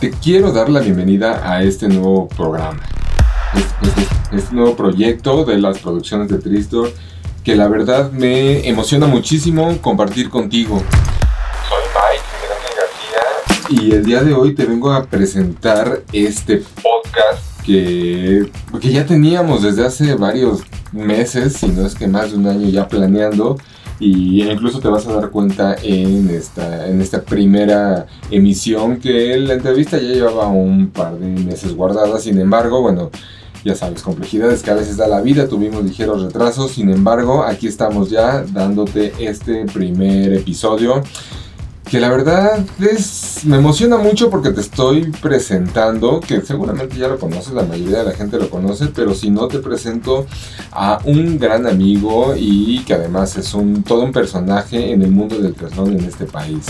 [0.00, 2.82] te quiero dar la bienvenida a este nuevo programa.
[3.54, 6.92] Este, este nuevo proyecto de las producciones de Tristor
[7.42, 10.82] que la verdad me emociona muchísimo compartir contigo.
[11.68, 12.24] Soy Mike
[13.68, 18.50] García y el día de hoy te vengo a presentar este podcast que,
[18.80, 20.60] que ya teníamos desde hace varios
[20.92, 23.56] meses, si no es que más de un año ya planeando
[23.98, 29.54] y incluso te vas a dar cuenta en esta, en esta primera emisión que la
[29.54, 33.10] entrevista ya llevaba un par de meses guardada, sin embargo, bueno,
[33.64, 37.66] ya sabes, complejidades que a veces da la vida, tuvimos ligeros retrasos, sin embargo, aquí
[37.66, 41.02] estamos ya dándote este primer episodio
[41.90, 47.18] que la verdad es, me emociona mucho porque te estoy presentando, que seguramente ya lo
[47.18, 50.26] conoces, la mayoría de la gente lo conoce, pero si no te presento
[50.72, 55.38] a un gran amigo y que además es un, todo un personaje en el mundo
[55.38, 56.66] del triatlón en este país.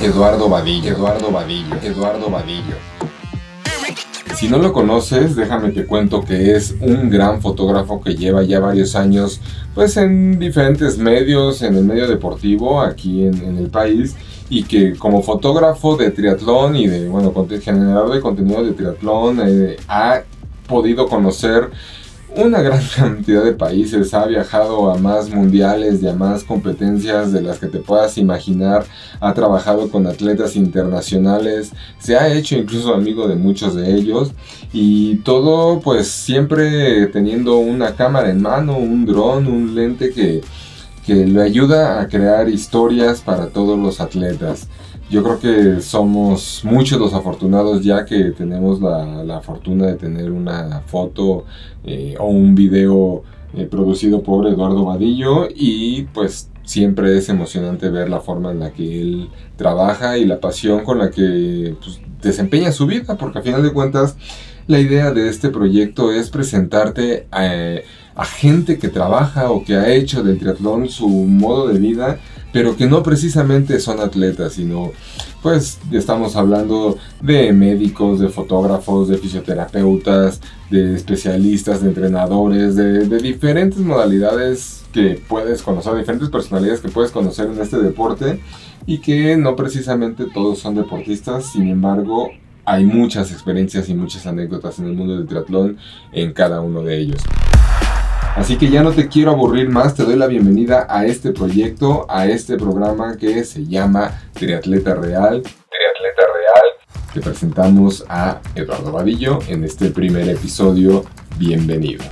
[0.00, 2.76] Eduardo Vadillo, Eduardo Vadillo, Eduardo Vadillo.
[4.34, 8.58] Si no lo conoces, déjame que cuento que es un gran fotógrafo que lleva ya
[8.58, 9.40] varios años
[9.76, 14.16] pues en diferentes medios, en el medio deportivo aquí en, el país
[14.50, 17.32] y que como fotógrafo de triatlón y de, bueno,
[17.62, 20.22] generador de contenido de triatlón eh, ha
[20.66, 21.70] podido conocer
[22.36, 27.42] una gran cantidad de países, ha viajado a más mundiales y a más competencias de
[27.42, 28.84] las que te puedas imaginar,
[29.20, 34.32] ha trabajado con atletas internacionales, se ha hecho incluso amigo de muchos de ellos.
[34.72, 40.40] Y todo pues siempre teniendo una cámara en mano, un dron, un lente que,
[41.06, 44.68] que le ayuda a crear historias para todos los atletas
[45.10, 50.82] yo creo que somos muchos los afortunados ya que tenemos la, fortuna de tener una
[50.86, 51.44] foto
[51.84, 53.22] eh, o un video
[53.54, 58.70] eh, producido por Eduardo Vadillo y pues siempre es emocionante ver la forma en la
[58.70, 63.42] que él trabaja y la pasión con la que pues, desempeña su vida porque a
[63.42, 64.16] final de cuentas
[64.66, 70.22] la idea de este proyecto es presentarte a gente que trabaja o que ha hecho
[70.22, 72.18] del triatlón su modo de vida
[72.54, 74.92] pero que no precisamente son atletas, sino
[75.42, 83.80] pues estamos hablando de médicos, de fotógrafos, de fisioterapeutas, de especialistas, de entrenadores, de, diferentes
[83.80, 88.38] modalidades que puedes conocer, diferentes personalidades que puedes conocer en este deporte
[88.86, 92.30] y que no precisamente todos son deportistas, sin embargo
[92.64, 95.78] hay muchas experiencias y muchas anécdotas en el mundo del triatlón
[96.12, 97.20] en cada uno de ellos.
[98.36, 102.04] Así que ya no te quiero aburrir más, te doy la bienvenida a este proyecto,
[102.08, 105.40] a este programa que se llama Triatleta Real.
[105.40, 107.12] Triatleta Real.
[107.14, 111.04] Te presentamos a Eduardo Vadillo en este primer episodio.
[111.38, 112.02] Bienvenido.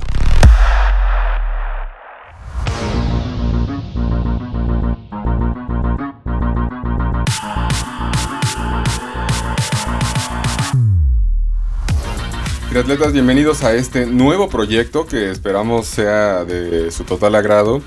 [12.73, 17.83] Triatletas, bienvenidos a este nuevo proyecto que esperamos sea de su total agrado.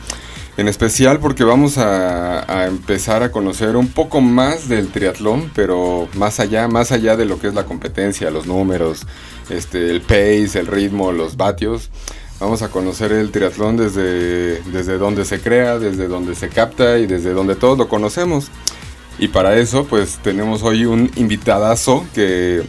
[0.58, 6.40] En especial porque vamos a, empezar a conocer un poco más del triatlón, pero más
[6.40, 9.08] allá, más allá de lo que es la competencia, los números,
[9.50, 11.90] este, el pace, el ritmo, los vatios.
[12.40, 17.08] Vamos a conocer el triatlón desde, desde donde se crea, desde donde se capta y
[17.08, 18.52] desde donde todos lo conocemos.
[19.18, 22.64] Y para eso, pues tenemos hoy un invitadazo que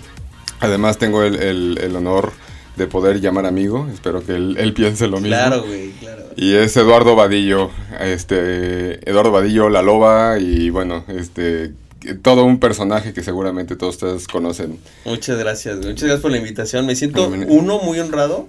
[0.60, 2.32] Además tengo el, honor
[2.76, 3.88] de poder llamar amigo.
[3.92, 5.36] Espero que él, piense lo mismo.
[5.36, 6.24] Claro, güey, claro.
[6.36, 7.70] Y es Eduardo Vadillo.
[8.00, 11.72] Este, Eduardo Vadillo, La Loba y bueno, este,
[12.22, 14.78] todo un personaje que seguramente todos ustedes conocen.
[15.04, 16.86] Muchas gracias, Muchas gracias por la invitación.
[16.86, 18.48] Me siento uno muy honrado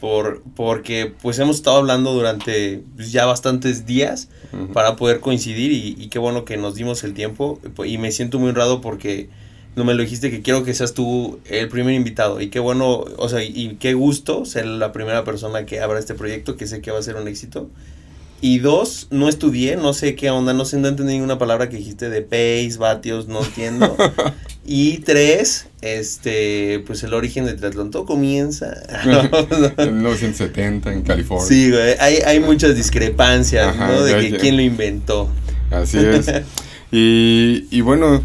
[0.00, 4.28] por porque pues hemos estado hablando durante pues, ya bastantes días
[4.72, 8.38] para poder coincidir y, y, qué bueno que nos dimos el tiempo y me siento
[8.38, 9.28] muy honrado porque
[9.76, 12.40] no me lo dijiste que quiero que seas tú el primer invitado.
[12.40, 16.14] Y qué bueno, o sea, y qué gusto ser la primera persona que abra este
[16.14, 17.68] proyecto, que sé que va a ser un éxito.
[18.40, 21.78] Y dos, no estudié, no sé qué onda, no sé, no entendí ninguna palabra que
[21.78, 23.96] dijiste de pace, vatios, no entiendo.
[24.66, 28.82] y tres, este, pues el origen de triatlón, todo comienza.
[29.78, 31.46] en 1970 en California.
[31.46, 34.04] Sí, güey, hay, hay muchas discrepancias, ¿no?
[34.04, 35.30] De que quién lo inventó.
[35.70, 36.30] Así es.
[36.92, 38.22] y, y bueno,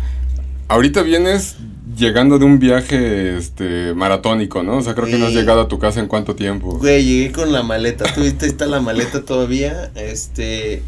[0.70, 1.58] ahorita vienes
[1.98, 4.78] llegando de un viaje este maratónico, ¿no?
[4.78, 6.78] O sea, creo que no has llegado a tu casa en cuánto tiempo.
[6.78, 8.06] Güey, llegué con la maleta.
[8.14, 9.92] Tú viste, está la maleta todavía.
[9.96, 10.82] Este.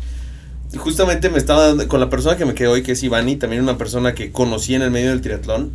[0.78, 1.88] Justamente me estaba dando.
[1.90, 4.74] Con la persona que me quedó hoy, que es Ivani, también una persona que conocí
[4.74, 5.72] en el medio del triatlón.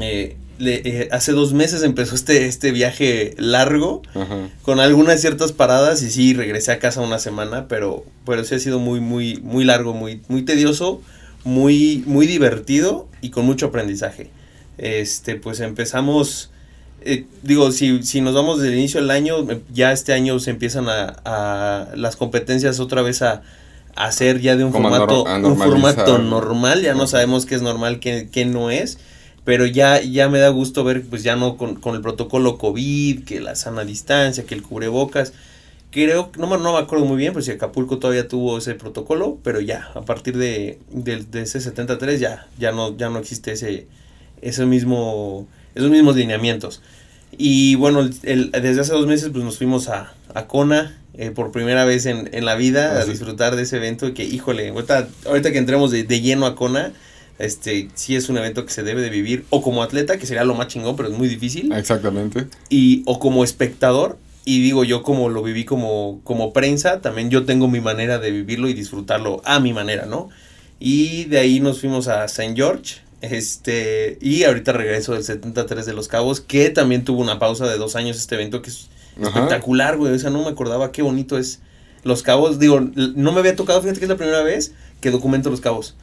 [0.00, 4.02] Eh, eh, hace dos meses empezó este, este viaje largo,
[4.62, 8.58] con algunas ciertas paradas, y sí, regresé a casa una semana, pero, pero sí ha
[8.58, 11.00] sido muy, muy, muy largo, muy, muy tedioso
[11.48, 14.30] muy, muy divertido y con mucho aprendizaje.
[14.76, 16.50] Este, pues empezamos,
[17.00, 20.50] eh, digo, si, si nos vamos desde el inicio del año, ya este año se
[20.50, 23.42] empiezan a, las competencias otra vez a,
[23.96, 28.28] hacer ya de un formato, un formato normal, ya no sabemos qué es normal, qué,
[28.30, 28.98] qué no es
[29.44, 33.24] pero ya, ya me da gusto ver, pues ya no con, con, el protocolo COVID,
[33.24, 35.32] que la sana distancia, que el cubrebocas.
[35.90, 39.60] Creo, no, no me acuerdo muy bien, pero si Acapulco todavía tuvo ese protocolo, pero
[39.60, 43.86] ya, a partir de, de, de ese 73 ya, ya, no, ya no existe ese,
[44.42, 46.82] ese mismo, esos mismos lineamientos.
[47.36, 51.52] Y bueno, el, desde hace dos meses pues nos fuimos a, a Kona eh, por
[51.52, 55.08] primera vez en, en la vida ah, a disfrutar de ese evento que, híjole, ahorita,
[55.26, 56.92] ahorita que entremos de, de lleno a Kona,
[57.38, 60.44] este sí es un evento que se debe de vivir o como atleta que sería
[60.44, 61.72] lo más chingón pero es muy difícil.
[61.72, 62.46] Exactamente.
[62.68, 67.44] Y o como espectador y digo yo como lo viví como como prensa también yo
[67.44, 70.30] tengo mi manera de vivirlo y disfrutarlo a mi manera no
[70.80, 72.54] y de ahí nos fuimos a St.
[72.56, 77.68] George este y ahorita regreso del 73 de los Cabos que también tuvo una pausa
[77.68, 78.88] de dos años este evento que es
[79.20, 81.60] espectacular güey o sea no me acordaba qué bonito es
[82.04, 82.58] los Cabos.
[82.58, 84.72] Digo no me había tocado fíjate que es la primera vez
[85.02, 85.94] que documento los Cabos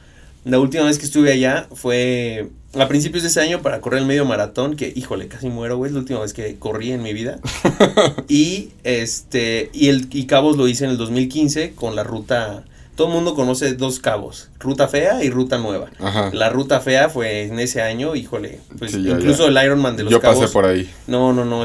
[0.46, 4.06] la última vez que estuve allá fue a principios de ese año para correr el
[4.06, 7.12] medio maratón, que híjole, casi muero, güey, es la última vez que corrí en mi
[7.12, 7.40] vida.
[8.28, 12.64] y este y el y Cabos lo hice en el 2015 con la ruta
[12.96, 15.90] todo el mundo conoce dos cabos, ruta fea y ruta nueva.
[16.32, 20.36] La ruta fea fue en ese año, híjole, pues incluso el Ironman de los cabos.
[20.36, 20.90] Yo pasé por ahí.
[21.06, 21.64] No, no, no,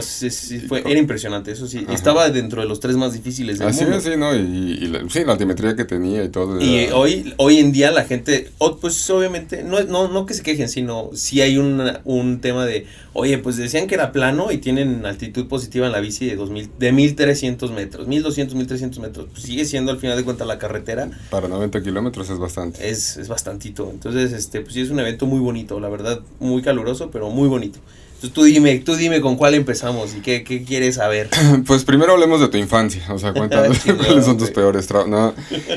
[0.67, 1.85] fue, era impresionante, eso sí.
[1.89, 3.97] Estaba dentro de los tres más difíciles del Así mundo.
[3.97, 4.35] Es, sí, ¿no?
[4.35, 6.61] Y, la, sí, la altimetría que tenía y todo.
[6.61, 8.51] Y hoy, hoy en día la gente,
[8.81, 13.37] pues obviamente, no, no, no que se quejen, sino sí hay un tema de, oye,
[13.37, 16.91] pues decían que era plano y tienen altitud positiva en la bici de, 2000, de
[16.91, 19.27] 1300 metros, 1200, 1300 metros.
[19.31, 22.89] Pues sigue siendo al final de cuentas la carretera para 90 kilómetros es bastante.
[22.89, 23.89] Es, es bastantito.
[23.91, 27.47] Entonces, este, pues sí, es un evento muy bonito, la verdad, muy caluroso, pero muy
[27.47, 27.79] bonito.
[28.21, 31.29] Entonces tú dime, tú dime con cuál empezamos y qué, qué quieres saber.
[31.65, 35.33] Pues primero hablemos de tu infancia, o sea, cuéntanos cuáles son tus peores traumas.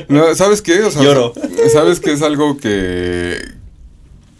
[0.07, 0.83] No, ¿sabes qué?
[0.83, 1.33] O sea, Lloro.
[1.73, 3.39] ¿Sabes qué es algo que,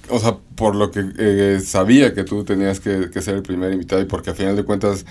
[0.09, 3.73] o sea, por lo que eh, sabía que tú tenías que, que, ser el primer
[3.73, 5.05] invitado y porque a final de cuentas,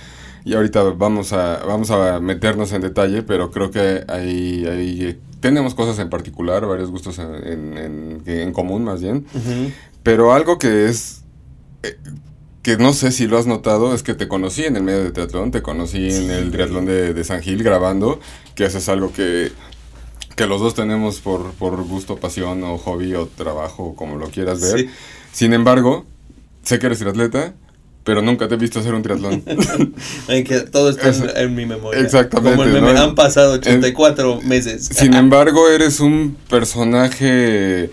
[0.44, 5.75] y ahorita vamos a, vamos a meternos en detalle, pero creo que hay, hay tenemos
[5.75, 9.26] cosas en particular, varios gustos en, en, en común más bien,
[10.02, 11.23] pero algo que es...
[11.82, 11.97] Eh,
[12.62, 15.11] que no sé si lo has notado, es que te conocí en el medio de
[15.11, 18.20] triatlón, te conocí en el triatlón de, de, San Gil grabando,
[18.55, 19.52] que eso es algo que,
[20.36, 24.60] que los dos tenemos por, por gusto, pasión o hobby o trabajo, como lo quieras
[24.60, 24.88] ver.
[25.32, 26.04] Sin embargo,
[26.62, 27.54] sé que eres triatleta,
[28.04, 29.42] pero nunca te he visto hacer un triatlón.
[30.26, 32.00] que todo está en, mi memoria.
[32.00, 32.70] Exactamente.
[32.72, 34.90] Como han pasado 84 meses.
[34.92, 37.90] Sin embargo, eres un personaje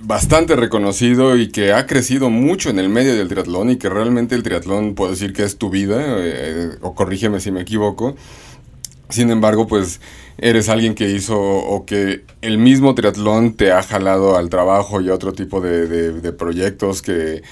[0.00, 4.34] bastante reconocido y que ha crecido mucho en el medio del triatlón y que realmente
[4.34, 8.16] el triatlón puedo decir que es tu vida, eh, o corrígeme si me equivoco.
[9.10, 10.00] Sin embargo, pues
[10.38, 15.08] eres alguien que hizo o que el mismo triatlón te ha jalado al trabajo y
[15.08, 17.42] a otro tipo de proyectos que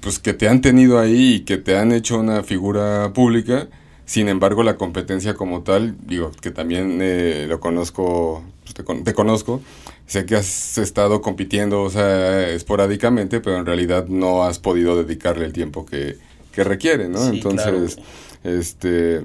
[0.00, 3.68] pues que te han tenido ahí y que te han hecho una figura pública.
[4.04, 9.60] Sin embargo, la competencia como tal, digo, que también eh, lo conozco, pues, te, conozco,
[10.06, 15.44] sé que has estado compitiendo, o sea, esporádicamente, pero en realidad no has podido dedicarle
[15.44, 16.16] el tiempo que,
[16.52, 17.22] que requiere, ¿no?
[17.26, 17.98] Entonces,
[18.44, 19.24] este,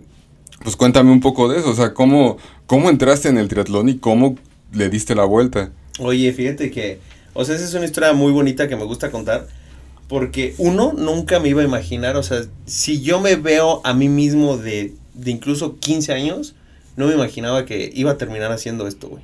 [0.63, 3.97] pues cuéntame un poco de eso, o sea, ¿cómo, ¿cómo entraste en el triatlón y
[3.97, 4.37] cómo
[4.71, 5.71] le diste la vuelta?
[5.99, 6.99] Oye, fíjate que,
[7.33, 9.47] o sea, esa es una historia muy bonita que me gusta contar
[10.07, 14.09] porque uno, nunca me iba a imaginar, o sea, si yo me veo a mí
[14.09, 16.55] mismo de, de incluso 15 años,
[16.95, 19.23] no me imaginaba que iba a terminar haciendo esto, güey.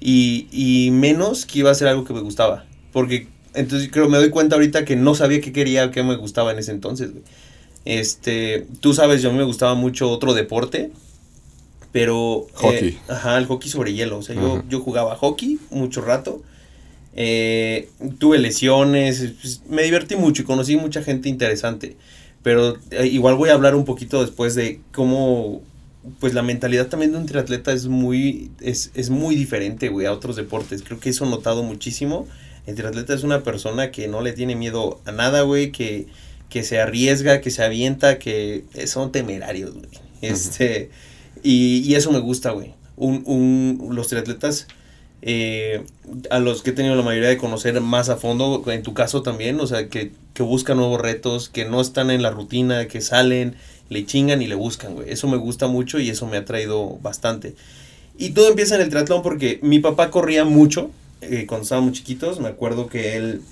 [0.00, 2.64] Y, y menos que iba a ser algo que me gustaba.
[2.92, 6.52] Porque entonces creo me doy cuenta ahorita que no sabía qué quería, qué me gustaba
[6.52, 7.24] en ese entonces, güey.
[7.84, 10.90] Este, tú sabes, yo me gustaba mucho otro deporte,
[11.92, 12.46] pero...
[12.48, 12.98] Eh, hockey.
[13.08, 14.18] ajá, el hockey sobre hielo.
[14.18, 16.42] O sea, yo, yo jugaba hockey mucho rato.
[17.14, 21.96] Eh, tuve lesiones, pues, me divertí mucho y conocí mucha gente interesante.
[22.42, 25.62] Pero eh, igual voy a hablar un poquito después de cómo,
[26.20, 30.12] pues la mentalidad también de un triatleta es muy, es, es muy diferente, güey, a
[30.12, 30.82] otros deportes.
[30.82, 32.26] Creo que eso he notado muchísimo.
[32.66, 36.06] El triatleta es una persona que no le tiene miedo a nada, güey, que,
[36.50, 39.88] que se arriesga, que se avienta, que son temerarios, güey.
[40.20, 40.90] Este,
[41.42, 42.74] y, y, eso me gusta, güey.
[42.96, 44.66] Un, un, los triatletas
[45.22, 45.84] eh,
[46.30, 49.22] a los que he tenido la mayoría de conocer más a fondo, en tu caso
[49.22, 53.00] también, o sea, que, que buscan nuevos retos, que no están en la rutina, que
[53.00, 53.54] salen,
[53.88, 55.10] le chingan y le buscan, güey.
[55.10, 57.54] Eso me gusta mucho y eso me ha traído bastante.
[58.16, 60.90] Y todo empieza en el triatlón porque mi papá corría mucho,
[61.20, 63.42] eh, cuando estábamos chiquitos, me acuerdo que él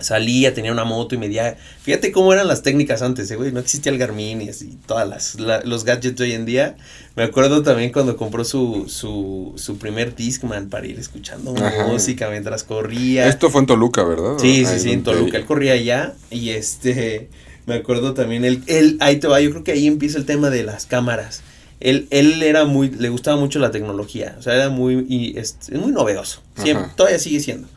[0.00, 1.56] salía, tenía una moto y medía.
[1.82, 3.52] Fíjate cómo eran las técnicas antes, eh, güey.
[3.52, 6.76] No existía el Garmin y así, todas las, los gadgets de hoy en día.
[7.16, 11.54] Me acuerdo también cuando compró su, su, su primer Discman para ir escuchando
[11.86, 13.28] música mientras corría.
[13.28, 14.38] Esto fue en Toluca, ¿verdad?
[14.38, 15.36] Sí, sí, sí, en Toluca.
[15.36, 17.28] Él corría allá y este.
[17.66, 20.50] Me acuerdo también, él, él, ahí te va, yo creo que ahí empieza el tema
[20.50, 21.42] de las cámaras.
[21.78, 25.56] Él, él era muy, le gustaba mucho la tecnología, o sea, era muy, y es,
[25.72, 27.68] muy novedoso, siempre, todavía sigue siendo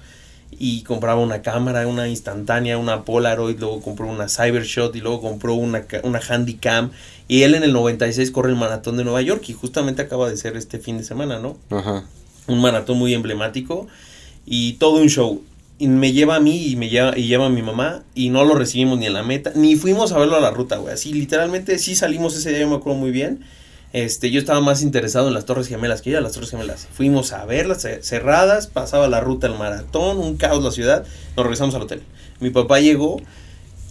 [0.59, 5.53] y compraba una cámara, una instantánea, una Polaroid, luego compró una Cybershot y luego compró
[5.55, 6.91] una, una Handycam.
[7.27, 10.37] Y él en el 96 corre el maratón de Nueva York y justamente acaba de
[10.37, 11.57] ser este fin de semana, ¿no?
[11.69, 12.05] Ajá.
[12.47, 13.87] Un maratón muy emblemático
[14.45, 15.41] y todo un show.
[15.79, 18.45] Y me lleva a mí y me lleva, y lleva a mi mamá y no
[18.45, 20.93] lo recibimos ni en la meta, ni fuimos a verlo a la ruta, güey.
[20.93, 23.43] Así literalmente sí salimos ese día, yo me acuerdo muy bien
[23.93, 26.87] este, yo estaba más interesado en las Torres Gemelas que ir a las Torres Gemelas.
[26.91, 31.05] Fuimos a verlas cerradas, pasaba la ruta al maratón, un caos la ciudad,
[31.37, 32.01] nos regresamos al hotel.
[32.39, 33.21] Mi papá llegó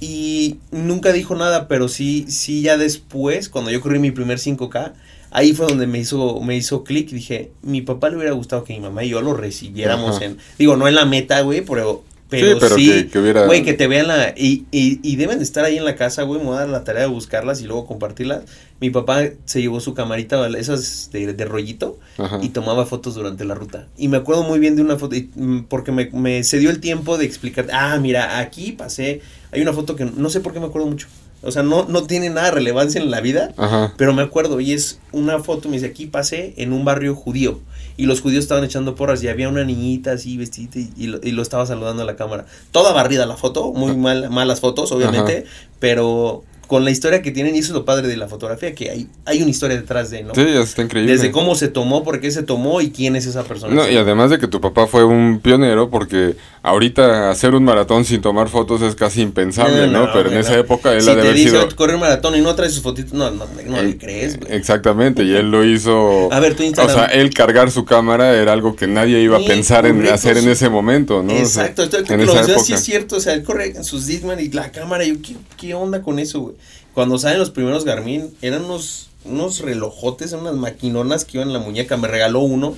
[0.01, 4.93] y nunca dijo nada, pero sí, sí ya después, cuando yo corrí mi primer 5K,
[5.31, 8.65] ahí fue donde me hizo, me hizo clic y dije, mi papá le hubiera gustado
[8.65, 12.03] que mi mamá y yo lo recibiéramos en, digo, no en la meta, güey, pero
[12.41, 14.31] pero sí, que, güey, que te vean la...
[14.37, 16.85] Y, y, y, deben estar ahí en la casa, güey, me voy a dar la
[16.85, 18.43] tarea de buscarlas y luego compartirlas.
[18.81, 21.99] Mi papá se llevó su camarita, esas de, de rollito,
[22.41, 23.87] y tomaba fotos durante la ruta.
[23.97, 26.81] Y me acuerdo muy bien de una foto, mm, porque me, me se dio el
[26.81, 29.21] tiempo de explicar, ah, mira, aquí pasé,
[29.53, 31.09] hay una foto que no sé por qué me acuerdo mucho.
[31.43, 33.53] O sea, no, no tiene nada de relevancia en la vida,
[33.97, 37.61] pero me acuerdo, y es una foto, me dice, aquí pasé en un barrio judío
[37.97, 41.33] y los judíos estaban echando porras y había una niñita así vestida y, lo, y
[41.33, 42.47] lo, estaba saludando a la cámara.
[42.71, 45.45] Toda barrida la foto, muy mal, malas fotos, obviamente,
[45.79, 48.89] pero con la historia que tienen, y eso es lo padre de la fotografía, que
[48.89, 50.35] hay, hay una historia detrás de, ¿no?
[50.35, 51.13] Sí, está increíble.
[51.13, 53.75] Desde cómo se tomó, por qué se tomó y quién es esa persona.
[53.75, 58.07] No, y además de que tu papá fue un pionero, porque ahorita hacer un maratón
[58.07, 60.11] sin tomar fotos es casi impensable, ¿no?
[60.15, 61.77] Pero en esa época él ha de haber dice, sido...
[61.77, 64.55] correr un maratón y no trae sus fotitos, no, no, no le crees, güey.
[64.55, 66.33] Exactamente, y él lo hizo...
[66.33, 66.97] A ver, tu Instagram.
[66.97, 70.39] O sea, él cargar su cámara era algo que nadie iba a pensar en hacer
[70.39, 71.35] en ese momento, ¿no?
[71.35, 74.41] Exacto, o sea, en esa sí es cierto, o sea, él corre en sus Disman
[74.41, 76.62] y la cámara, yo, ¿qué, qué onda con eso, güey?
[76.95, 81.61] Cuando salen los primeros Garmin, eran unos, unos relojotes, unas maquinonas que iban en la
[81.61, 81.97] muñeca.
[81.97, 82.77] Me regaló uno.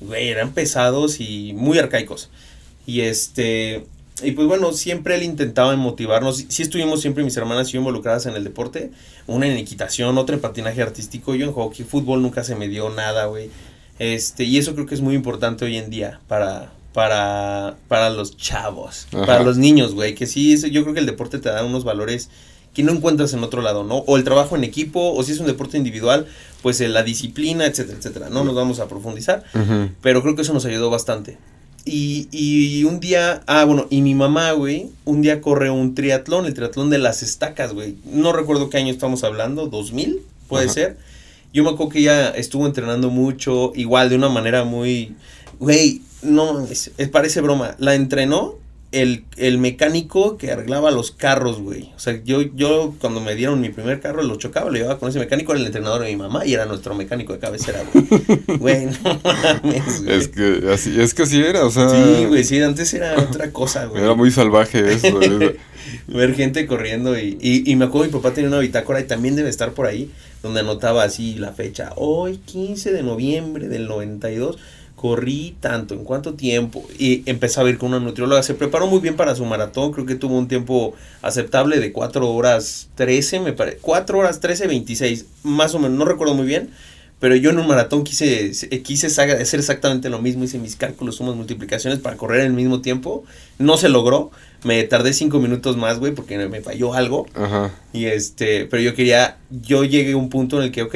[0.00, 2.30] Güey, eran pesados y muy arcaicos.
[2.86, 3.84] Y este.
[4.22, 6.44] Y pues bueno, siempre él intentaba motivarnos.
[6.48, 8.90] Sí estuvimos siempre mis hermanas y yo involucradas en el deporte.
[9.26, 11.34] Una en equitación, otra en patinaje artístico.
[11.34, 13.50] Yo en hockey, fútbol nunca se me dio nada, güey.
[13.98, 18.34] Este, y eso creo que es muy importante hoy en día para, para, para los
[18.36, 20.14] chavos, para los niños, güey.
[20.14, 22.30] Que sí, yo creo que el deporte te da unos valores
[22.74, 23.98] que no encuentras en otro lado, ¿no?
[23.98, 26.26] O el trabajo en equipo, o si es un deporte individual,
[26.62, 28.30] pues eh, la disciplina, etcétera, etcétera.
[28.30, 29.44] No nos vamos a profundizar,
[30.02, 31.38] pero creo que eso nos ayudó bastante.
[31.84, 36.44] Y, y, un día, ah, bueno, y mi mamá, güey, un día corre un triatlón,
[36.44, 37.96] el triatlón de las estacas, güey.
[38.04, 40.98] No recuerdo qué año estamos hablando, 2000, puede ser.
[41.52, 45.16] Yo me acuerdo que ella estuvo entrenando mucho, igual de una manera muy,
[45.58, 47.74] güey, no, es, parece broma.
[47.78, 48.59] La entrenó
[48.92, 51.90] el, el, mecánico que arreglaba los carros, güey.
[51.94, 55.08] O sea, yo, yo cuando me dieron mi primer carro, lo chocaba, lo llevaba con
[55.08, 58.58] ese mecánico, era el entrenador de mi mamá y era nuestro mecánico de cabecera, güey.
[58.58, 61.88] güey, no mames, Es que así, es que así era, o sea.
[61.88, 64.02] Sí, güey, sí, antes era otra cosa, güey.
[64.02, 65.18] Era muy salvaje eso,
[66.06, 69.36] Ver gente corriendo y, y, y me acuerdo mi papá tenía una bitácora y también
[69.36, 70.10] debe estar por ahí,
[70.42, 71.92] donde anotaba así la fecha.
[71.96, 74.58] Hoy, 15 de noviembre del 92
[75.00, 79.00] corrí tanto, en cuánto tiempo, y empezó a ir con una nutrióloga, se preparó muy
[79.00, 80.92] bien para su maratón, creo que tuvo un tiempo
[81.22, 86.04] aceptable de 4 horas 13, me parece, 4 horas 13, 26, más o menos, no
[86.04, 86.68] recuerdo muy bien,
[87.18, 88.52] pero yo en un maratón quise,
[88.82, 92.82] quise hacer exactamente lo mismo, hice mis cálculos, sumas, multiplicaciones para correr en el mismo
[92.82, 93.24] tiempo,
[93.58, 94.30] no se logró,
[94.64, 97.72] me tardé 5 minutos más, güey, porque me falló algo, Ajá.
[97.94, 100.94] y este, pero yo quería, yo llegué a un punto en el que, ok,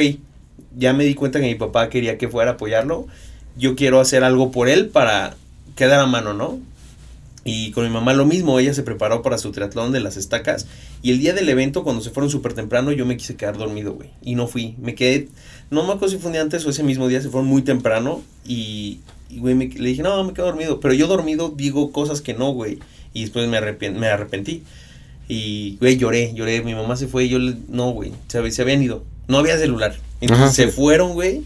[0.76, 3.06] ya me di cuenta que mi papá quería que fuera a apoyarlo,
[3.56, 5.36] yo quiero hacer algo por él para
[5.76, 6.58] quedar a mano, ¿no?
[7.44, 10.66] Y con mi mamá lo mismo, ella se preparó para su triatlón de las estacas.
[11.02, 13.92] Y el día del evento, cuando se fueron súper temprano, yo me quise quedar dormido,
[13.92, 14.08] güey.
[14.22, 14.74] Y no fui.
[14.78, 15.28] Me quedé,
[15.70, 17.60] no me acuerdo si fue un día antes o ese mismo día, se fueron muy
[17.60, 18.22] temprano.
[18.46, 20.80] Y, güey, le dije, no, me quedo dormido.
[20.80, 22.78] Pero yo dormido digo cosas que no, güey.
[23.12, 24.62] Y después me, me arrepentí.
[25.28, 26.62] Y, güey, lloré, lloré.
[26.62, 29.04] Mi mamá se fue y yo, no, güey, se, se habían ido.
[29.28, 29.94] No había celular.
[30.22, 31.42] Entonces se fueron, güey.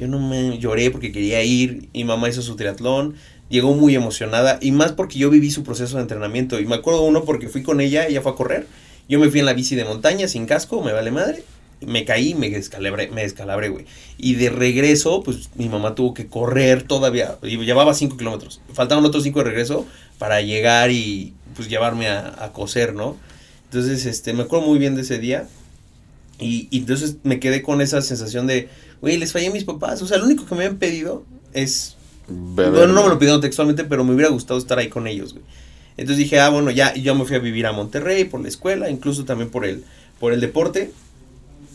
[0.00, 3.16] Yo no me lloré porque quería ir y mamá hizo su triatlón.
[3.50, 6.58] Llegó muy emocionada y más porque yo viví su proceso de entrenamiento.
[6.58, 8.66] Y me acuerdo uno porque fui con ella, ella fue a correr.
[9.10, 11.44] Yo me fui en la bici de montaña sin casco, me vale madre.
[11.82, 13.84] me caí me descalabré, me descalabré, güey.
[14.16, 18.62] Y de regreso, pues mi mamá tuvo que correr todavía, llevaba 5 kilómetros.
[18.72, 19.86] Faltaban otros 5 de regreso
[20.18, 23.18] para llegar y pues llevarme a, a, coser, ¿no?
[23.64, 25.46] Entonces, este, me acuerdo muy bien de ese día.
[26.38, 30.02] Y entonces me quedé con esa sensación de, güey, les fallé a mis papás.
[30.02, 31.96] O sea, lo único que me han pedido es...
[32.28, 35.44] Bueno, no me lo pidieron textualmente, pero me hubiera gustado estar ahí con ellos, güey.
[35.96, 38.88] Entonces dije, ah, bueno, ya yo me fui a vivir a Monterrey por la escuela,
[38.88, 39.84] incluso también por el,
[40.18, 40.92] por el deporte.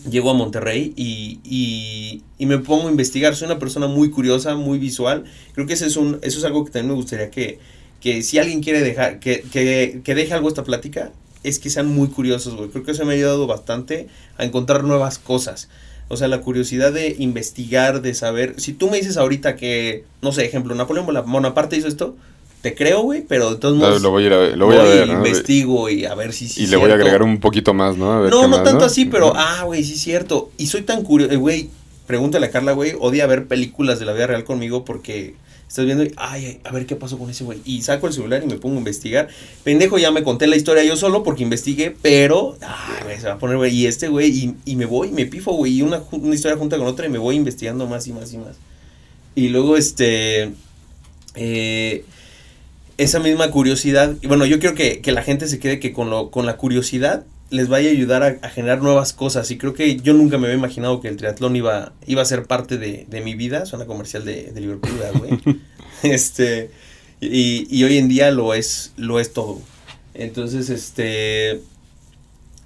[0.09, 3.35] Llego a Monterrey y, y, y, me pongo a investigar.
[3.35, 5.25] Soy una persona muy curiosa, muy visual.
[5.53, 7.59] Creo que eso es, un, eso es algo que también me gustaría que,
[7.99, 11.11] que si alguien quiere dejar, que, que, que deje algo esta plática,
[11.43, 12.69] es que sean muy curiosos, güey.
[12.69, 15.69] Creo que eso me ha ayudado bastante a encontrar nuevas cosas.
[16.07, 18.55] O sea, la curiosidad de investigar, de saber.
[18.57, 22.15] Si tú me dices ahorita que, no sé, ejemplo, Napoleón Bonaparte hizo esto,
[22.61, 24.01] te creo, güey, pero de todos modos.
[24.01, 25.07] lo voy a, ir a, lo voy a ver.
[25.07, 26.47] Investigo y a ver si.
[26.47, 28.11] sí y le voy a agregar un poquito más, ¿no?
[28.11, 30.51] A ver no, no tanto así, pero, ah, güey, sí es cierto.
[30.57, 31.69] Y soy tan curioso, eh, güey,
[32.07, 35.35] pregúntale a Carla, güey, odia ver películas de la vida real conmigo porque
[35.67, 37.59] estás viendo ay, a ver qué pasó con ese güey.
[37.65, 39.27] Y saco el celular y me pongo a investigar.
[39.63, 43.39] Pendejo, ya me conté la historia yo solo porque investigué, pero, ay, se va a
[43.39, 46.57] poner, güey, y este, güey, y, me voy, me pifo, güey, y una, una historia
[46.57, 48.55] junta con otra y me voy investigando más y más y más.
[49.35, 50.51] Y luego, este,
[51.35, 52.05] eh,
[52.97, 56.09] esa misma curiosidad, y bueno, yo quiero que, que, la gente se quede que con,
[56.09, 59.49] lo, con la curiosidad les vaya a ayudar a, a, generar nuevas cosas.
[59.51, 62.45] Y creo que yo nunca me había imaginado que el triatlón iba, iba a ser
[62.45, 63.65] parte de, de mi vida.
[63.65, 65.59] Suena comercial de, de Liverpool, güey.
[66.03, 66.71] este,
[67.21, 69.61] y, y, hoy en día lo es, lo es todo.
[70.13, 71.61] Entonces, este,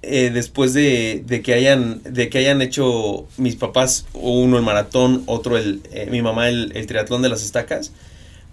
[0.02, 5.22] eh, después de, de, que hayan, de que hayan hecho mis papás, uno el maratón,
[5.26, 7.92] otro el, eh, mi mamá el, el triatlón de las estacas,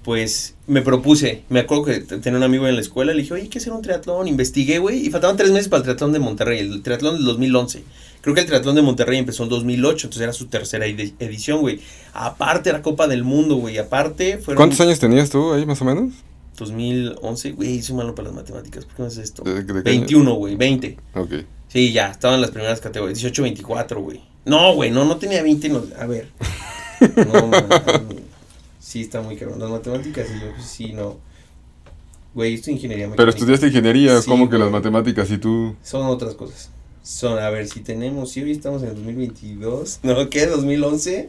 [0.07, 3.43] pues me propuse, me acuerdo que tenía un amigo en la escuela, le dije, oye,
[3.43, 6.19] hay que hacer un triatlón, investigué, güey, y faltaban tres meses para el triatlón de
[6.19, 7.83] Monterrey, el triatlón del 2011.
[8.21, 11.81] Creo que el triatlón de Monterrey empezó en 2008, entonces era su tercera edición, güey.
[12.13, 14.55] Aparte era Copa del Mundo, güey, aparte fueron...
[14.55, 16.13] ¿Cuántos años tenías tú ahí, más o menos?
[16.57, 19.43] 2011, güey, soy malo para las matemáticas, ¿por qué no haces esto?
[19.43, 20.97] ¿De, de 21, güey, 20.
[21.15, 21.33] Ok.
[21.67, 24.21] Sí, ya, estaban las primeras categorías, 18, 24, güey.
[24.45, 26.29] No, güey, no, no tenía 20, no, a ver.
[27.31, 27.67] No, man,
[28.87, 29.57] sí está muy caro.
[29.57, 31.17] Las matemáticas y yo, pues sí, no.
[32.33, 33.17] Güey, esto ingeniería mecánica.
[33.17, 35.75] Pero estudiaste ingeniería, sí, ¿cómo que las matemáticas y tú?
[35.83, 36.69] Son otras cosas.
[37.03, 40.29] Son, a ver, si tenemos, si hoy estamos en el 2022, ¿no?
[40.29, 40.49] ¿Qué?
[40.49, 41.27] ¿2011?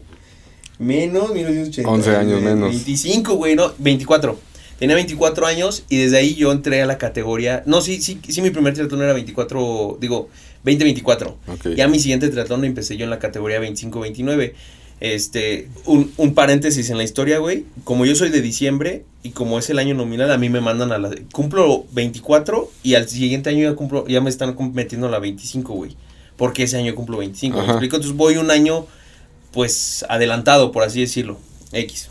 [0.79, 1.91] Menos 1980.
[1.91, 2.71] 11 años menos.
[2.71, 4.39] 25, güey, no, 24.
[4.79, 7.65] Tenía 24 años y desde ahí yo entré a la categoría.
[7.67, 10.29] No, sí, sí, sí, mi primer triatlón era 24, digo,
[10.65, 11.35] 20-24.
[11.49, 11.75] Okay.
[11.75, 14.53] Ya mi siguiente triatlón empecé yo en la categoría 25-29.
[15.01, 17.65] Este, un, un, paréntesis en la historia, güey.
[17.85, 20.91] Como yo soy de diciembre y como es el año nominal, a mí me mandan
[20.91, 21.11] a la.
[21.33, 25.73] Cumplo 24 y al siguiente año ya cumplo, ya me están metiendo a la 25,
[25.73, 25.97] güey.
[26.37, 27.57] Porque ese año cumplo 25.
[27.57, 27.97] ¿me explico?
[27.97, 28.87] Entonces voy un año,
[29.53, 31.39] pues, adelantado, por así decirlo.
[31.73, 32.11] X.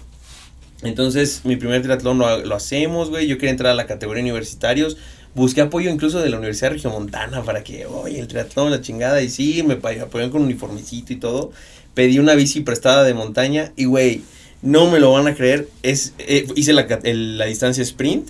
[0.81, 3.27] Entonces, mi primer triatlón lo, lo hacemos, güey.
[3.27, 4.95] Yo quería entrar a la categoría universitarios.
[5.35, 9.21] Busqué apoyo incluso de la Universidad Regiomontana para que, oye, el triatlón, la chingada.
[9.21, 11.51] Y sí, me apoyaron con uniformicito y todo
[11.97, 14.21] pedí una bici prestada de montaña y, güey,
[14.61, 15.67] no me lo van a creer.
[15.81, 18.29] Es, eh, hice la, el, la distancia sprint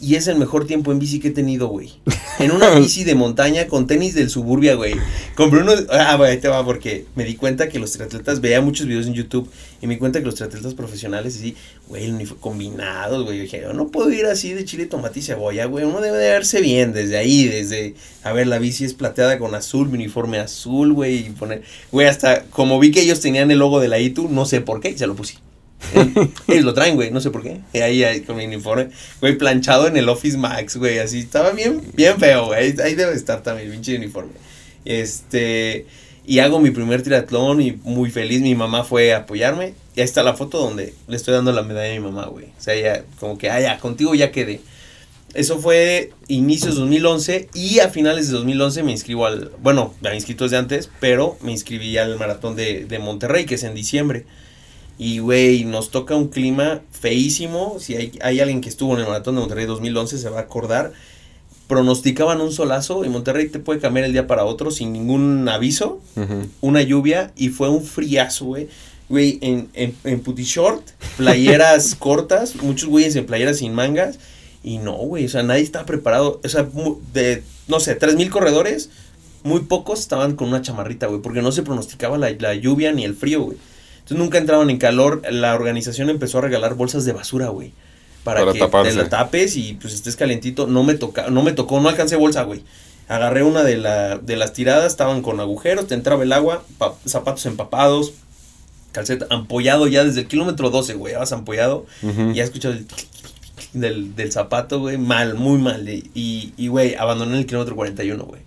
[0.00, 1.92] y es el mejor tiempo en bici que he tenido, güey.
[2.40, 4.96] En una bici de montaña con tenis del suburbia, güey.
[5.36, 5.74] Compré uno.
[5.90, 8.40] Ah, güey, ahí te va, porque me di cuenta que los triatletas.
[8.40, 9.48] Veía muchos videos en YouTube
[9.84, 11.54] y me di cuenta que los triatletas profesionales, así,
[11.88, 13.36] güey, combinados, güey.
[13.36, 15.84] Yo dije, yo no puedo ir así de chile, tomate y cebolla, güey.
[15.84, 17.94] Uno debe de verse bien desde ahí, desde.
[18.22, 21.26] A ver, la bici es plateada con azul, mi uniforme azul, güey.
[21.26, 21.64] Y poner.
[21.92, 24.80] Güey, hasta como vi que ellos tenían el logo de la ITU, no sé por
[24.80, 25.34] qué, se lo puse.
[26.48, 27.60] Ellos lo traen, güey, no sé por qué.
[27.74, 28.88] Ahí, ahí con mi uniforme,
[29.20, 32.74] güey, planchado en el Office Max, güey, así estaba bien, bien feo, güey.
[32.80, 34.32] Ahí, debe estar también el pinche uniforme.
[34.86, 35.84] Este,
[36.26, 38.40] y hago mi primer triatlón y muy feliz.
[38.40, 39.74] Mi mamá fue a apoyarme.
[39.94, 42.46] Y ahí está la foto donde le estoy dando la medalla a mi mamá, güey.
[42.46, 44.60] O sea, ya, como que, ah, ya, contigo ya quedé.
[45.34, 50.08] Eso fue inicios de 2011 y a finales de 2011 me inscribo al, bueno, me
[50.08, 53.74] había inscrito desde antes, pero me inscribí al maratón de, de Monterrey, que es en
[53.74, 54.26] diciembre.
[54.96, 57.78] Y, güey, nos toca un clima feísimo.
[57.80, 60.42] Si hay, hay, alguien que estuvo en el Maratón de Monterrey 2011, se va a
[60.42, 60.92] acordar.
[61.68, 66.00] Pronosticaban un solazo y Monterrey te puede cambiar el día para otro sin ningún aviso.
[66.16, 66.48] Uh -huh.
[66.60, 68.68] Una lluvia y fue un friazo, güey.
[69.08, 70.82] Güey, en, en, en short,
[71.16, 74.18] playeras cortas, muchos güeyes en playeras sin mangas.
[74.62, 76.40] Y no, güey, o sea, nadie estaba preparado.
[76.42, 76.66] O sea,
[77.12, 78.88] de, no sé, tres mil corredores,
[79.42, 83.04] muy pocos estaban con una chamarrita, güey, porque no se pronosticaba la, la lluvia ni
[83.04, 83.58] el frío, güey.
[83.98, 85.22] Entonces nunca entraban en calor.
[85.30, 87.72] La organización empezó a regalar bolsas de basura, güey.
[88.24, 88.90] Para, para, que taparse.
[88.90, 90.66] te la tapes y pues estés calentito.
[90.66, 92.62] No me toca, no me tocó, no alcancé bolsa, güey.
[93.06, 96.64] Agarré una de, la, de las tiradas, estaban con agujeros, te entraba el agua,
[97.04, 98.14] zapatos empapados,
[98.92, 102.86] calceta ampollado ya desde el kilómetro 12, güey, vas ampollado, y ya escuchado el
[103.74, 108.40] del, del zapato, güey, mal, muy mal, y, y, güey, abandoné el kilómetro 41, güey.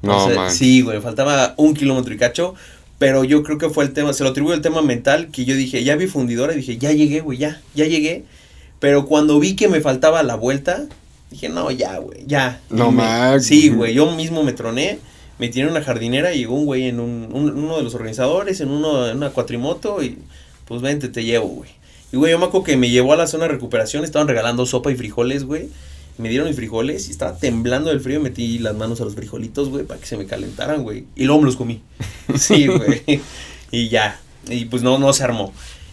[0.00, 2.54] No, Sí, güey, faltaba un kilómetro y cacho,
[2.98, 5.54] pero yo creo que fue el tema, se lo atribuyo el tema mental, que yo
[5.54, 8.24] dije, ya vi fundidora, y dije, ya llegué, güey, ya, ya llegué,
[8.80, 10.86] pero cuando vi que me faltaba la vuelta,
[11.30, 12.60] dije, no, ya, güey, ya.
[12.70, 13.44] No más.
[13.44, 14.98] Sí, güey, yo mismo me troné,
[15.38, 18.60] me tiré en una jardinera y llegó un güey en un, uno de los organizadores,
[18.60, 20.18] en, uno, en una cuatrimoto y
[20.64, 21.70] pues vente, te llevo, güey.
[22.12, 24.66] Y güey, yo me acuerdo que me llevó a la zona de recuperación, estaban regalando
[24.66, 25.68] sopa y frijoles, güey.
[26.18, 29.14] Me dieron mis frijoles y estaba temblando del frío y metí las manos a los
[29.14, 31.04] frijolitos, güey, para que se me calentaran, güey.
[31.16, 31.82] Y luego me los comí.
[32.36, 33.20] sí, güey.
[33.70, 34.20] y ya.
[34.48, 35.52] Y pues no, no se armó.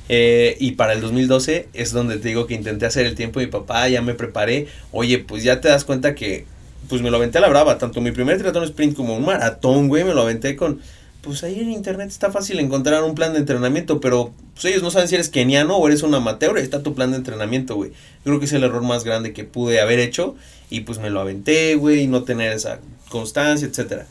[0.09, 3.47] Eh, y para el 2012 es donde te digo que intenté hacer el tiempo de
[3.47, 4.67] mi papá, ya me preparé.
[4.91, 6.45] Oye, pues ya te das cuenta que
[6.89, 9.89] pues me lo aventé a la brava, tanto mi primer triatlón sprint como un maratón,
[9.89, 10.79] güey, me lo aventé con
[11.27, 14.91] pues ahí en internet está fácil encontrar un plan de entrenamiento, pero pues ellos no
[14.91, 17.91] saben si eres keniano o eres un amateur, está tu plan de entrenamiento, güey.
[18.23, 20.35] Creo que es el error más grande que pude haber hecho
[20.69, 24.07] y pues me lo aventé, güey, no tener esa constancia, etcétera.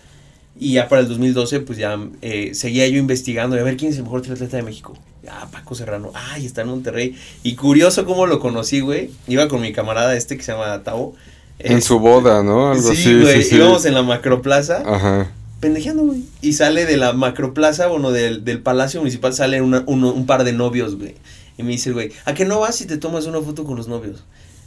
[0.59, 3.93] Y ya para el 2012, pues ya eh, seguía yo investigando y a ver quién
[3.93, 4.99] es el mejor triatleta de México.
[5.31, 6.11] Ah, Paco Serrano.
[6.15, 7.17] Ay, está en Monterrey.
[7.43, 9.11] Y curioso cómo lo conocí, güey.
[9.29, 11.15] Iba con mi camarada este que se llama Tavo.
[11.59, 12.71] En su boda, ¿no?
[12.71, 13.21] Algo sí, así.
[13.21, 14.83] Güey, sí, Íbamos en la macroplaza.
[14.87, 15.31] Ajá.
[15.61, 16.23] Pendejeando, güey.
[16.43, 20.97] Y sale de la macroplaza, bueno, del, del palacio municipal, sale un par de novios,
[20.97, 21.15] güey.
[21.59, 23.89] Y me dice, güey, ¿a qué no vas si te tomas una foto con los
[23.89, 24.25] novios?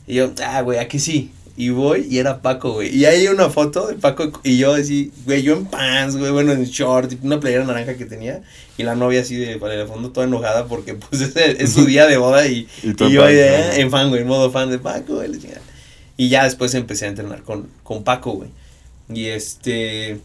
[0.07, 1.31] Y yo, ah, güey, ¿a qué sí?
[1.59, 2.95] Y voy y era Paco, güey.
[2.95, 6.53] Y hay una foto de Paco y yo así, güey, yo en pants, güey, bueno,
[6.53, 8.41] en short, una playera naranja que tenía.
[8.77, 11.83] Y la novia así de, para el fondo toda enojada porque pues es, es su
[11.83, 13.35] día de boda y, y, yo ahí
[13.73, 15.31] en fan, güey, en modo fan de Paco, güey.
[16.15, 18.51] Y ya después empecé a entrenar con, con Paco, güey.
[19.13, 20.17] Y este,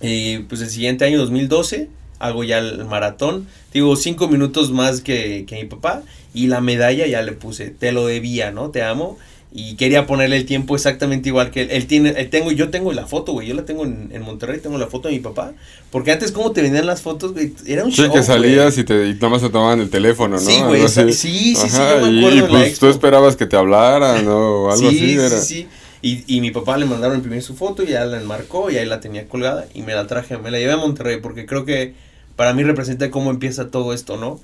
[0.00, 1.88] y pues el siguiente año, 2012,
[2.20, 3.48] hago ya el maratón.
[3.72, 6.04] Digo, cinco minutos más que, que mi papá.
[6.32, 8.70] Y la medalla ya le puse, te lo debía, ¿no?
[8.70, 9.18] Te amo
[9.56, 11.68] y quería ponerle el tiempo exactamente igual que él.
[11.70, 13.46] Él tiene, él tengo, yo tengo la foto, güey.
[13.46, 15.52] Yo la tengo en, en, Monterrey, tengo la foto de mi papá.
[15.92, 17.54] Porque antes, ¿cómo te vendían las fotos, güey?
[17.64, 20.40] Era un sí, que salías y, te, y nomás te tomaban el teléfono, ¿no?
[20.40, 20.88] Sí, güey.
[20.88, 22.36] Sí, sí, sí, yo me acuerdo.
[22.36, 24.64] Y, pues tú esperabas que te hablaran, ¿no?
[24.64, 25.14] O algo así.
[25.14, 25.30] Era.
[25.30, 25.68] Sí, sí,
[26.02, 28.86] y, y mi papá le mandaron imprimir su foto y ya la enmarcó y ahí
[28.86, 31.94] la tenía colgada y me la traje, me la llevé a Monterrey porque creo que
[32.34, 34.40] para mí representa cómo empieza todo esto, ¿no?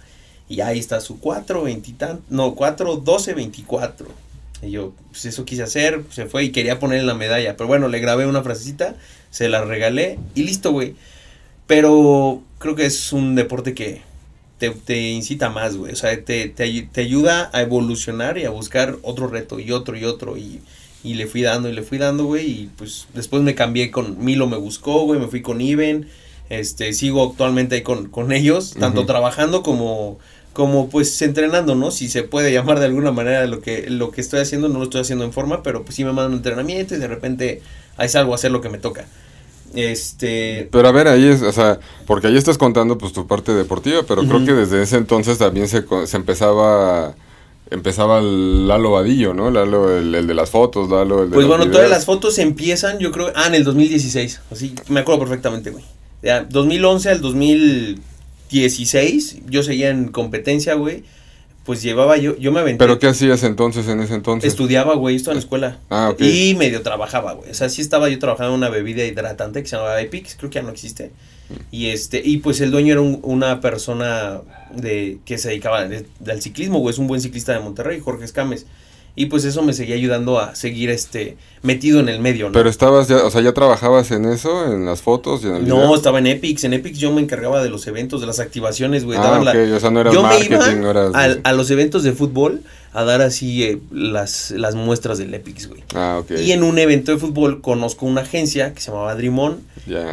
[0.49, 1.95] Y ahí está su 4, 20
[2.29, 4.30] no, 4, 12, 24
[4.63, 7.57] y yo, pues eso quise hacer, se fue y quería ponerle la medalla.
[7.57, 8.97] Pero bueno, le grabé una frasecita,
[9.31, 10.95] se la regalé y listo, güey.
[11.67, 14.03] Pero creo que es un deporte que
[14.59, 15.93] te, te incita más, güey.
[15.93, 19.97] O sea, te, te, te, ayuda a evolucionar y a buscar otro reto y otro
[19.97, 20.37] y otro.
[20.37, 20.61] Y,
[21.03, 22.47] y le fui dando y le fui dando, güey.
[22.47, 25.19] Y pues después me cambié con Milo, me buscó, güey.
[25.19, 26.09] Me fui con Iben.
[26.51, 30.19] Este, sigo actualmente ahí con, con ellos, tanto trabajando como
[30.53, 31.91] como pues entrenando, ¿no?
[31.91, 34.85] Si se puede llamar de alguna manera lo que, lo que estoy haciendo, no lo
[34.85, 37.63] estoy haciendo en forma, pero pues sí me mandan un entrenamiento y de repente
[37.97, 39.07] ahí salgo a hacer lo que me toca.
[39.75, 40.69] Este...
[40.73, 44.03] Pero a ver, ahí es, o sea, porque ahí estás contando pues tu parte deportiva,
[44.07, 47.15] pero creo que desde ese entonces también se, se empezaba
[47.71, 49.51] empezaba Lalo Vadillo, ¿no?
[49.51, 52.99] Lalo, el, el, de las fotos, Lalo, el de Pues bueno, todas las fotos empiezan,
[52.99, 55.85] yo creo, ah, en el 2016, así, me acuerdo perfectamente, güey.
[56.21, 58.03] Ya, 2011 al 2000
[58.51, 61.05] 16, yo seguía en competencia, güey.
[61.65, 62.83] Pues llevaba yo, yo me aventé.
[62.83, 64.51] ¿Pero qué hacías entonces, en ese entonces?
[64.51, 65.79] Estudiaba, güey, estaba en la escuela.
[65.91, 66.21] Ah, ok.
[66.23, 67.51] Y medio trabajaba, güey.
[67.51, 70.51] O sea, sí estaba yo trabajando en una bebida hidratante que se llamaba Epix, creo
[70.51, 71.13] que ya no existe.
[71.49, 71.55] Mm.
[71.71, 74.41] Y este, y pues el dueño era una persona
[74.75, 76.93] de que se dedicaba al ciclismo, güey.
[76.93, 78.67] Es un buen ciclista de Monterrey, Jorge Escames.
[79.21, 82.55] Y pues eso me seguía ayudando a seguir este metido en el medio, ¿no?
[82.55, 85.69] Pero estabas ya, o sea, ya trabajabas en eso, en las fotos y en el
[85.69, 89.05] No, estaba en Epics, en Epics yo me encargaba de los eventos, de las activaciones,
[89.05, 89.19] güey.
[89.21, 89.73] Ah, okay.
[89.73, 91.11] o sea, no yo me iba
[91.45, 95.85] a, los eventos de fútbol a dar así eh, las, las muestras del Epics, güey.
[95.95, 96.33] Ah, ok.
[96.41, 99.61] Y en un evento de fútbol conozco una agencia que se llamaba Drimon,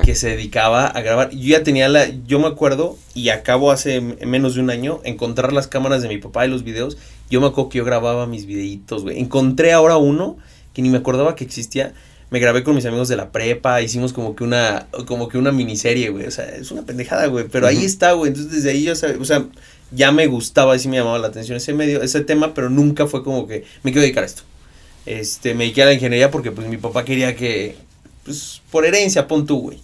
[0.04, 1.32] que se dedicaba a grabar.
[1.32, 5.54] Yo ya tenía la, yo me acuerdo, y acabo hace menos de un año, encontrar
[5.54, 6.98] las cámaras de mi papá y los videos.
[7.30, 9.20] Yo me acuerdo que yo grababa mis videitos, güey.
[9.20, 10.38] Encontré ahora uno
[10.74, 11.94] que ni me acordaba que existía.
[12.30, 15.52] Me grabé con mis amigos de la prepa, hicimos como que una, como que una
[15.52, 16.28] miniserie, güey.
[16.28, 17.48] O sea, es una pendejada, güey.
[17.50, 18.30] Pero ahí está, güey.
[18.30, 19.46] Entonces desde ahí yo, o sea,
[19.92, 23.08] ya me gustaba y sí me llamaba la atención ese medio, ese tema, pero nunca
[23.08, 24.44] fue como que me quiero dedicar a esto.
[25.06, 27.76] Este, me dediqué a la ingeniería porque pues mi papá quería que,
[28.24, 29.80] pues por herencia, pon tú, güey.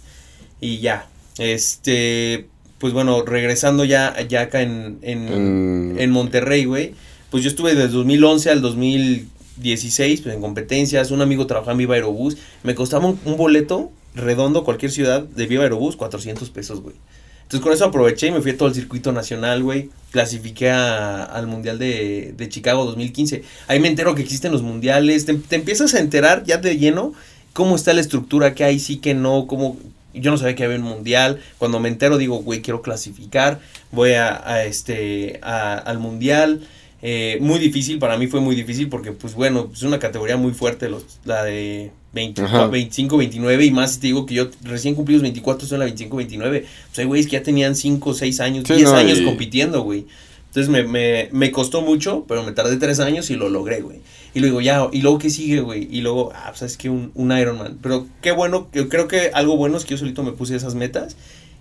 [0.60, 2.46] Y ya, este,
[2.78, 6.94] pues bueno, regresando ya, ya acá en, en, en Monterrey, güey,
[7.30, 11.78] pues yo estuve desde 2011 al 2000 2016, pues en competencias, un amigo trabajaba en
[11.78, 16.80] Viva Aerobús, me costaba un, un boleto redondo cualquier ciudad de Viva Aerobús, 400 pesos,
[16.80, 16.96] güey.
[17.44, 19.90] Entonces con eso aproveché y me fui a todo el circuito nacional, güey.
[20.10, 23.42] Clasifiqué a- al Mundial de, de Chicago 2015.
[23.68, 25.24] Ahí me entero que existen los mundiales.
[25.26, 27.12] Te, te empiezas a enterar ya de lleno
[27.52, 29.76] cómo está la estructura, que hay, sí, que no, cómo...
[30.14, 31.40] Yo no sabía que había un mundial.
[31.58, 33.60] Cuando me entero digo, güey, quiero clasificar.
[33.92, 36.66] Voy a, a este, a- al mundial.
[37.02, 40.52] Eh, muy difícil, para mí fue muy difícil porque, pues bueno, es una categoría muy
[40.52, 42.66] fuerte, los, la de 20 Ajá.
[42.68, 43.98] 25, 29 y más.
[44.00, 46.60] Te digo que yo recién cumplí los 24, estoy en la 25, 29.
[46.86, 49.82] Pues hay güeyes que ya tenían 5, 6 años, Sí, 10 no, años y- compitiendo,
[49.82, 50.06] güey.
[50.46, 53.98] Entonces me, me, me costó mucho, pero me tardé 3 años y lo logré, güey.
[54.34, 55.88] Y luego ya, y luego qué sigue, güey.
[55.90, 57.78] Y luego, ah, pues es que un, un Ironman.
[57.82, 60.74] Pero qué bueno, yo creo que algo bueno es que yo solito me puse esas
[60.76, 61.16] metas.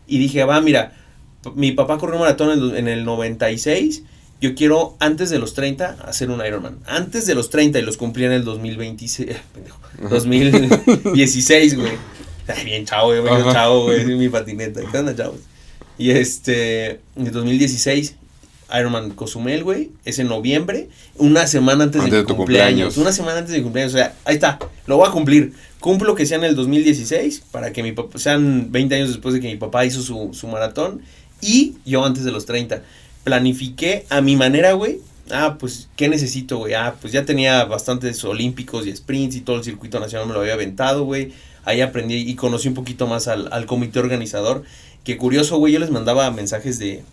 [0.08, 0.94] Y dije, va, mira,
[1.56, 4.04] mi papá corrió un maratón en, el- en el 96.
[4.44, 6.80] Yo quiero, antes de los 30, hacer un Ironman.
[6.86, 9.30] Antes de los 30 y los cumplí en el 2026.
[9.30, 9.80] eh, pendejo,
[10.10, 11.94] 2016, güey.
[12.66, 13.54] Bien chavo, güey, bien Ajá.
[13.54, 14.04] chavo, güey.
[14.18, 14.82] Mi patineta.
[14.92, 15.40] ¿Qué onda, chavos?
[15.98, 18.16] Y este, en el 2016,
[18.78, 19.92] Ironman Cozumel, güey.
[20.04, 20.90] Es en noviembre.
[21.16, 22.96] Una semana antes, Antes de mi tu cumpleaños.
[22.96, 22.98] cumpleaños.
[22.98, 23.94] Una semana antes de mi cumpleaños.
[23.94, 24.60] O sea, ahí está.
[24.88, 25.54] Lo voy a cumplir.
[25.80, 29.40] Cumplo que sea en el 2016 para que mi papá, sean 20 años después de
[29.40, 31.02] que mi papá hizo su, su maratón
[31.40, 32.82] y yo antes de los 30.
[33.24, 35.00] Planifiqué a mi manera, güey.
[35.32, 36.74] Ah, pues, ¿qué necesito, güey?
[36.74, 40.42] Ah, pues ya tenía bastantes olímpicos y sprints y todo el circuito nacional me lo
[40.42, 41.34] había aventado, güey.
[41.66, 44.64] Ahí aprendí y conocí un poquito más al, al comité organizador.
[45.04, 47.04] Que curioso, güey, yo les mandaba mensajes de,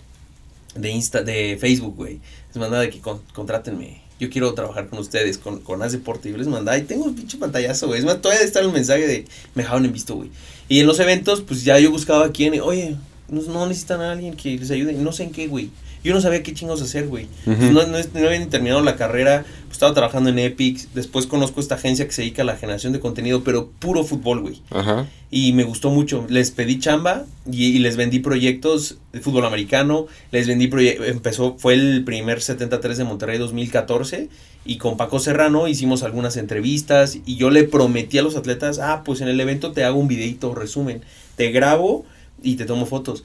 [0.75, 2.20] de Insta, de Facebook, güey.
[2.49, 4.03] Les mandaba de que con, contrátenme.
[4.18, 6.31] Yo quiero trabajar con ustedes, con, con Haz Deporte.
[6.31, 8.01] Yo les mandaba, y tengo un pinche pantallazo, güey.
[8.01, 10.31] Es más, todavía está el mensaje de, me dejaron en visto, güey.
[10.68, 12.96] Y en los eventos, pues ya yo buscaba a quién, oye,
[13.29, 14.92] no necesitan a alguien que les ayude.
[14.92, 15.70] No sé en qué, güey.
[16.03, 17.27] Yo no sabía qué chingos hacer, güey.
[17.45, 20.89] Pues no, no, no había ni terminado la carrera, pues estaba trabajando en Epic.
[20.95, 24.41] Después conozco esta agencia que se dedica a la generación de contenido, pero puro fútbol,
[24.41, 25.07] güey Ajá.
[25.31, 26.27] y me gustó mucho.
[26.29, 30.07] Les pedí chamba y, y les vendí proyectos de fútbol americano.
[30.31, 31.07] Les vendí proyectos.
[31.07, 34.29] Empezó, fue el primer 73 de Monterrey 2014
[34.65, 39.03] y con Paco Serrano hicimos algunas entrevistas y yo le prometí a los atletas, ah,
[39.05, 41.03] pues en el evento te hago un videito resumen,
[41.37, 42.05] te grabo
[42.43, 43.25] y te tomo fotos.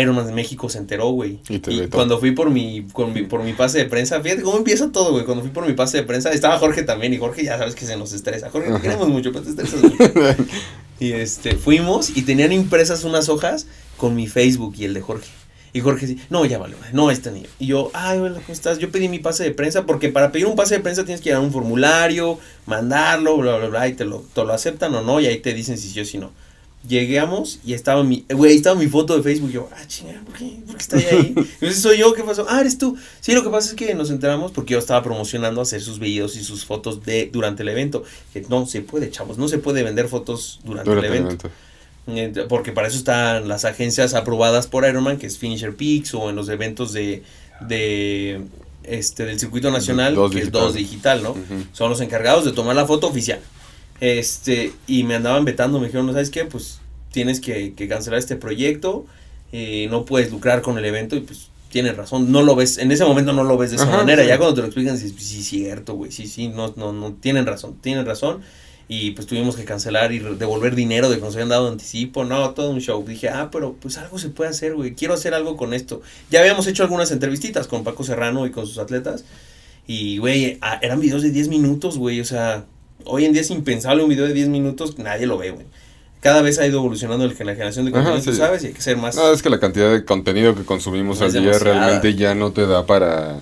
[0.00, 1.38] Ironman de México se enteró, güey.
[1.48, 4.56] Y Y cuando fui por mi, con mi, por mi pase de prensa, fíjate cómo
[4.56, 5.24] empieza todo, güey.
[5.24, 7.84] Cuando fui por mi pase de prensa, estaba Jorge también, y Jorge ya sabes que
[7.84, 8.50] se nos estresa.
[8.50, 9.96] Jorge, te queremos mucho, pero te estresas mucho.
[11.00, 15.28] Y este, fuimos y tenían impresas unas hojas con mi Facebook y el de Jorge.
[15.74, 17.48] Y Jorge sí, no, ya vale, no, este niño.
[17.58, 18.78] Y yo, ay, hola, ¿cómo estás?
[18.78, 21.30] Yo pedí mi pase de prensa porque para pedir un pase de prensa tienes que
[21.30, 25.18] llenar un formulario, mandarlo, bla, bla, bla, y te lo, te lo aceptan o no,
[25.18, 26.30] y ahí te dicen si sí o si no.
[26.88, 29.50] Llegamos y estaba mi, güey, estaba mi foto de Facebook.
[29.52, 30.56] Yo, ah, chingada, ¿por qué?
[30.66, 31.32] ¿Por qué está ahí?
[31.36, 32.44] Entonces soy yo, ¿qué pasó?
[32.48, 32.96] Ah, eres tú.
[33.20, 36.36] Sí, lo que pasa es que nos enteramos porque yo estaba promocionando hacer sus videos
[36.36, 38.02] y sus fotos de durante el evento.
[38.32, 41.50] Que no se puede, chavos, no se puede vender fotos durante, Durante el evento.
[42.08, 46.30] Eh, Porque para eso están las agencias aprobadas por Ironman, que es Finisher Peaks, o
[46.30, 47.22] en los eventos de,
[47.60, 48.40] de
[48.82, 50.60] este del circuito nacional, Dos que digital.
[50.62, 51.36] es 2 digital, ¿no?
[51.72, 53.38] Son los encargados de tomar la foto oficial.
[54.02, 56.44] Este, y me andaban vetando, me dijeron, ¿no sabes qué?
[56.44, 56.80] Pues
[57.12, 59.06] tienes que, que cancelar este proyecto,
[59.52, 62.90] eh, no puedes lucrar con el evento, y pues tienes razón, no lo ves, en
[62.90, 64.28] ese momento no lo ves de esa Ajá, manera, sí.
[64.28, 67.12] ya cuando te lo explican dices, sí, sí, cierto, güey, sí, sí, no, no, no,
[67.12, 68.40] tienen razón, tienen razón,
[68.88, 72.50] y pues tuvimos que cancelar y devolver dinero de que nos habían dado anticipo, no,
[72.54, 75.56] todo un show, dije, ah, pero pues algo se puede hacer, güey, quiero hacer algo
[75.56, 79.24] con esto, ya habíamos hecho algunas entrevistitas con Paco Serrano y con sus atletas,
[79.86, 82.64] y, güey, eran videos de 10 minutos, güey, o sea,
[83.04, 85.66] hoy en día es impensable un video de 10 minutos, nadie lo ve, güey.
[86.20, 88.36] Cada vez ha ido evolucionando el- la generación de Ajá, contenido, tú sí.
[88.38, 89.16] sabes, y hay que ser más...
[89.16, 91.74] No, es que la cantidad de contenido que consumimos al día demasiada.
[91.74, 93.40] realmente ya no te da para,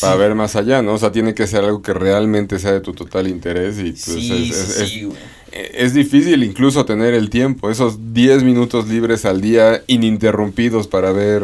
[0.00, 0.18] para Sí.
[0.18, 0.94] ver más allá, ¿no?
[0.94, 4.02] O sea, tiene que ser algo que realmente sea de tu total interés y pues
[4.04, 5.16] sí, es, güey.
[5.50, 11.42] es difícil incluso tener el tiempo, esos 10 minutos libres al día ininterrumpidos para ver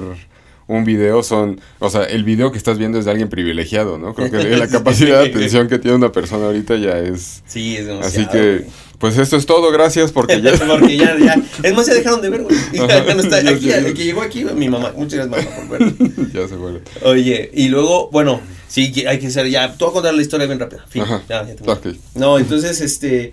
[0.69, 4.15] un video son, o sea, el video que estás viendo es de alguien privilegiado, ¿no?
[4.15, 7.43] Creo que la capacidad de atención que tiene una persona ahorita ya es...
[7.47, 8.29] Sí, es demasiado.
[8.29, 8.67] Así que,
[8.99, 10.53] pues esto es todo, gracias porque ya...
[10.69, 11.43] Porque ya, ya.
[11.63, 12.57] Es más, ya dejaron de ver, güey.
[12.73, 14.93] Ya, Ajá, ya no está ya aquí, el que llegó aquí, mi mamá.
[14.95, 16.33] Muchas gracias, mamá, por ver.
[16.33, 16.83] ya se fue.
[17.03, 19.73] Oye, y luego, bueno, sí, hay que ser ya.
[19.73, 20.85] Te voy a contar la historia bien rápida.
[20.87, 21.03] Fin.
[21.03, 21.23] Ajá.
[21.29, 21.87] Ya, ya te Ok.
[22.15, 23.33] No, entonces, este.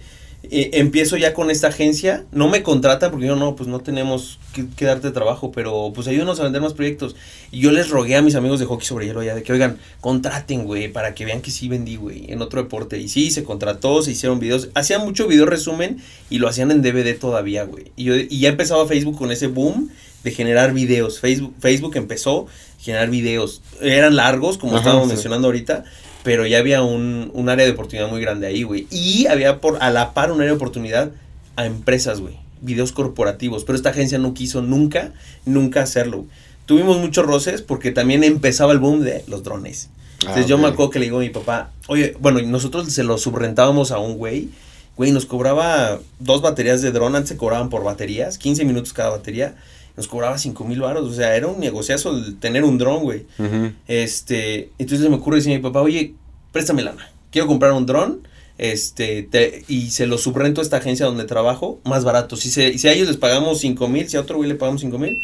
[0.51, 2.25] Eh, empiezo ya con esta agencia.
[2.31, 6.08] No me contratan porque yo no, pues no tenemos que, que darte trabajo, pero pues
[6.08, 7.15] ayúdanos a vender más proyectos.
[7.51, 9.77] Y yo les rogué a mis amigos de hockey sobre hielo ya de que, oigan,
[10.01, 12.99] contraten, güey, para que vean que sí vendí, güey, en otro deporte.
[12.99, 14.69] Y sí, se contrató, se hicieron videos.
[14.73, 17.91] Hacían mucho video resumen y lo hacían en DVD todavía, güey.
[17.95, 19.89] Y, yo, y ya empezaba Facebook con ese boom
[20.23, 21.19] de generar videos.
[21.19, 23.62] Facebook, Facebook empezó a generar videos.
[23.81, 25.13] Eran largos, como Ajá, estábamos sí.
[25.13, 25.86] mencionando ahorita.
[26.25, 28.88] Pero ya había un, un área de oportunidad muy grande ahí, güey.
[28.89, 31.11] Y había por a la par un área de oportunidad
[31.55, 32.33] a empresas, güey.
[32.61, 33.63] Videos corporativos.
[33.63, 35.13] Pero esta agencia no quiso nunca,
[35.45, 36.25] nunca hacerlo.
[36.65, 39.89] Tuvimos muchos roces porque también empezaba el boom de los drones.
[40.21, 43.03] Entonces Ah, yo me acuerdo que le digo a mi papá, oye, bueno, nosotros se
[43.03, 44.49] lo subrentábamos a un güey.
[44.97, 49.11] Güey, nos cobraba dos baterías de dron, antes se cobraban por baterías, 15 minutos cada
[49.11, 49.53] batería.
[49.97, 53.25] Nos cobraba 5 mil baros, o sea, era un negociazo el tener un dron, güey.
[53.39, 53.71] Ujú.
[53.88, 56.13] Este, entonces me ocurre decir a mi papá, oye,
[56.51, 58.27] préstame lana, quiero comprar un dron,
[58.58, 62.36] este, te- y se lo subrento a esta agencia donde trabajo, más barato.
[62.38, 64.81] Si, se, si a ellos les pagamos 5 mil, si a otro güey le pagamos
[64.81, 65.17] 5 mil,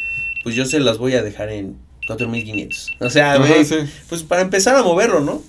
[0.44, 1.76] pues yo se las voy a dejar en
[2.08, 2.88] 4.500.
[3.00, 3.76] O sea, Ajá, güey, sí.
[4.10, 5.42] pues para empezar a moverlo, ¿no?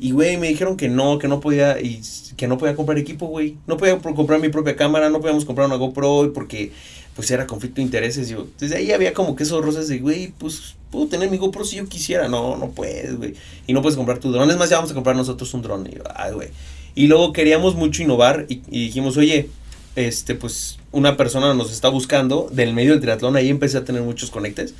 [0.00, 2.00] Y, güey, me dijeron que no, que no podía, y
[2.36, 3.56] que no podía comprar equipo, güey.
[3.66, 6.70] No podía comprar mi propia cámara, no podíamos comprar una GoPro, porque,
[7.18, 8.28] pues, era conflicto de intereses.
[8.28, 11.64] Yo, desde ahí había como que esos roces de, güey, pues, puedo tener mi GoPro
[11.64, 12.28] si yo quisiera.
[12.28, 13.34] No, no puedes, güey.
[13.66, 14.48] Y no puedes comprar tu dron.
[14.48, 15.88] Es más, ya vamos a comprar nosotros un dron.
[15.88, 15.98] Y
[16.32, 16.50] güey.
[16.94, 19.50] Y luego queríamos mucho innovar y, y dijimos, oye,
[19.96, 23.34] este, pues, una persona nos está buscando del medio del triatlón.
[23.34, 24.74] Ahí empecé a tener muchos conectes.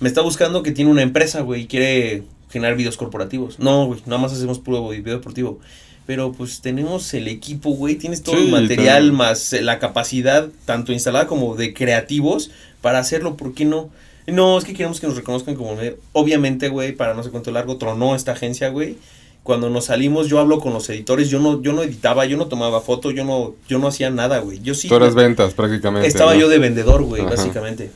[0.00, 3.60] Me está buscando que tiene una empresa, güey, y quiere generar videos corporativos.
[3.60, 5.60] No, güey, nada más hacemos puro video deportivo.
[6.06, 9.12] Pero pues tenemos el equipo, güey, tienes todo Sí, el material claro.
[9.16, 13.90] más eh, la capacidad, tanto instalada como de creativos, para hacerlo, ¿por qué no?
[14.28, 15.76] No, es que queremos que nos reconozcan como.
[16.12, 18.96] Obviamente, güey, para no sé cuánto largo, tronó esta agencia, güey.
[19.42, 22.46] Cuando nos salimos, yo hablo con los editores, yo no, yo no editaba, yo no
[22.46, 24.60] tomaba foto, yo no, yo no hacía nada, güey.
[24.60, 24.88] Yo sí.
[24.88, 26.08] Tú eras ventas prácticamente.
[26.08, 26.40] Estaba ¿no?
[26.40, 27.30] yo de vendedor, güey, Ajá.
[27.36, 27.90] básicamente.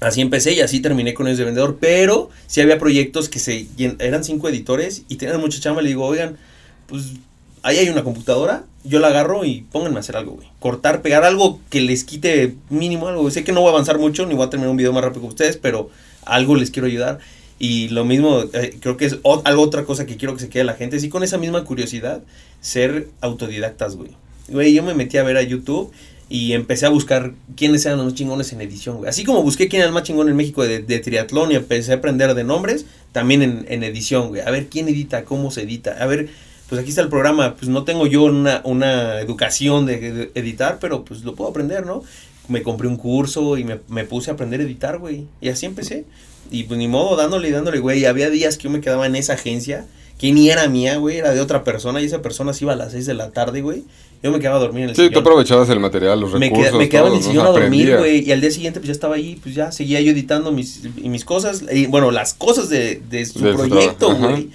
[0.00, 1.78] Así empecé y así terminé con ellos de vendedor.
[1.80, 3.66] Pero sí había proyectos que se
[3.98, 5.82] eran cinco editores y tenían mucha chamba.
[5.82, 6.36] Le digo, oigan,
[6.86, 7.06] pues
[7.62, 10.48] ahí hay una computadora, yo la agarro y pónganme a hacer algo, güey.
[10.60, 13.30] Cortar, pegar algo que les quite mínimo algo.
[13.30, 15.22] Sé que no voy a avanzar mucho, ni voy a terminar un video más rápido
[15.22, 15.90] que ustedes, pero
[16.24, 17.18] algo les quiero ayudar.
[17.58, 20.64] Y lo mismo, eh, creo que es algo otra cosa que quiero que se quede
[20.64, 21.00] la gente.
[21.00, 22.22] Sí, con esa misma curiosidad,
[22.60, 24.10] ser autodidactas, güey.
[24.48, 25.90] Güey, yo me metí a ver a YouTube
[26.30, 29.08] y empecé a buscar quiénes eran los más chingones en edición, güey.
[29.10, 31.92] Así como busqué quién era el más chingón en México de, de triatlón y empecé
[31.92, 34.42] a aprender de nombres, también en, en edición, güey.
[34.42, 35.96] A ver quién edita, cómo se edita.
[36.00, 36.28] A ver,
[36.68, 37.54] pues aquí está el programa.
[37.54, 41.86] Pues no tengo yo una, una educación de, de editar, pero pues lo puedo aprender,
[41.86, 42.02] ¿no?
[42.48, 45.24] Me compré un curso y me, me puse a aprender a editar, güey.
[45.40, 46.04] Y así empecé.
[46.50, 48.00] Y pues ni modo, dándole y dándole, güey.
[48.00, 49.84] Y había días que yo me quedaba en esa agencia,
[50.18, 52.00] que ni era mía, güey, era de otra persona.
[52.00, 53.84] Y esa persona se iba a las 6 de la tarde, güey.
[54.22, 55.12] Yo me quedaba a dormir en el Sí, sillón.
[55.12, 56.70] tú aprovechabas el material, los Me, recursos.
[56.70, 58.26] queda- me quedaba en el sillón a dormir, güey.
[58.26, 61.08] Y al día siguiente, pues ya estaba ahí, pues ya seguía yo editando mis, y
[61.08, 61.62] mis cosas.
[61.70, 64.48] Y bueno, las cosas de, de su De proyecto, güey.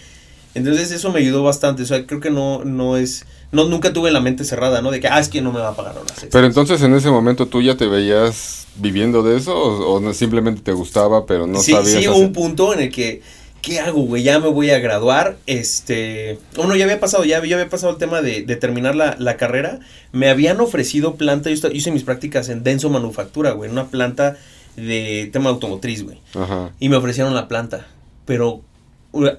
[0.55, 1.83] Entonces eso me ayudó bastante.
[1.83, 3.25] O sea, creo que no, no es.
[3.51, 4.89] No, nunca tuve la mente cerrada, ¿no?
[4.91, 6.29] De que, ah, es que no me va a pagar horas extras.
[6.31, 10.13] Pero entonces en ese momento tú ya te veías viviendo de eso o, o no-
[10.15, 13.21] simplemente te gustaba pero no sí, sabías sí, hubo hacer- un punto en el que,
[13.61, 14.23] ¿qué hago, güey?
[14.23, 16.39] Ya me voy a graduar, este...
[16.55, 19.37] Bueno, ya había pasado, ya, ya había pasado el tema de, de terminar la, la
[19.37, 19.79] carrera.
[20.11, 24.37] Me habían ofrecido planta, yo, hice mis prácticas en Denso Manufactura, güey, en una planta
[24.75, 26.19] de tema automotriz, güey.
[26.33, 26.71] Ajá.
[26.79, 27.85] Y me ofrecieron la planta,
[28.25, 28.61] pero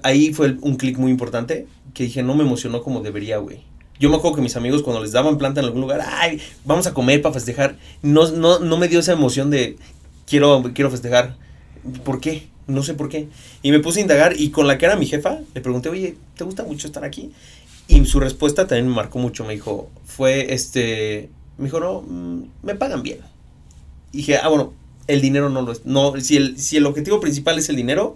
[0.03, 3.61] ahí fue un clic muy importante que dije, no me emocionó como debería, güey.
[3.99, 6.85] Yo me acuerdo que mis amigos cuando les daban planta en algún lugar, ay, vamos
[6.85, 9.77] a comer para festejar, no, no, no me dio esa emoción de
[10.27, 11.37] quiero, quiero festejar.
[12.03, 12.47] ¿Por qué?
[12.67, 13.29] No sé por qué.
[13.61, 16.17] Y me puse a indagar y con la que era mi jefa, le pregunté, oye,
[16.35, 17.31] ¿te gusta mucho estar aquí?
[17.87, 22.43] Y su respuesta también me marcó mucho, me dijo, fue este, me dijo, no, mm,
[22.63, 23.19] me pagan bien.
[24.11, 24.73] Y dije, ah, bueno,
[25.07, 25.85] el dinero no lo es.
[25.85, 28.15] No, si el, si el objetivo principal es el dinero,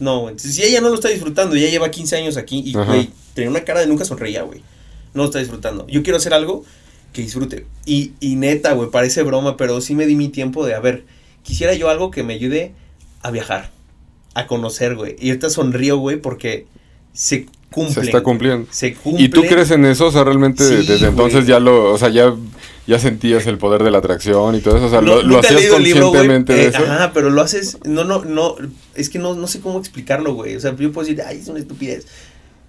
[0.00, 0.38] no, güey.
[0.38, 3.60] Si ella no lo está disfrutando, ya lleva 15 años aquí y, güey, tenía una
[3.64, 4.60] cara de nunca sonreía, güey.
[5.14, 5.86] No lo está disfrutando.
[5.86, 6.64] Yo quiero hacer algo
[7.12, 7.66] que disfrute.
[7.84, 11.04] Y, y neta, güey, parece broma, pero sí me di mi tiempo de, a ver,
[11.42, 12.72] quisiera yo algo que me ayude
[13.22, 13.70] a viajar,
[14.34, 15.16] a conocer, güey.
[15.20, 16.66] Y ahorita sonrío, güey, porque
[17.12, 17.94] se cumple.
[17.94, 18.66] Se está cumpliendo.
[18.70, 19.24] Se cumple.
[19.24, 20.06] ¿Y tú crees en eso?
[20.06, 21.10] O sea, realmente Sí, desde güey.
[21.10, 22.32] entonces ya lo, o sea, ya,
[22.90, 25.38] ya sentías el poder de la atracción y todo eso, o sea, No, lo, lo
[25.38, 26.78] hacías libro, conscientemente de eh, eso.
[26.78, 28.56] Ajá, pero lo haces, no, no, no,
[28.96, 30.56] es que no, no sé cómo explicarlo, güey.
[30.56, 32.08] O sea, yo puedo decir, ay, es una estupidez.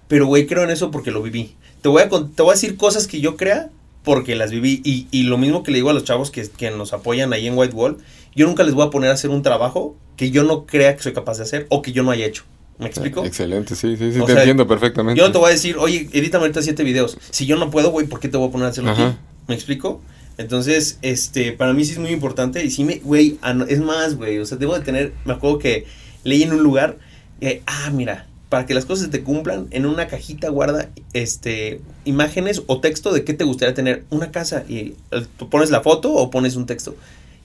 [0.07, 1.55] Pero, güey, creo en eso porque lo viví.
[1.81, 3.71] Te voy a, te voy a decir cosas que yo crea
[4.03, 4.79] porque las viví.
[4.86, 7.47] Y, y lo mismo que le digo a los chavos que, que nos apoyan ahí
[7.47, 7.97] en White Wall,
[8.36, 11.01] yo nunca les voy a poner a hacer un trabajo que yo no crea que
[11.01, 12.43] soy capaz de hacer o que yo no haya hecho.
[12.77, 13.25] ¿Me explico?
[13.25, 15.19] Excelente, sí, sí, sí, O te sea, entiendo perfectamente.
[15.19, 17.17] Yo no te voy a decir, oye, edítame ahorita siete videos.
[17.29, 19.08] Si yo no puedo, güey, ¿por qué te voy a poner a hacerlo Ajá.
[19.08, 19.17] aquí?
[19.48, 20.02] ¿Me explico?
[20.37, 22.63] Entonces, este, para mí sí es muy importante.
[22.63, 25.60] Y sí me, güey, ano- es más, güey, o sea, debo de tener, me acuerdo
[25.60, 25.85] que
[26.23, 26.98] leí en un lugar,
[27.42, 32.63] eh, ah, mira, para que las cosas te cumplan, en una cajita guarda, este, imágenes
[32.67, 34.04] o texto de qué te gustaría tener.
[34.10, 36.96] Una casa y eh, tú pones la foto o pones un texto.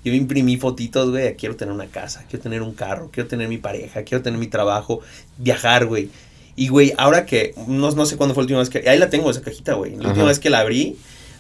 [0.05, 3.59] Yo imprimí fotitos, güey, quiero tener una casa, quiero tener un carro, quiero tener mi
[3.59, 5.01] pareja, quiero tener mi trabajo,
[5.39, 6.11] viajar, güey.
[6.55, 9.11] Y, güey, ahora que, no, no sé cuándo fue la última vez que, ahí la
[9.11, 9.97] tengo esa cajita, güey.
[9.97, 10.97] La última vez que la abrí,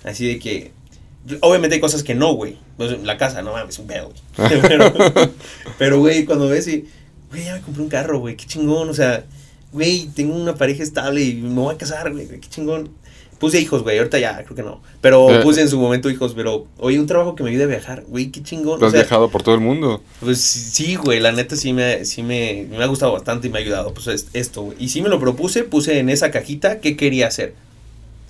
[0.06, 0.72] así de que,
[1.40, 2.56] obviamente hay cosas que no, güey.
[2.76, 4.60] Pues, la casa, no mames, un pedo, güey.
[5.78, 6.86] pero, güey, cuando ves y,
[7.30, 9.24] güey, ya me compré un carro, güey, qué chingón, o sea,
[9.72, 12.90] güey, tengo una pareja estable y me voy a casar, güey, qué chingón.
[13.38, 14.80] Puse hijos, güey, ahorita ya, creo que no.
[15.02, 15.42] Pero eh.
[15.42, 18.30] puse en su momento hijos, pero, oye, un trabajo que me ayude a viajar, güey,
[18.30, 18.80] qué chingón.
[18.80, 20.02] ¿Lo has viajado por todo el mundo?
[20.20, 23.58] Pues sí, güey, la neta sí me, sí me, me ha gustado bastante y me
[23.58, 24.76] ha ayudado, pues esto, güey.
[24.80, 27.54] Y sí me lo propuse, puse en esa cajita qué quería hacer.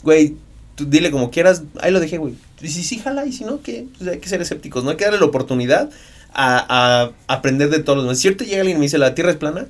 [0.02, 0.34] Güey,
[0.76, 2.34] tú dile como quieras, ahí lo dejé, güey.
[2.62, 4.96] Y si sí, jala, y si no, que pues hay que ser escépticos, no hay
[4.96, 5.90] que darle la oportunidad
[6.32, 8.18] a, a aprender de todos los demás.
[8.18, 8.44] ¿Cierto?
[8.44, 9.66] Llega alguien y me dice, ¿la Tierra es plana?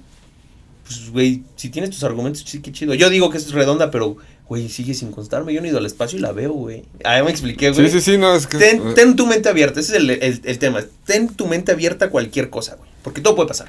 [0.86, 2.94] Pues, güey, si tienes tus argumentos, sí, qué chido.
[2.94, 5.52] Yo digo que es redonda, pero güey, sigue sin constarme.
[5.52, 6.84] Yo no he ido al espacio y la veo, güey.
[7.04, 7.88] Ah, me expliqué, güey.
[7.88, 8.58] Sí, sí, sí, no, es que.
[8.58, 10.84] Ten, ten tu mente abierta, ese es el, el, el, tema.
[11.04, 12.88] Ten tu mente abierta a cualquier cosa, güey.
[13.02, 13.68] Porque todo puede pasar.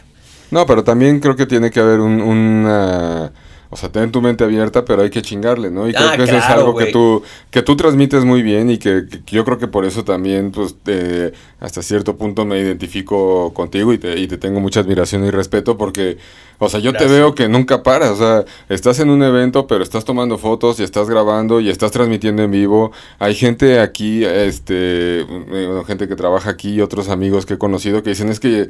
[0.52, 3.32] No, pero también creo que tiene que haber un, una.
[3.70, 5.90] O sea, ten tu mente abierta, pero hay que chingarle, ¿no?
[5.90, 8.78] Y creo ah, que eso es algo que tú, que tú transmites muy bien y
[8.78, 13.54] que, que, yo creo que por eso también, pues, eh, hasta cierto punto me identifico
[13.54, 16.18] contigo y te, y te tengo mucha admiración y respeto porque,
[16.60, 19.84] o sea, yo te veo que nunca paras, o sea, estás en un evento, pero
[19.84, 22.92] estás tomando fotos y estás grabando y estás transmitiendo en vivo.
[23.20, 28.02] Hay gente aquí, este, bueno, gente que trabaja aquí y otros amigos que he conocido
[28.02, 28.70] que dicen es que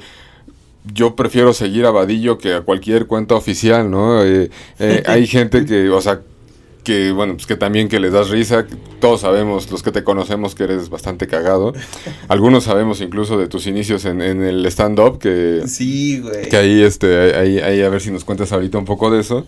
[0.93, 4.23] yo prefiero seguir a Vadillo que a cualquier cuenta oficial, ¿no?
[4.23, 6.21] Eh, eh, hay gente que, o sea,
[6.83, 8.65] que bueno, pues que también que les das risa,
[9.01, 11.73] todos sabemos, los que te conocemos que eres bastante cagado.
[12.29, 15.63] Algunos sabemos incluso de tus inicios en, en el stand-up que...
[15.67, 16.47] Sí, güey.
[16.47, 19.45] Que ahí, este, ahí, ahí a ver si nos cuentas ahorita un poco de eso.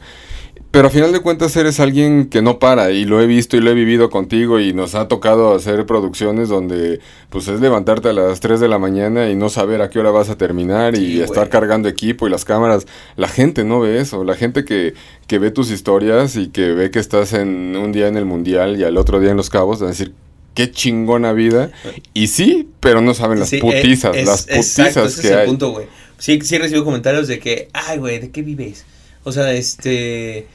[0.72, 3.60] Pero a final de cuentas eres alguien que no para y lo he visto y
[3.60, 7.00] lo he vivido contigo y nos ha tocado hacer producciones donde
[7.32, 10.12] pues es levantarte a las 3 de la mañana y no saber a qué hora
[10.12, 12.86] vas a terminar y estar cargando equipo y las cámaras.
[13.16, 14.94] La gente no ve eso, la gente que,
[15.26, 18.80] que ve tus historias y que ve que estás en un día en el mundial
[18.80, 20.14] y al otro día en Los Cabos, a decir,
[20.54, 21.72] qué chingona vida.
[22.14, 25.48] Y sí, pero no saben las putizas, las putizas que hay.
[25.48, 25.82] punto.
[26.20, 28.86] Sí, sí recibo comentarios de que, ay, güey, ¿de qué vives?
[29.24, 30.48] O sea, este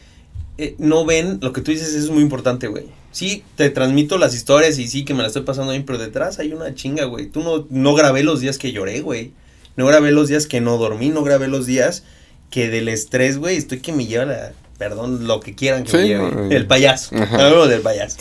[0.56, 2.86] eh, no ven, lo que tú dices es muy importante, güey.
[3.10, 6.38] Sí, te transmito las historias y sí que me la estoy pasando bien, pero detrás
[6.38, 7.26] hay una chinga, güey.
[7.26, 9.32] Tú no, no grabé los días que lloré, güey.
[9.76, 12.04] No grabé los días que no dormí, no grabé los días
[12.50, 14.52] que del estrés, güey, estoy que me lleva la...
[14.78, 16.54] Perdón, lo que quieran que me lleve.
[16.54, 17.14] el payaso.
[17.68, 18.18] Del payaso.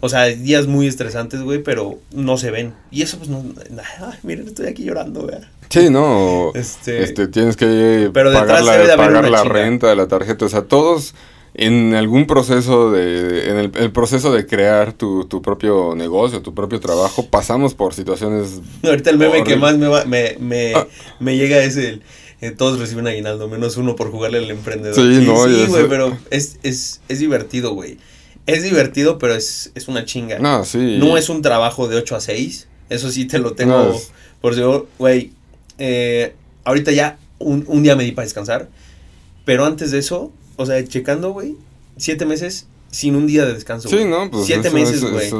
[0.00, 2.74] o sea, días muy estresantes, güey, pero no se ven.
[2.90, 3.42] Y eso, pues, no...
[4.00, 5.38] Ay, miren, estoy aquí llorando, güey.
[5.70, 6.52] Sí, no.
[6.54, 10.44] Este, este tienes que pagar, la, pagar la renta de la tarjeta.
[10.44, 11.14] O sea, todos
[11.58, 16.80] en algún proceso de, en el, proceso de crear tu, tu, propio negocio, tu propio
[16.80, 18.60] trabajo, pasamos por situaciones...
[18.82, 20.86] Ahorita el meme que más me, me, me, ah.
[21.18, 22.02] me, llega es el...
[22.42, 24.94] Eh, todos reciben aguinaldo, menos uno por jugarle al emprendedor.
[24.94, 27.96] Sí, no, sí, güey, pero es, es, es divertido, güey.
[28.44, 30.38] Es divertido, pero es, es una chinga.
[30.38, 30.98] No, sí.
[30.98, 32.68] No es un trabajo de 8 a 6.
[32.90, 33.98] Eso sí te lo tengo
[34.42, 34.60] por si,
[34.98, 35.32] güey.
[35.78, 36.34] Eh,
[36.64, 38.68] ahorita ya un, un día me di para descansar.
[39.46, 41.56] Pero antes de eso, o sea, checando, güey,
[41.96, 43.88] siete meses sin un día de descanso.
[43.88, 44.30] Sí, ¿no?
[44.30, 45.30] Pues siete meses, güey.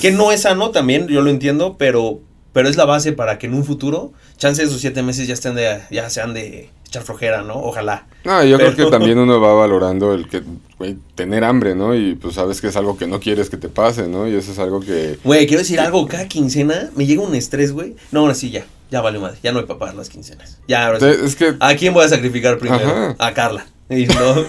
[0.00, 2.20] Que no es sano también, yo lo entiendo, pero,
[2.52, 5.54] pero es la base para que en un futuro, chance esos siete meses ya estén
[5.54, 7.54] de, ya sean de echar flojera, ¿no?
[7.54, 8.06] Ojalá.
[8.24, 10.42] No, yo creo que también uno va valorando el que,
[10.78, 11.94] güey, tener hambre, ¿no?
[11.94, 14.26] Y pues sabes que es algo que no quieres que te pase, ¿no?
[14.28, 15.18] Y eso es algo que...
[15.22, 17.94] Güey, quiero decir algo, cada quincena me llega un estrés, güey.
[18.10, 20.58] No, ahora sí, ya, ya vale madre, ya no hay pagar las quincenas.
[20.66, 21.06] Ya, ahora sí.
[21.24, 21.54] Es que...
[21.60, 23.14] ¿A quién voy a sacrificar primero?
[23.18, 23.66] A Carla.
[23.90, 24.44] Y no,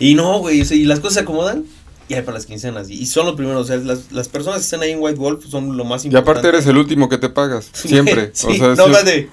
[0.00, 1.64] y no, güey, y las cosas se acomodan
[2.08, 2.88] y hay para las quincenas.
[2.88, 5.44] Y son los primeros, o sea, las, las, personas que están ahí en White Wolf
[5.46, 6.30] son lo más importante.
[6.30, 8.32] Y aparte eres el último que te pagas, siempre.
[8.32, 9.28] o sea, no, de,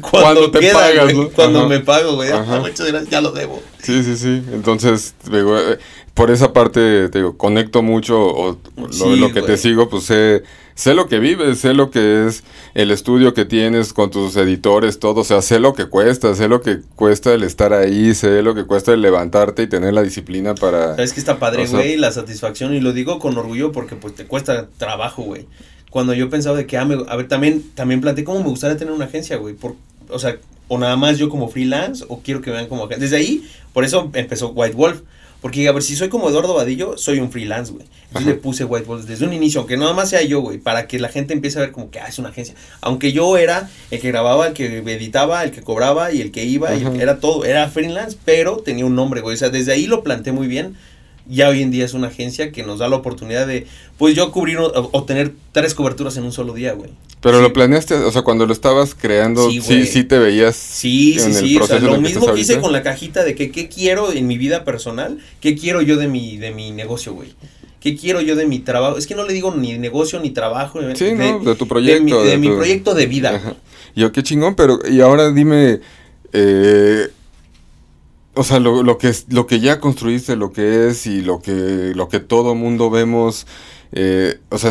[0.00, 2.64] cuando, te pagas, Cuando me pago, güey, ah,
[3.08, 3.62] ya lo debo.
[3.82, 4.42] Sí, sí, sí.
[4.52, 5.78] Entonces, digo, eh,
[6.14, 10.42] por esa parte, te digo, conecto mucho, o lo, lo que te sigo, pues sé
[10.78, 15.00] sé lo que vives, sé lo que es el estudio que tienes con tus editores,
[15.00, 18.42] todo, o sea, sé lo que cuesta, sé lo que cuesta el estar ahí, sé
[18.42, 20.94] lo que cuesta el levantarte y tener la disciplina para...
[20.94, 24.26] Sabes que está padre, güey, la satisfacción, y lo digo con orgullo porque pues te
[24.26, 25.48] cuesta trabajo, güey.
[25.90, 28.94] Cuando yo pensaba de que, ah, a ver, también, también planteé cómo me gustaría tener
[28.94, 29.74] una agencia, güey, por,
[30.08, 30.36] o sea,
[30.68, 33.02] o nada más yo como freelance, o quiero que vean como agencia.
[33.02, 35.00] Desde ahí, por eso empezó White Wolf
[35.40, 37.86] porque, a ver, si soy como Eduardo Vadillo, soy un freelance, güey.
[38.08, 40.88] Entonces le puse White Balls desde un inicio, aunque nada más sea yo, güey, para
[40.88, 42.54] que la gente empiece a ver como que, ah, es una agencia.
[42.80, 46.44] Aunque yo era el que grababa, el que editaba, el que cobraba y el que
[46.44, 49.34] iba, y era todo, era freelance, pero tenía un nombre, güey.
[49.34, 50.76] O sea, desde ahí lo planteé muy bien.
[51.28, 53.66] Ya hoy en día es una agencia que nos da la oportunidad de,
[53.98, 56.90] pues yo cubrir o, tener tres coberturas en un solo día, güey.
[57.20, 60.54] Pero lo planeaste, o sea, cuando lo estabas creando, sí, sí, te veías.
[60.54, 61.58] Sí, sí, sí.
[61.58, 64.38] O sea, lo mismo que hice con la cajita de que qué quiero en mi
[64.38, 67.34] vida personal, qué quiero yo de mi, de mi negocio, güey.
[67.80, 68.98] ¿Qué quiero yo de mi trabajo?
[68.98, 70.80] Es que no le digo ni negocio ni trabajo.
[70.94, 72.24] Sí, de, no, de tu proyecto.
[72.24, 73.56] De mi, proyecto de vida.
[73.94, 75.80] Yo, qué chingón, pero y ahora dime,
[76.32, 77.08] eh,
[78.38, 81.92] o sea, lo, lo, que, lo que ya construiste, lo que es y lo que,
[81.96, 83.48] lo que todo mundo vemos,
[83.90, 84.70] eh, o sea,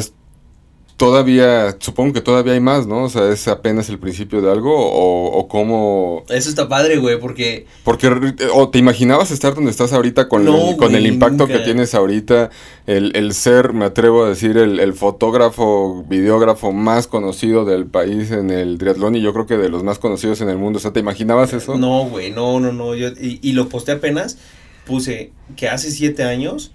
[0.97, 3.03] todavía, supongo que todavía hay más, ¿no?
[3.03, 6.23] O sea, es apenas el principio de algo o, o cómo...
[6.27, 7.67] Eso está padre, güey, porque...
[7.83, 8.09] Porque,
[8.53, 12.49] o te imaginabas estar donde estás ahorita con, el, con el impacto que tienes ahorita,
[12.87, 18.31] el, el, ser, me atrevo a decir, el, el, fotógrafo, videógrafo más conocido del país
[18.31, 20.77] en el triatlón y yo creo que de los más conocidos en el mundo.
[20.77, 21.77] O sea, ¿te imaginabas eso?
[21.77, 22.95] No, güey, no, no, no.
[22.95, 24.39] Yo, y, y lo posté apenas,
[24.87, 26.71] puse que hace siete años,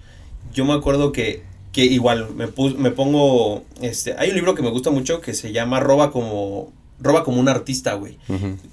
[0.53, 1.43] yo me acuerdo que
[1.73, 2.47] que igual me,
[2.77, 6.71] me pongo, este, hay un libro que me gusta mucho que se llama Roba como,
[6.99, 8.17] Roba como un artista, güey.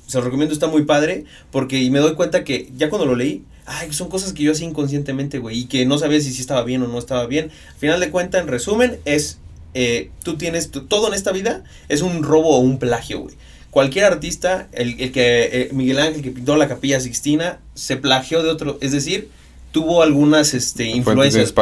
[0.06, 3.16] Se lo recomiendo, está muy padre, porque y me doy cuenta que ya cuando lo
[3.16, 6.42] leí, ay, son cosas que yo hacía inconscientemente, güey, y que no sabía si, si
[6.42, 7.50] estaba bien o no estaba bien.
[7.72, 9.38] Al final de cuentas, en resumen, es,
[9.72, 13.34] eh, tú tienes, todo en esta vida es un robo o un plagio, güey.
[13.70, 18.42] Cualquier artista, el, el que, eh, Miguel Ángel que pintó la capilla Sixtina, se plagió
[18.42, 19.30] de otro, es decir,
[19.72, 21.52] tuvo algunas este, influencias.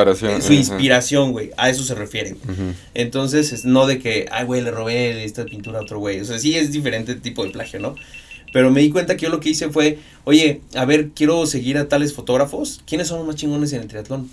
[0.43, 1.51] su inspiración, güey.
[1.57, 2.37] A eso se refiere.
[2.95, 6.21] Entonces, no de que, ay, güey, le robé esta pintura a otro güey.
[6.21, 7.95] O sea, sí es diferente tipo de plagio, ¿no?
[8.53, 11.77] Pero me di cuenta que yo lo que hice fue, oye, a ver, quiero seguir
[11.77, 12.81] a tales fotógrafos.
[12.87, 14.31] ¿Quiénes son los más chingones en el triatlón?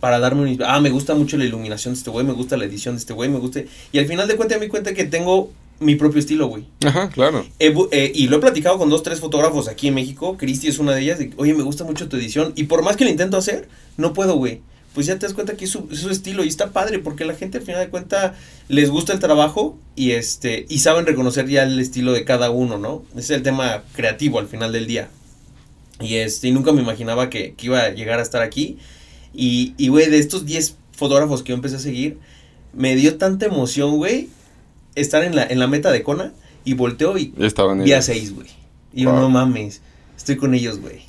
[0.00, 0.62] Para darme un...
[0.62, 3.14] Ah, me gusta mucho la iluminación de este güey, me gusta la edición de este
[3.14, 3.62] güey, me gusta...
[3.92, 6.64] Y al final de cuentas me di cuenta que tengo mi propio estilo, güey.
[6.84, 7.44] Ajá, claro.
[7.58, 10.36] Eh, y lo he platicado con dos, tres fotógrafos aquí en México.
[10.38, 11.20] Cristi es una de ellas.
[11.36, 12.52] Oye, me gusta mucho tu edición.
[12.56, 14.62] Y por más que lo intento hacer, no puedo, güey.
[14.94, 17.58] Pues ya te das cuenta que es su, estilo y está padre porque la gente
[17.58, 18.32] al final de cuentas
[18.68, 22.78] les gusta el trabajo y este y saben reconocer ya el estilo de cada uno,
[22.78, 23.04] ¿no?
[23.10, 25.10] Ese es el tema creativo al final del día.
[26.00, 28.78] Y este, y nunca me imaginaba que, que iba a llegar a estar aquí.
[29.34, 32.18] Y, y güey, de estos 10 fotógrafos que yo empecé a seguir,
[32.72, 34.30] me dio tanta emoción, güey,
[34.96, 36.32] estar en la, en la meta de Kona
[36.64, 38.48] y volteo y Estaban vi a seis, güey.
[38.92, 39.82] Y yo, no mames,
[40.16, 41.02] estoy con ellos, güey.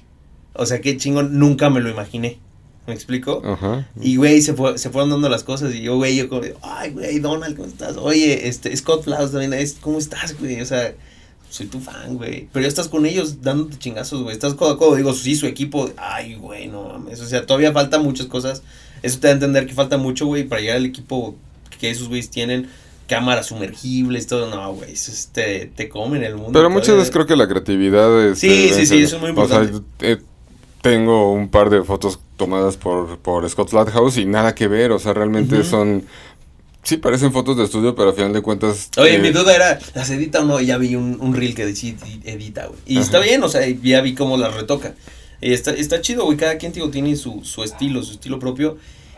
[0.53, 2.39] O sea, qué chingón, nunca me lo imaginé.
[2.85, 3.41] ¿Me explico?
[3.43, 3.89] Ajá.
[3.99, 6.91] Y, güey, se, fue, se fueron dando las cosas y yo, güey, yo como, ay,
[6.91, 7.97] güey, Donald, ¿cómo estás?
[7.97, 10.61] Oye, este, Scott Flowers también, ¿cómo estás, güey?
[10.61, 10.95] O sea,
[11.49, 12.47] soy tu fan, güey.
[12.51, 14.33] Pero ya estás con ellos dándote chingazos, güey.
[14.33, 17.19] Estás codo a codo, digo, sí, su equipo, ay, güey, no mames.
[17.19, 18.63] O sea, todavía falta muchas cosas.
[19.03, 21.35] Eso te da a entender que falta mucho, güey, para llegar al equipo
[21.79, 22.69] que esos güeyes tienen
[23.07, 26.51] cámaras sumergibles, todo, no, güey, eso te, te comen el mundo.
[26.53, 28.39] Pero muchas veces creo que la creatividad es...
[28.39, 29.73] Sí, sí, sí, eso es muy importante.
[29.73, 30.17] O sea, eh,
[30.81, 34.99] tengo un par de fotos tomadas por, por Scott Flathouse y nada que ver, o
[34.99, 36.03] sea, realmente son...
[36.83, 38.89] Sí, parecen fotos de estudio, pero al final de cuentas...
[38.97, 40.61] Oye, eh, mi duda era, ¿las edita o no?
[40.61, 42.79] Y ya vi un, un reel que decía edita, güey.
[42.85, 44.95] Y está bien, o sea, ya vi cómo las retoca.
[45.41, 48.77] Y está, está chido, güey, cada quien, digo, tiene su, su estilo, su estilo propio.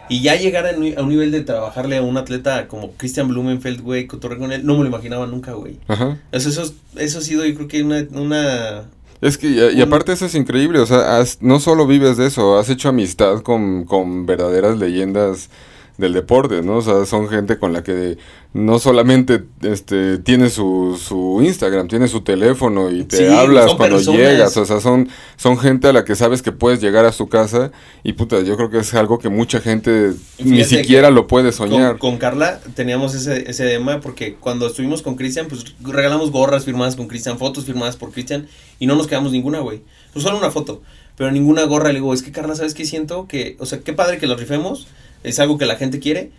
[0.09, 4.07] Y ya llegar a, un nivel de trabajarle a un atleta como Christian Blumenfeld, güey,
[4.07, 5.77] cotorre con él, no me lo imaginaba nunca, güey.
[5.87, 6.17] Ajá.
[6.31, 8.05] Eso, eso, eso ha sido, yo creo que una...
[8.11, 8.85] una
[9.21, 12.69] es que, y, aparte eso es increíble, o sea, no solo vives de eso, has
[12.69, 15.49] hecho amistad con, con verdaderas leyendas
[15.97, 16.77] del deporte, ¿no?
[16.77, 18.17] O sea, son gente con la que
[18.51, 24.57] no solamente este tiene su, su Instagram, tiene su teléfono y te hablas cuando llegas,
[24.57, 27.71] o sea, son, son gente a la que sabes que puedes llegar a su casa
[28.03, 31.99] y puta, yo creo que es algo que mucha gente ni siquiera lo puede soñar.
[31.99, 36.95] Con, Carla teníamos ese, ese tema porque cuando estuvimos con Cristian, pues regalamos gorras firmadas
[36.95, 38.47] con Cristian, fotos firmadas por Cristian
[38.79, 39.81] y no nos quedamos ninguna, güey.
[40.11, 40.81] Pues solo una foto,
[41.15, 41.89] pero ninguna gorra.
[41.89, 43.27] Le digo, es que Carla, ¿sabes qué siento?
[43.27, 44.87] Que, o sea, qué padre que lo rifemos
[45.23, 46.31] es algo que la gente quiere,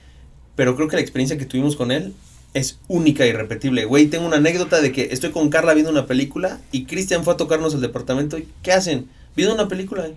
[0.61, 2.13] pero creo que la experiencia que tuvimos con él
[2.53, 3.87] es única y e irrepetible.
[3.87, 7.33] Güey, tengo una anécdota de que estoy con Carla viendo una película y Cristian fue
[7.33, 9.09] a tocarnos el departamento y ¿qué hacen?
[9.35, 10.11] Viendo una película.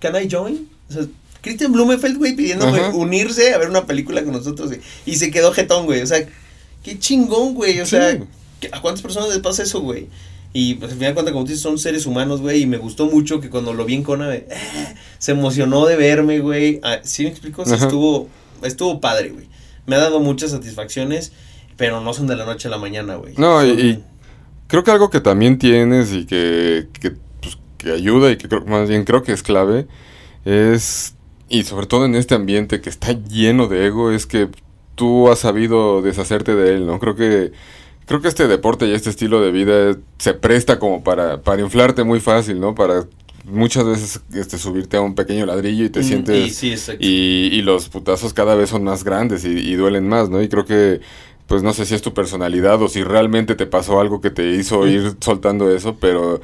[0.00, 0.68] ¿Can I join?
[0.90, 1.06] O sea,
[1.40, 4.72] Christian Blumenfeld, güey, pidiéndome unirse a ver una película con nosotros,
[5.06, 6.02] Y se quedó jetón, güey.
[6.02, 6.26] O sea,
[6.82, 7.78] qué chingón, güey.
[7.78, 8.18] O sea,
[8.72, 10.08] ¿a cuántas personas les pasa eso, güey?
[10.52, 12.62] Y pues al final de cuentas, como tú dices, son seres humanos, güey.
[12.62, 14.48] Y me gustó mucho que cuando lo vi en Kona, eh,
[15.18, 16.80] se emocionó de verme, güey.
[16.82, 17.62] Ah, ¿Sí me explico?
[17.62, 18.28] estuvo,
[18.62, 19.48] estuvo padre, güey.
[19.86, 21.32] Me ha dado muchas satisfacciones,
[21.76, 23.34] pero no son de la noche a la mañana, güey.
[23.36, 24.02] No, y,
[24.66, 28.64] creo que algo que también tienes y que, que, pues, que ayuda y que creo,
[28.64, 29.86] más bien creo que es clave
[30.44, 31.14] es,
[31.48, 34.48] y sobre todo en este ambiente que está lleno de ego, es que
[34.94, 37.00] tú has sabido deshacerte de él, ¿no?
[37.00, 37.52] Creo que
[38.06, 42.04] creo que este deporte y este estilo de vida se presta como para, para inflarte
[42.04, 42.74] muy fácil, ¿no?
[42.74, 43.06] Para
[43.44, 46.62] muchas veces este, subirte a un pequeño ladrillo y te mm, sientes...
[46.98, 50.42] Y, y, los putazos cada vez son más grandes y, duelen más, ¿no?
[50.42, 51.00] Y creo que,
[51.46, 54.50] pues no sé si es tu personalidad o si realmente te pasó algo que te
[54.50, 54.88] hizo mm.
[54.88, 56.40] ir soltando eso, pero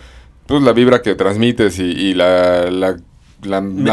[0.46, 2.96] pues la vibra que transmites y, la, la,
[3.42, 3.92] la, la,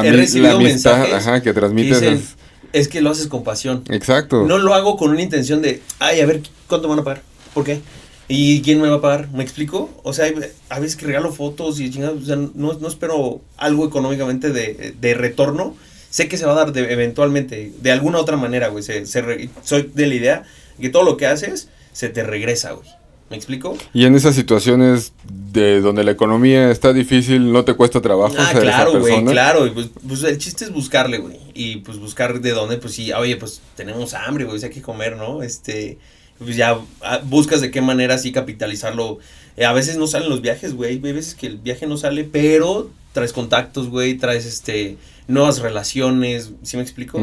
[0.52, 2.36] amistad que transmites
[2.74, 2.88] es...
[2.88, 3.84] que lo haces con pasión.
[3.90, 4.46] Exacto.
[4.46, 7.22] No lo hago con una intención de, ay, a ver, ¿cuánto van a pagar?
[7.54, 7.82] ¿Por qué?
[8.30, 9.30] ¿Y quién me va a pagar?
[9.32, 9.90] ¿Me explico?
[10.04, 10.30] O sea,
[10.70, 14.94] a veces que regalo fotos y chingados, o sea, no, no espero algo económicamente de,
[15.00, 15.76] de, retorno.
[16.10, 18.84] Sé que se va a dar de, eventualmente, de alguna otra manera, güey.
[18.84, 20.44] Se, soy de la idea
[20.80, 22.88] que todo lo que haces se te regresa, güey.
[23.30, 23.78] ¿Me explico?
[23.94, 25.12] Y en esas situaciones
[25.52, 28.36] de donde la economía está difícil, no te cuesta trabajo.
[28.38, 29.74] Ah, claro, güey, claro.
[29.74, 31.38] Pues, pues, el chiste es buscarle, güey.
[31.54, 35.18] Y pues buscar de dónde, pues sí, oye, pues tenemos hambre, güey, hay que comer,
[35.18, 35.44] ¿no?
[35.44, 35.98] Este,
[36.40, 39.20] pues ya ah, buscas de qué manera así capitalizarlo.
[39.56, 40.92] Eh, a veces no salen los viajes, güey.
[40.92, 46.52] Hay veces que el viaje no sale, pero traes contactos, güey, traes este nuevas relaciones,
[46.62, 47.20] ¿sí me explico?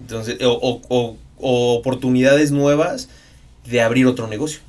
[0.00, 3.08] Entonces, o, o, o, oportunidades nuevas
[3.64, 4.60] de abrir otro negocio.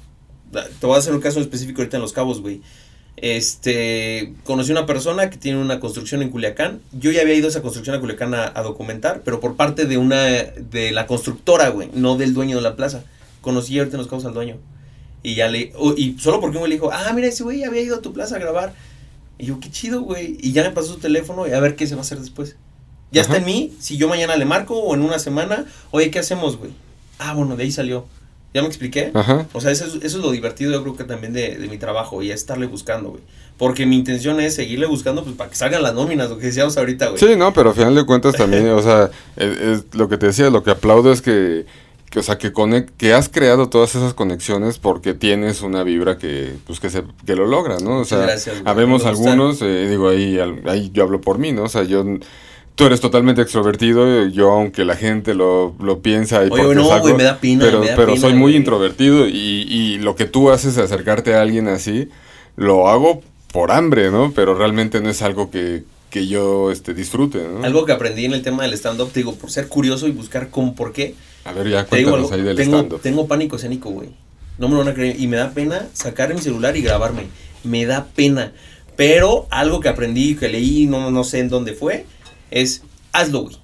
[0.51, 2.61] Te voy a hacer un caso específico ahorita en Los Cabos, güey.
[3.17, 6.81] Este, conocí una persona que tiene una construcción en Culiacán.
[6.91, 9.85] Yo ya había ido a esa construcción a Culiacán a, a documentar, pero por parte
[9.85, 13.03] de una, de la constructora, güey, no del dueño de la plaza
[13.45, 14.57] conocí ahorita en los cabos al dueño.
[15.23, 18.01] Y ya le, y solo porque me dijo, ah, mira, ese güey había ido a
[18.01, 18.73] tu plaza a grabar.
[19.37, 20.37] Y yo, qué chido, güey.
[20.41, 22.57] Y ya me pasó su teléfono y a ver qué se va a hacer después.
[23.11, 26.19] Ya está en mí, si yo mañana le marco o en una semana, oye, ¿qué
[26.19, 26.71] hacemos, güey?
[27.17, 28.05] Ah, bueno, de ahí salió.
[28.53, 29.11] ¿Ya me expliqué?
[29.51, 32.39] O sea, eso, es lo divertido, yo creo que también de, mi trabajo y es
[32.39, 33.23] estarle buscando, güey.
[33.57, 36.77] Porque mi intención es seguirle buscando, pues, para que salgan las nóminas, lo que decíamos
[36.77, 37.19] ahorita, güey.
[37.19, 40.49] Sí, no, pero al final de cuentas también, o sea, es, lo que te decía,
[40.49, 41.65] lo que aplaudo es que,
[42.19, 42.51] o sea, que,
[42.97, 47.35] que has creado todas esas conexiones porque tienes una vibra que, pues, que, se, que
[47.35, 47.99] lo logra, ¿no?
[47.99, 48.27] O sea,
[48.65, 51.63] habemos algunos, eh, digo, ahí, ahí yo hablo por mí, ¿no?
[51.63, 52.05] O sea, yo
[52.75, 57.23] tú eres totalmente extrovertido, yo aunque la gente lo, lo piensa y Oye, no, me
[57.23, 61.41] da pena, pero, pero soy muy introvertido y, y, lo que tú haces acercarte a
[61.41, 62.09] alguien así,
[62.57, 64.33] lo hago por hambre, ¿no?
[64.35, 67.63] Pero realmente no es algo que, que yo este, disfrute, ¿no?
[67.63, 70.75] Algo que aprendí en el tema del stand-up, digo, por ser curioso y buscar con
[70.75, 71.15] por qué.
[71.45, 73.01] A ver, ya cuéntanos ahí del stand-up.
[73.01, 74.09] Tengo pánico escénico, güey.
[74.57, 75.19] No me lo van a creer.
[75.19, 77.27] Y me da pena sacar mi celular y grabarme.
[77.63, 78.51] Me da pena.
[78.95, 82.05] Pero algo que aprendí, que leí, no, no sé en dónde fue,
[82.51, 83.57] es hazlo, güey.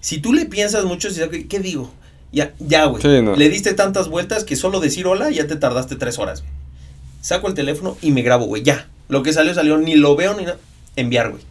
[0.00, 1.08] Si tú le piensas mucho,
[1.48, 1.92] ¿qué digo?
[2.32, 3.02] Ya, ya, güey.
[3.36, 6.52] Le diste tantas vueltas que solo decir hola ya te tardaste tres horas, güey.
[7.20, 8.62] Saco el teléfono y me grabo, güey.
[8.62, 8.88] Ya.
[9.08, 9.78] Lo que salió, salió.
[9.78, 10.58] Ni lo veo ni nada.
[10.96, 11.42] Enviar, güey.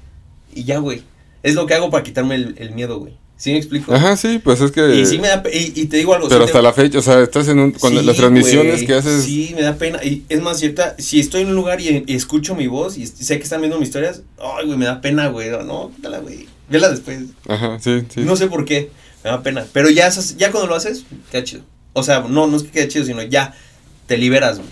[0.53, 1.03] Y ya, güey.
[1.43, 3.13] Es lo que hago para quitarme el, miedo, güey.
[3.37, 3.93] ¿Sí me explico?
[3.93, 4.95] Ajá, sí, pues es que...
[4.95, 6.27] Y sí me da y, te digo algo.
[6.27, 7.71] Pero hasta la fecha, o sea, estás en un...
[7.71, 9.25] Cuando las transmisiones que haces...
[9.25, 10.03] Sí, me da pena.
[10.03, 13.37] Y es más cierta, si estoy en un lugar y, escucho mi voz y sé
[13.37, 15.51] que están viendo mis historias, ay, güey, me da pena, güey.
[15.51, 16.47] No, dale, güey.
[16.67, 17.19] Vela después.
[17.47, 18.21] Ajá, sí, sí.
[18.21, 18.89] No sé por qué,
[19.23, 19.67] me da pena.
[19.71, 21.61] Pero ya, ya cuando lo haces, queda chido.
[21.93, 23.53] O sea, no, no es que quede chido, sino ya
[24.07, 24.69] te liberas, güey.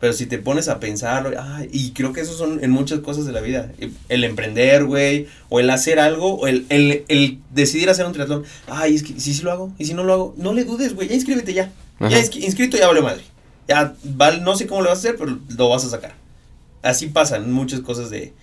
[0.00, 1.34] Pero si te pones a pensar,
[1.72, 3.72] y creo que eso son en muchas cosas de la vida.
[4.08, 8.44] El emprender, güey, o el hacer algo, o el, el, decidir hacer un triatlón.
[8.66, 10.94] Ay, es que si sí lo hago, y si no lo hago, no le dudes,
[10.94, 11.72] güey, ya inscríbete ya.
[12.00, 13.22] Ya inscrito, ya vale madre.
[13.66, 16.14] Ya, vale, no sé cómo lo vas a hacer, pero lo vas a sacar.
[16.82, 18.34] Así pasan muchas cosas de...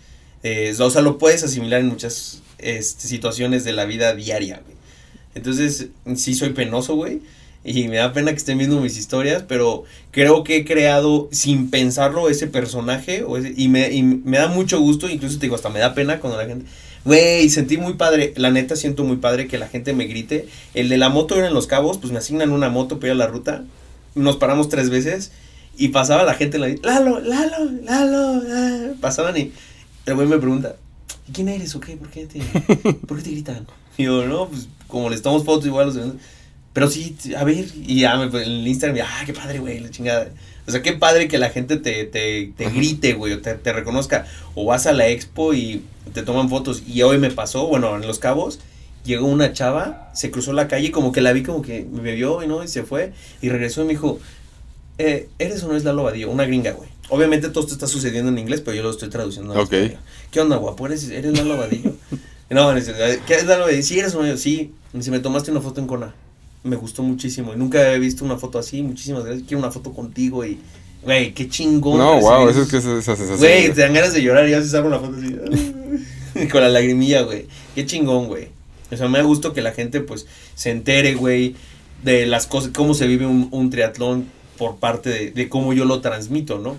[0.80, 4.78] o sea, lo puedes asimilar en muchas este, situaciones de la vida diaria, güey.
[5.36, 7.22] Entonces, sí soy penoso, güey
[7.64, 11.70] y me da pena que estén viendo mis historias, pero creo que he creado sin
[11.70, 13.24] pensarlo ese personaje
[13.55, 16.38] y, me, y me da mucho gusto, incluso te digo, hasta me da pena cuando
[16.38, 16.66] la gente...
[17.03, 20.47] Güey, sentí muy padre, la neta siento muy padre que la gente me grite.
[20.76, 23.14] El de la moto era en Los Cabos, pues me asignan una moto para ir
[23.14, 23.64] a la ruta.
[24.14, 25.32] Nos paramos tres veces
[25.78, 26.68] y pasaba la gente en la...
[26.84, 28.93] Lalo, Lalo, Lalo, Lalo.
[28.99, 29.51] Pasaban y
[30.05, 30.76] el güey me pregunta,
[31.34, 31.97] ¿quién eres o qué?
[31.97, 32.39] ¿Por qué te,
[33.07, 33.68] ¿por qué te gritan?
[33.97, 35.97] Y yo, no, pues como les tomamos fotos igual los
[36.74, 39.89] pero sí, a ver, y ya me, en el Instagram, ah, qué padre, güey, la
[39.89, 40.30] chingada.
[40.67, 43.74] O sea, qué padre que la gente te, te, te grite, güey, o te, te,
[43.74, 44.26] reconozca.
[44.55, 46.84] O vas a la expo y te toman fotos.
[46.88, 48.59] Y hoy me pasó, bueno, en Los Cabos,
[49.03, 52.41] llegó una chava, se cruzó la calle, como que la vi, como que me vio,
[52.41, 53.11] y no, y se fue.
[53.41, 54.19] Y regresó y me dijo,
[54.97, 56.32] eh, ¿eres o no es Lalo Vadillo?
[56.32, 56.89] Una gringa, güey.
[57.09, 59.59] Obviamente todo esto está sucediendo en inglés, pero yo lo estoy traduciendo.
[59.59, 59.74] Ok.
[60.32, 60.86] ¿Qué onda, guapo?
[60.86, 61.91] ¿Eres, eres Lalo Vadillo?
[62.49, 62.74] no,
[63.28, 63.84] ¿qué es Lalo Vadillo?
[63.84, 64.38] Sí, eres o no.
[64.38, 64.74] Sí.
[64.97, 66.13] Si me tomaste una foto en Cona
[66.64, 67.53] me gustó muchísimo.
[67.53, 68.82] Y nunca había visto una foto así.
[68.82, 69.47] Muchísimas gracias.
[69.47, 70.59] Quiero una foto contigo y.
[71.03, 71.97] Güey, qué chingón.
[71.97, 73.39] No, wow, eso es que es esa sensación.
[73.39, 76.47] Güey, te dan ganas de llorar y se saca una foto así.
[76.51, 77.47] con la lagrimilla, güey.
[77.74, 78.49] Qué chingón, güey.
[78.91, 81.55] O sea, me da gusto que la gente, pues, se entere, güey,
[82.03, 86.01] de las cosas, cómo se vive un, triatlón por parte de, de, cómo yo lo
[86.01, 86.78] transmito, ¿no?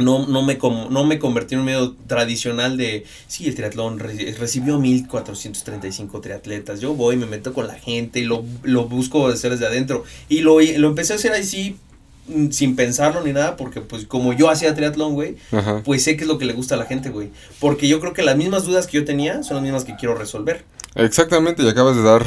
[0.00, 0.58] No, no, me,
[0.90, 6.94] no me convertí en un medio tradicional de, sí, el triatlón recibió 1435 triatletas, yo
[6.94, 10.04] voy, me meto con la gente y lo, lo busco hacer desde adentro.
[10.28, 11.76] Y lo, lo empecé a hacer así
[12.28, 15.36] mm, sin pensarlo ni nada, porque pues como yo hacía triatlón, güey,
[15.84, 17.30] pues sé qué es lo que le gusta a la gente, güey.
[17.58, 20.14] Porque yo creo que las mismas dudas que yo tenía son las mismas que quiero
[20.14, 20.64] resolver.
[20.94, 22.26] Exactamente, y acabas de dar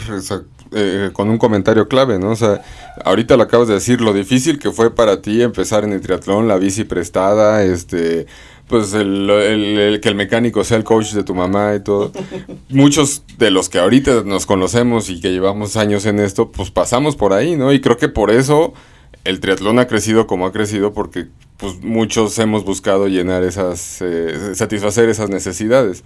[0.72, 2.32] eh, con un comentario clave, ¿no?
[2.32, 2.62] O sea,
[3.04, 6.48] ahorita lo acabas de decir, lo difícil que fue para ti empezar en el triatlón,
[6.48, 8.26] la bici prestada, este,
[8.68, 12.12] pues el, el, que el mecánico sea el coach de tu mamá y todo.
[12.70, 17.16] Muchos de los que ahorita nos conocemos y que llevamos años en esto, pues pasamos
[17.16, 17.74] por ahí, ¿no?
[17.74, 18.74] Y creo que por eso
[19.26, 24.56] el triatlón ha crecido como ha crecido porque pues muchos hemos buscado llenar esas, eh,
[24.56, 26.04] satisfacer esas necesidades.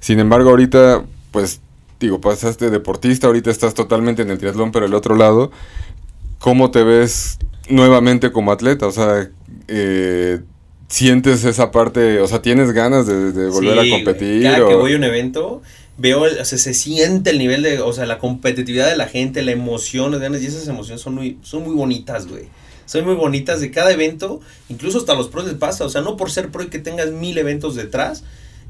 [0.00, 1.60] Sin embargo, ahorita, pues
[2.06, 5.50] digo, pasaste deportista, ahorita estás totalmente en el triatlón, pero el otro lado,
[6.38, 7.38] ¿cómo te ves
[7.68, 8.86] nuevamente como atleta?
[8.86, 9.30] O sea,
[9.68, 10.40] eh,
[10.88, 14.42] ¿sientes esa parte, o sea, tienes ganas de, volver a competir?
[14.42, 15.62] Cada que voy a un evento,
[15.96, 19.42] veo, o sea, se siente el nivel de, o sea, la competitividad de la gente,
[19.42, 22.44] la emoción, y esas emociones son muy, son muy bonitas, güey.
[22.84, 26.16] Son muy bonitas de cada evento, incluso hasta los pros les pasa, o sea, no
[26.16, 28.24] por ser pro y que tengas mil eventos detrás,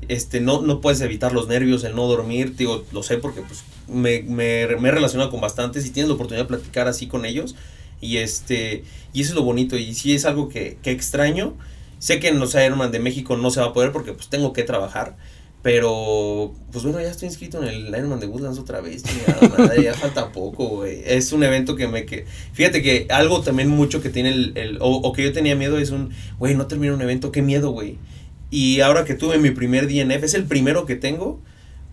[0.08, 3.64] este, no, no puedes evitar los nervios, el no dormir, digo, lo sé porque pues
[3.88, 7.24] me, me, me, he relacionado con bastantes y tienes la oportunidad de platicar así con
[7.24, 7.54] ellos
[8.00, 11.54] y este, y eso es lo bonito y sí es algo que, que extraño,
[11.98, 14.52] sé que en los Ironman de México no se va a poder porque pues tengo
[14.52, 15.16] que trabajar,
[15.62, 19.04] pero, pues bueno, ya estoy inscrito en el Ironman de Woodlands otra vez.
[19.82, 21.02] ya falta poco, güey.
[21.06, 22.04] Es un evento que me...
[22.04, 24.52] Que, fíjate que algo también mucho que tiene el...
[24.56, 26.10] el o, o, que yo tenía miedo es un...
[26.40, 27.96] Güey, no termino un evento, qué miedo, güey.
[28.52, 31.40] Y ahora que tuve mi primer DNF, es el primero que tengo,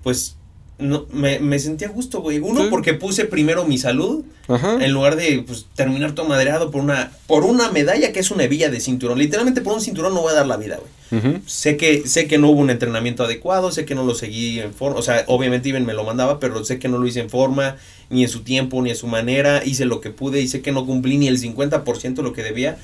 [0.03, 0.36] pues
[0.78, 2.39] no, me, me sentí a gusto, güey.
[2.39, 7.12] Uno, porque puse primero mi salud, en lugar de pues, terminar todo madreado por una,
[7.28, 9.20] por una medalla que es una hebilla de cinturón.
[9.20, 10.80] Literalmente por un cinturón no voy a dar la vida,
[11.12, 11.41] güey.
[11.45, 14.74] sé, que, sé que no hubo un entrenamiento adecuado, sé que no lo seguí en
[14.74, 17.30] forma, o sea, obviamente Iben me lo mandaba, pero sé que no lo hice en
[17.30, 17.78] forma,
[18.10, 19.64] ni en su tiempo, ni en su manera.
[19.64, 22.43] Hice lo que pude y sé que no cumplí ni el 50% de lo que
[22.43, 22.78] debía.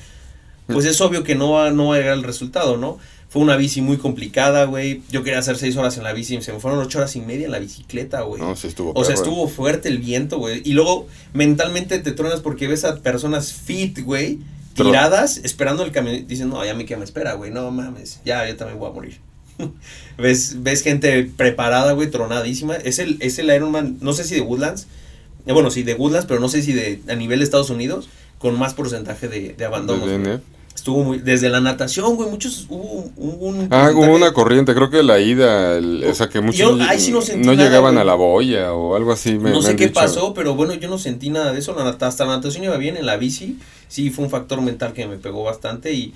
[0.66, 2.98] Pues es obvio que no va, no va a llegar el resultado, ¿no?
[3.28, 5.02] Fue una bici muy complicada, güey.
[5.10, 7.46] Yo quería hacer seis horas en la bici, se me fueron ocho horas y media
[7.46, 8.40] en la bicicleta, güey.
[8.40, 8.92] No, sí estuvo.
[8.94, 10.62] O sea, estuvo fuerte el viento, güey.
[10.64, 14.38] Y luego mentalmente te tronas porque ves a personas fit, güey,
[14.74, 16.26] tiradas, esperando el camión.
[16.26, 17.50] Dicen, no, ya me queda, me espera, güey.
[17.50, 19.18] No mames, ya, yo también voy a morir.
[20.18, 22.76] ves, ves gente preparada, güey, tronadísima.
[22.76, 24.86] Es el, es el Ironman, no sé si de Woodlands.
[25.46, 28.08] Eh, bueno, sí, de Woodlands, pero no sé si de a nivel de Estados Unidos,
[28.38, 30.06] con más porcentaje de, de abandono
[30.76, 35.02] estuvo muy desde la natación güey muchos hubo, un ah hubo una corriente creo que
[35.02, 36.78] la ida o sea que muchos
[37.38, 40.88] no, llegaban a la boya o algo así no sé qué pasó pero bueno yo
[40.88, 41.74] no sentí nada de eso.
[41.74, 43.58] La hasta la natación iba bien en la bici
[43.88, 46.14] sí fue un factor mental que me pegó bastante y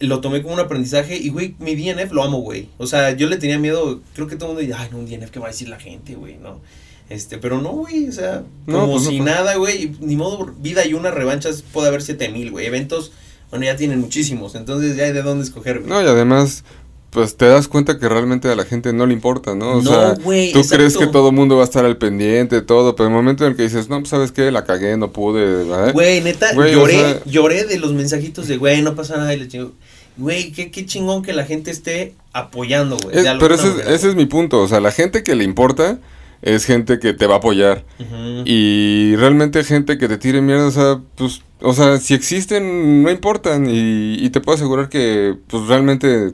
[0.00, 2.68] lo tomé como un aprendizaje y güey mi DNF lo amo güey.
[2.78, 5.30] O sea yo le tenía miedo creo que todo el mundo ay no un DNF
[5.30, 6.60] qué va a decir la gente güey no
[7.10, 10.94] este, pero no, güey, o sea, como pues si nada, güey, ni modo, vida y
[10.94, 13.10] una revanchas puede haber siete mil, güey, eventos
[13.50, 16.64] bueno, ya tienen muchísimos, entonces ya hay de dónde escoger, No, y además,
[17.10, 19.78] pues te das cuenta que realmente a la gente no le importa, ¿no?
[19.78, 22.94] O no, sea, tú crees que todo el mundo va a estar al pendiente, todo,
[22.94, 25.64] pero el momento en el que dices, no, pues sabes qué, la cagué, no pude,
[25.64, 25.92] ¿verdad?
[25.92, 29.72] Güey, neta, lloré, lloré de los mensajitos de, güey, no pasa nada, y le chingo.
[30.16, 33.16] Güey, qué, qué chingón que la gente esté apoyando, güey.
[33.38, 35.98] pero ese es, ese es mi punto, o sea, la gente que le importa
[36.42, 37.84] es gente que te va a apoyar.
[38.44, 43.10] Y realmente gente que te tire mierda, o sea, pues, o sea, si existen, no
[43.10, 43.66] importan.
[43.68, 46.32] Y, te puedo asegurar que, pues, realmente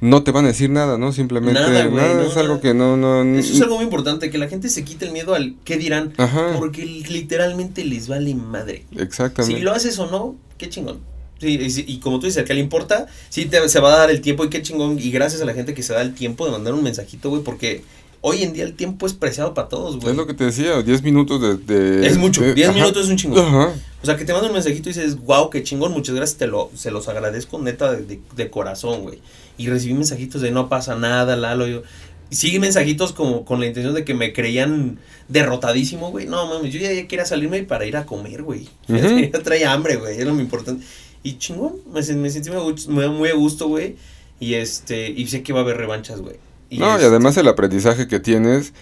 [0.00, 1.12] no te van a decir nada, ¿no?
[1.12, 3.22] Simplemente nada, es algo que no, no...
[3.38, 6.12] Eso es algo muy importante, que la gente se quite el miedo al qué dirán,
[6.58, 8.84] porque literalmente les vale madre.
[8.96, 9.58] Exactamente.
[9.58, 11.00] Si lo haces o no, qué chingón.
[11.38, 11.58] Sí,
[11.88, 14.44] y, como tú dices, que le importa, sí te, se va a dar el tiempo
[14.44, 15.00] y qué chingón.
[15.00, 17.42] Y gracias a la gente que se da el tiempo de mandar un mensajito, güey,
[17.42, 17.82] porque
[18.22, 20.12] hoy en día el tiempo es preciado para todos, güey.
[20.12, 23.44] Es lo que te decía, 10 minutos de, Es mucho, 10 minutos es un chingón.
[23.44, 23.74] Ajá.
[24.02, 26.46] O sea, que te manda un mensajito y dices, wow, qué chingón, muchas gracias, te
[26.46, 29.18] lo, se los agradezco neta de, de, corazón, güey.
[29.58, 31.82] Y recibí mensajitos de no pasa nada, Lalo, yo...
[32.30, 34.98] Y sigue mensajitos como con la intención de que me creían
[35.28, 36.26] derrotadísimo, güey.
[36.26, 38.68] No, mames, yo ya, quería salirme para ir a comer, güey.
[38.88, 40.82] Ya traía hambre, güey, era lo importante.
[41.22, 43.96] Y chingón, me, sentí muy, muy a gusto, güey.
[44.40, 46.36] Y este, y sé que va a haber revanchas, güey
[46.78, 48.72] no, y además el aprendizaje que tienes,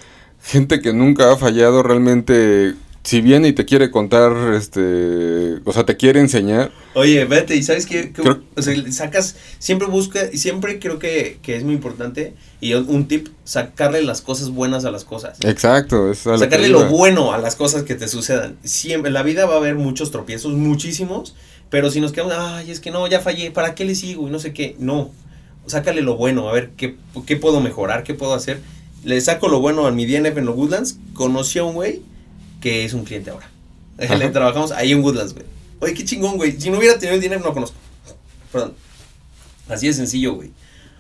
[0.43, 5.85] gente que nunca ha fallado realmente, si viene y te quiere contar, este, o sea,
[5.85, 6.71] te quiere enseñar.
[6.95, 8.13] Oye, vete, y sabes qué,
[8.57, 13.09] o sea, sacas, siempre busca, y siempre creo que, que, es muy importante, y un
[13.09, 15.39] tip, sacarle las cosas buenas a las cosas.
[15.43, 18.59] Exacto, es Sacarle lo bueno a las cosas que te sucedan.
[18.65, 21.35] Siempre, la vida va a haber muchos tropiezos, muchísimos,
[21.71, 24.27] Pero si nos quedamos, ay, es que no, ya fallé, ¿para qué le sigo?
[24.27, 24.75] Y no sé qué.
[24.81, 25.13] No,
[25.67, 26.97] sácale lo bueno, a ver, ¿qué,
[27.27, 28.03] qué puedo mejorar?
[28.03, 28.61] ¿Qué puedo hacer?
[29.05, 30.99] Le saco lo bueno a mi DNF en los Woodlands.
[31.15, 32.03] Conocí a un güey
[32.61, 33.51] que es un cliente ahora.
[34.19, 35.47] Le trabajamos ahí en Woodlands, güey.
[35.81, 36.61] Oye, qué chingón, güey.
[36.61, 37.77] Si no hubiera tenido el DNF, no conozco.
[38.53, 38.75] Perdón.
[39.69, 40.51] Así de sencillo, güey.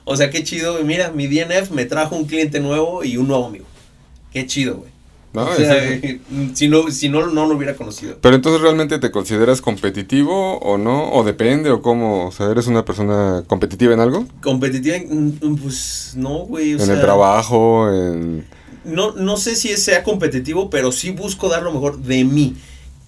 [0.04, 0.82] O sea, qué chido.
[0.84, 3.66] Mira, mi DNF me trajo un cliente nuevo y un nuevo amigo.
[4.32, 4.90] Qué chido, güey.
[5.32, 6.00] No, o sea,
[6.54, 8.16] si no, si no, no lo hubiera conocido.
[8.20, 12.66] Pero entonces realmente te consideras competitivo o no, o depende, o cómo, o sea, ¿eres
[12.66, 14.26] una persona competitiva en algo?
[14.42, 16.72] Competitiva, en, pues no, güey.
[16.72, 18.44] en el trabajo, en...
[18.84, 22.56] No, no sé si sea competitivo, pero sí busco dar lo mejor de mí.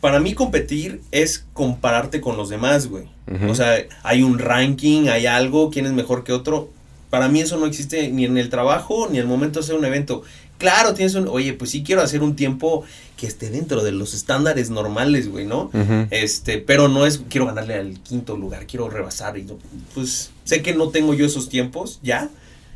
[0.00, 3.04] Para mí competir es compararte con los demás, güey.
[3.48, 6.70] O sea, hay un ranking, hay algo, quién es mejor que otro.
[7.08, 9.76] Para mí eso no existe ni en el trabajo ni en el momento de hacer
[9.76, 10.22] un evento.
[10.62, 12.84] Claro, tienes un, oye, pues sí quiero hacer un tiempo
[13.16, 15.72] que esté dentro de los estándares normales, güey, ¿no?
[16.12, 19.44] Este, pero no es, quiero ganarle al quinto lugar, quiero rebasar y
[19.92, 22.30] pues sé que no tengo yo esos tiempos ya.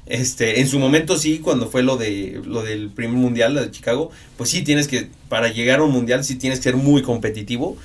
[0.07, 4.11] Este, en su momento sí, cuando fue lo de lo del primer mundial, de Chicago,
[4.37, 7.77] pues sí tienes que para llegar a un mundial sí tienes que ser muy competitivo,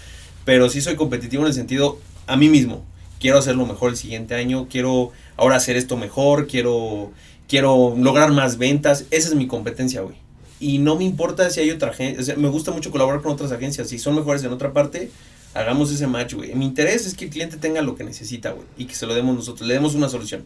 [0.46, 2.84] pero sí soy competitivo en el sentido a mí mismo.
[3.20, 7.12] Quiero hacerlo mejor el siguiente año, quiero ahora hacer esto mejor, quiero
[7.52, 10.16] quiero lograr más ventas, esa es mi competencia, güey.
[10.62, 13.90] Y no me importa si hay otra agencia, me gusta mucho colaborar con otras agencias,
[13.90, 15.12] si son mejores en otra parte,
[15.54, 16.56] hagamos ese match, güey.
[16.56, 19.14] Mi interés es que el cliente tenga lo que necesita, güey, y que se lo
[19.14, 20.46] demos nosotros, le demos una solución.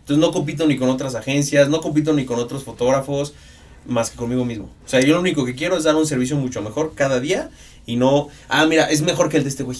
[0.00, 3.32] Entonces no compito ni con otras agencias, no compito ni con otros fotógrafos,
[3.86, 4.68] más que conmigo mismo.
[4.84, 7.48] O sea, yo lo único que quiero es dar un servicio mucho mejor cada día
[7.86, 9.78] y no, ah, mira, es mejor que el de este güey.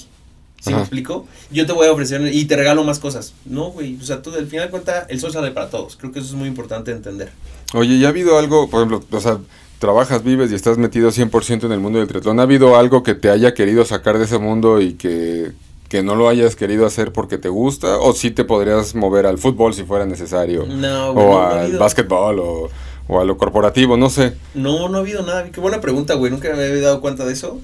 [0.62, 1.26] ¿Sí me explico?
[1.50, 3.34] Yo te voy a ofrecer y te regalo más cosas.
[3.44, 3.98] No, güey.
[4.00, 5.96] O sea, tú al final de cuentas, el sol sale para todos.
[5.96, 7.32] Creo que eso es muy importante entender.
[7.74, 9.38] Oye, ¿ya ha habido algo, por ejemplo, o sea,
[9.80, 12.38] trabajas, vives y estás metido 100% en el mundo del triatlón?
[12.38, 15.50] ¿Ha habido algo que te haya querido sacar de ese mundo y que,
[15.88, 17.98] que no lo hayas querido hacer porque te gusta?
[17.98, 20.64] ¿O sí te podrías mover al fútbol si fuera necesario?
[20.64, 22.70] No, O al básquetbol o,
[23.08, 24.34] o a lo corporativo, no sé.
[24.54, 25.50] No, no ha habido nada.
[25.50, 26.30] Qué buena pregunta, güey.
[26.30, 27.58] Nunca me había dado cuenta de eso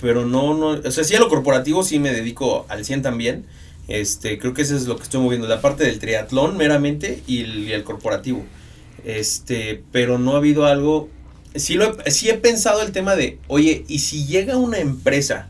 [0.00, 3.46] pero no, no, o sea, sí a lo corporativo sí me dedico al 100 también.
[3.88, 7.40] Este, creo que eso es lo que estoy moviendo, la parte del triatlón meramente y
[7.72, 8.44] el, corporativo.
[9.04, 11.08] Este, pero no ha habido algo,
[11.54, 15.48] sí, lo he, sí he pensado el tema de, oye, ¿y si llega una empresa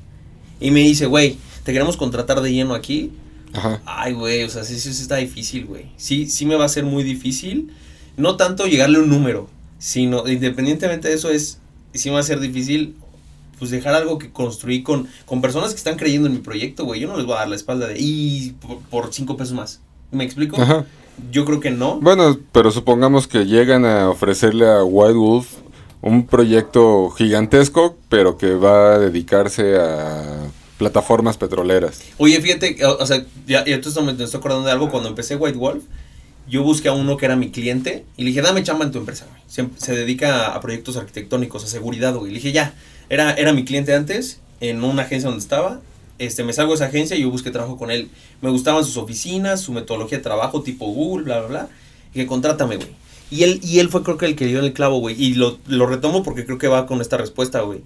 [0.59, 3.13] y me dice, güey, te queremos contratar de lleno aquí?
[3.53, 3.83] Ajá.
[3.85, 5.87] Ay, güey, o sea, sí, sí, está difícil, güey.
[5.97, 7.73] Sí, sí me va a ser muy difícil.
[8.17, 11.59] No tanto llegarle un número, sino independientemente de eso es,
[11.93, 12.95] sí me va a ser difícil
[13.61, 16.99] pues dejar algo que construí con, con personas que están creyendo en mi proyecto, güey.
[16.99, 18.57] Yo no les voy a dar la espalda de, y
[18.91, 19.81] por, cinco pesos más.
[20.11, 20.57] ¿Me explico?
[21.31, 22.01] Yo creo que no.
[22.01, 25.49] Bueno, pero supongamos que llegan a ofrecerle a White Wolf
[26.01, 30.49] un proyecto gigantesco, pero que va a dedicarse a
[30.79, 32.01] plataformas petroleras.
[32.17, 34.91] Oye, fíjate, o sea, ya, ya me estoy acordando de algo.
[34.91, 35.85] Cuando empecé White Wolf,
[36.49, 38.99] yo busqué a uno que era mi cliente y le dije, dame chamba en tu
[38.99, 39.43] empresa, güey.
[39.47, 42.31] Se, se, dedica a proyectos arquitectónicos, a seguridad, güey.
[42.31, 42.73] Y le dije, ya,
[43.11, 45.81] era, era mi cliente antes, en una agencia donde estaba.
[46.19, 48.09] Este, me salgo de esa agencia y yo busqué trabajo con él.
[48.41, 51.69] Me gustaban sus oficinas, su metodología de trabajo, tipo Google, bla, bla, bla.
[52.15, 52.89] Y que contrátame, güey.
[53.31, 55.21] Y él, y él fue creo que el que dio el clavo, güey.
[55.21, 57.81] Y lo, lo, retomo porque creo que va con esta respuesta, güey.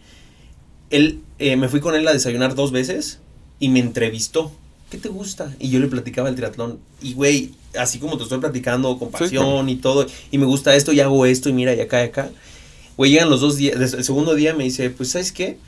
[0.91, 3.21] Él, eh, me fui con él a desayunar dos veces
[3.61, 4.53] y me entrevistó.
[4.91, 5.55] ¿Qué te gusta?
[5.59, 6.79] Y yo le platicaba el triatlón.
[7.01, 10.07] Y, güey, así como te estoy platicando, con pasión y todo.
[10.31, 12.31] Y me gusta esto y hago esto y mira, y acá y acá.
[12.97, 15.59] Güey, llegan los dos días, el segundo día me dice, pues, ¿sabes qué?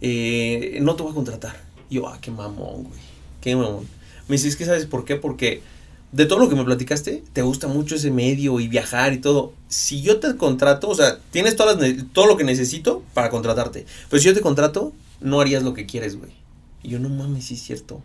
[0.00, 1.60] Eh, no te voy a contratar.
[1.90, 3.00] Y yo, ah, qué mamón, güey,
[3.40, 3.88] qué mamón.
[4.28, 5.16] Me dice, es que, ¿sabes por qué?
[5.16, 5.62] Porque
[6.12, 9.52] de todo lo que me platicaste, te gusta mucho ese medio y viajar y todo.
[9.68, 11.78] Si yo te contrato, o sea, tienes todas
[12.12, 13.84] todo lo que necesito para contratarte.
[14.08, 16.32] Pero si yo te contrato, no harías lo que quieres, güey.
[16.82, 18.00] Y yo, no mames, sí es cierto.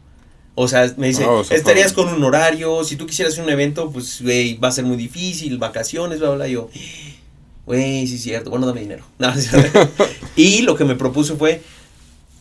[0.55, 4.57] O sea, me dice, estarías con un horario, si tú quisieras un evento, pues, güey,
[4.57, 6.69] va a ser muy difícil, vacaciones, bla, bla, yo
[7.65, 9.03] güey, sí es cierto, bueno, dame dinero.
[10.35, 11.61] y lo que me propuso fue,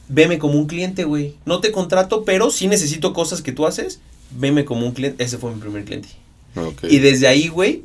[0.09, 1.37] veme como un cliente, güey.
[1.45, 4.01] No te contrato, pero sí necesito cosas que tú haces,
[4.31, 5.23] veme como un cliente.
[5.23, 6.09] Ese fue mi primer cliente.
[6.83, 7.83] Y desde ahí, güey,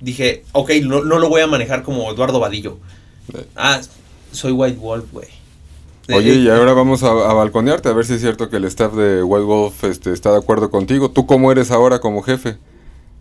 [0.00, 2.78] dije, ok, no, lo voy a manejar como Eduardo Vadillo.
[3.56, 3.80] Ah,
[4.32, 5.28] soy White Wolf, güey.
[6.12, 9.22] Oye, y ahora vamos a, balconearte a ver si es cierto que el staff de
[9.22, 11.10] White Wolf este, está de acuerdo contigo.
[11.10, 12.56] ¿Tú cómo eres ahora como jefe?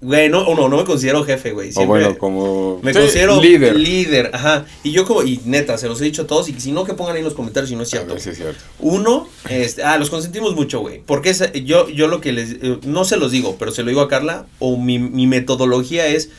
[0.02, 1.72] Güey, no, no, no me considero jefe, güey.
[1.76, 2.80] O bueno, como...
[2.82, 3.76] Me considero líder.
[3.76, 4.66] Líder, ajá.
[4.82, 6.94] Y yo como, y neta, se los he dicho a todos, y si no, que
[6.94, 8.18] pongan ahí en los comentarios si no es cierto.
[8.18, 8.64] sí es cierto.
[8.80, 11.02] Uno, este, ah, los consentimos mucho, güey.
[11.06, 11.34] Porque
[11.66, 14.08] yo, yo lo que les, eh, no se los digo, pero se lo digo a
[14.08, 16.30] Carla, o mi, mi metodología es,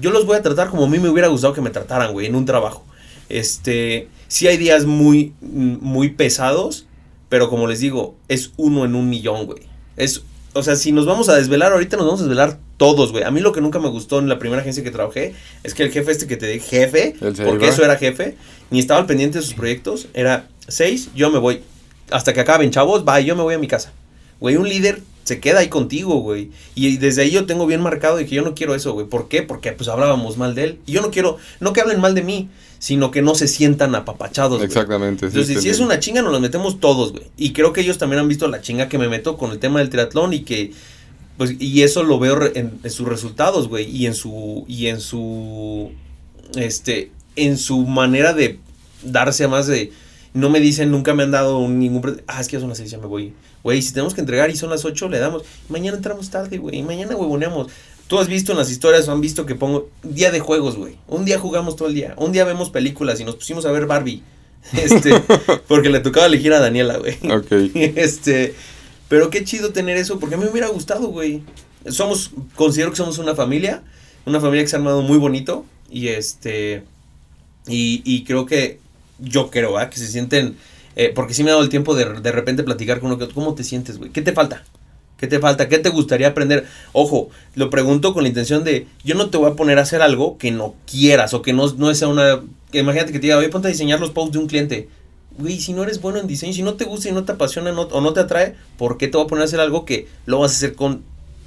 [0.00, 2.26] yo los voy a tratar como a mí me hubiera gustado que me trataran, güey,
[2.26, 2.84] en un trabajo.
[3.28, 6.86] Este, sí hay días muy, muy pesados,
[7.28, 9.62] Pero como les digo, es uno en un millón, güey.
[9.96, 10.22] Es,
[10.54, 13.24] o sea, si nos vamos a desvelar ahorita, nos vamos a desvelar todos, güey.
[13.24, 15.82] A mí lo que nunca me gustó en la primera agencia que trabajé es que
[15.82, 18.36] el jefe este que te dije, jefe, porque eso era jefe,
[18.70, 21.62] ni estaba al pendiente de sus proyectos, era seis, yo me voy.
[22.10, 23.92] Hasta que acaben, chavos, va, yo me voy a mi casa.
[24.40, 26.50] Güey, un líder se queda ahí contigo, güey.
[26.74, 29.06] Y desde ahí yo tengo bien marcado de que yo no quiero eso, güey.
[29.06, 29.42] ¿Por qué?
[29.42, 30.78] Porque pues hablábamos mal de él.
[30.86, 32.48] Y yo no quiero, no que hablen mal de mí,
[32.78, 34.62] sino que no se sientan apapachados.
[34.62, 35.26] Exactamente.
[35.26, 37.24] Entonces, si es una chinga, nos la metemos todos, güey.
[37.36, 39.78] Y creo que ellos también han visto la chinga que me meto con el tema
[39.78, 40.72] del triatlón y que,
[41.36, 43.88] pues, y eso lo veo en, en sus resultados, güey.
[43.88, 45.92] Y en su, y en su,
[46.56, 48.58] este, en su manera de
[49.04, 49.92] darse a más de,
[50.34, 52.22] no me dicen, nunca me han dado ningún...
[52.26, 53.32] Ah, es que ya son las seis, ya me voy.
[53.62, 55.44] Güey, si tenemos que entregar y son las 8, le damos.
[55.68, 56.82] Mañana entramos tarde, güey.
[56.82, 57.68] Mañana huevoneamos.
[58.08, 60.98] Tú has visto en las historias o han visto que pongo día de juegos, güey.
[61.06, 62.14] Un día jugamos todo el día.
[62.16, 64.22] Un día vemos películas y nos pusimos a ver Barbie.
[64.72, 65.12] Este,
[65.68, 67.16] porque le tocaba elegir a Daniela, güey.
[67.30, 67.50] Ok.
[67.74, 68.54] Este,
[69.08, 71.42] pero qué chido tener eso, porque a mí me hubiera gustado, güey.
[71.88, 73.82] Somos, considero que somos una familia,
[74.24, 75.64] una familia que se ha armado muy bonito.
[75.90, 76.84] Y este,
[77.66, 78.78] y, y creo que,
[79.18, 79.90] yo creo, ¿ah?
[79.90, 80.56] Que se sienten
[80.96, 83.32] eh, porque sí me ha dado el tiempo de, de repente platicar con uno que
[83.32, 84.10] ¿cómo te sientes, güey?
[84.10, 84.64] ¿Qué te falta?
[85.22, 85.68] ¿Qué te falta?
[85.68, 86.66] ¿Qué te gustaría aprender?
[86.92, 90.02] Ojo, lo pregunto con la intención de, yo no te voy a poner a hacer
[90.02, 92.40] algo que no quieras o que no, no sea una...
[92.72, 94.88] Que imagínate que te diga, oye, ponte a diseñar los posts de un cliente.
[95.38, 97.70] Güey, si no eres bueno en diseño, si no te gusta y no te apasiona
[97.70, 100.40] o no te atrae, ¿por qué te voy a poner a hacer algo que lo
[100.40, 101.04] vas a hacer con,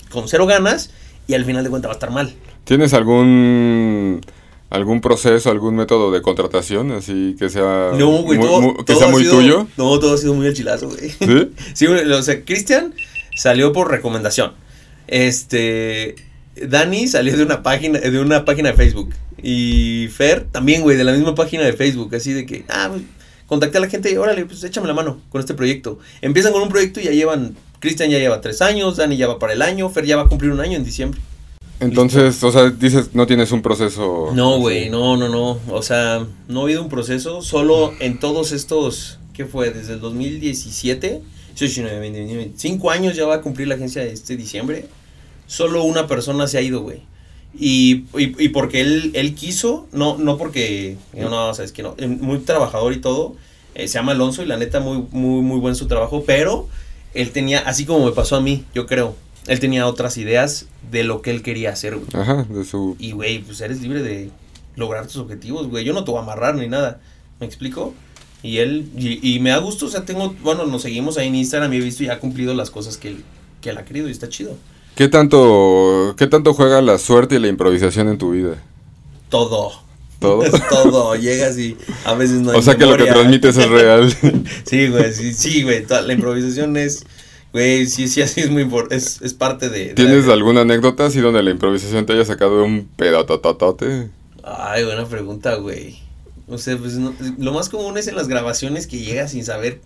[0.10, 0.92] con cero ganas
[1.28, 2.34] y al final de cuentas va a estar mal?
[2.64, 4.22] ¿Tienes algún
[4.70, 8.38] algún proceso, algún método de contratación, así que sea, muy,
[8.86, 9.68] que sea muy tuyo.
[9.78, 11.12] No, todo ha sido muy el chilazo, güey.
[11.12, 11.50] ¿Sí?
[11.74, 12.94] sí, o sea, Cristian
[13.36, 14.54] salió por recomendación.
[15.08, 16.16] Este,
[16.56, 19.14] Dani salió de una página, de una página de Facebook.
[19.42, 22.92] Y Fer también, güey, de la misma página de Facebook, así de que, ah,
[23.46, 26.00] contacté a la gente y órale, pues échame la mano con este proyecto.
[26.22, 29.38] Empiezan con un proyecto y ya llevan, Cristian ya lleva tres años, Dani ya va
[29.38, 31.20] para el año, Fer ya va a cumplir un año en diciembre.
[31.80, 34.32] Entonces, o sea, dices, no tienes un proceso.
[34.34, 35.60] No, güey, no, no, no.
[35.70, 37.42] O sea, no ha habido un proceso.
[37.42, 39.72] Solo en todos estos, ¿qué fue?
[39.72, 41.22] Desde el 2017.
[42.56, 44.88] Cinco años ya va a cumplir la agencia este diciembre.
[45.48, 47.02] Solo una persona se ha ido, güey.
[47.58, 52.40] Y, y, porque él, él quiso, no, no porque, no, no, sabes que no, muy
[52.40, 53.36] trabajador y todo.
[53.76, 56.68] Eh, se llama Alonso y la neta muy, muy, muy buen su trabajo, pero
[57.14, 59.16] él tenía, así como me pasó a mí, yo creo,
[59.48, 62.08] él tenía otras ideas de lo que él quería hacer, güey.
[62.14, 62.96] Ajá, de su...
[63.00, 64.32] Y, güey, pues eres libre de
[64.76, 65.84] lograr tus objetivos, güey.
[65.84, 67.00] Yo no te voy a amarrar ni nada.
[67.40, 67.94] ¿Me explico?
[68.44, 71.74] Y él, y, me da gusto, o sea, tengo, bueno, nos seguimos ahí en Instagram
[71.74, 73.24] y he visto y ha cumplido las cosas que él,
[73.60, 74.56] que él ha querido y está chido.
[74.96, 78.62] ¿Qué tanto, ¿Qué tanto juega la suerte y la improvisación en tu vida?
[79.30, 79.72] Todo.
[80.20, 80.44] ¿Todo?
[80.70, 81.76] Todo, llegas y
[82.06, 84.16] a veces no hay O sea que lo que transmites es real.
[84.66, 87.04] sí, güey, sí, sí, güey, la improvisación es
[87.56, 89.94] Güey, sí, sí, así es muy es, es parte de...
[89.94, 94.10] ¿Tienes alguna anécdota así donde la improvisación te haya sacado un pedotototote?
[94.44, 95.98] Ay, buena pregunta, güey.
[96.50, 96.98] O sea, pues
[97.38, 99.80] lo más común es en las grabaciones que llegas sin saber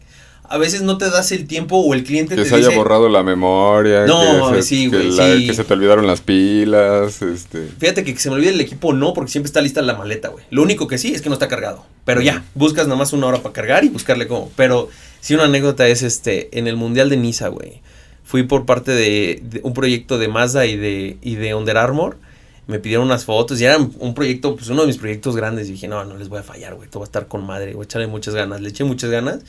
[0.49, 3.07] a veces no te das el tiempo o el cliente que te se haya borrado
[3.07, 4.05] la memoria.
[4.07, 5.15] No, que se, sí, güey.
[5.15, 7.21] Que, que, se te olvidaron las pilas.
[7.21, 7.67] Este.
[7.77, 10.29] Fíjate que, que se me olvide el equipo no, porque siempre está lista la maleta,
[10.29, 10.43] güey.
[10.49, 11.85] Lo único que sí es que no está cargado.
[12.03, 14.51] Pero ya, buscas nada más una hora para cargar y buscarle cómo.
[14.55, 14.89] Pero
[15.21, 17.81] sí, una anécdota es este, en el Mundial de Niza, güey.
[18.23, 22.17] Fui por parte de, un proyecto de Mazda y de, y de Under Armour.
[22.65, 25.69] Me pidieron unas fotos y era un proyecto, pues uno de mis proyectos grandes.
[25.69, 26.89] Y dije, no, no les voy a fallar, güey.
[26.89, 28.61] Todo va a estar con madre, voy a echarle muchas ganas.
[28.61, 29.39] Le eché muchas ganas.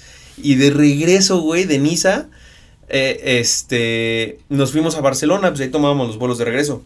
[0.43, 2.29] Y de regreso, güey, de Niza,
[2.89, 6.83] eh, este, nos fuimos a Barcelona, pues ahí tomábamos los vuelos de regreso.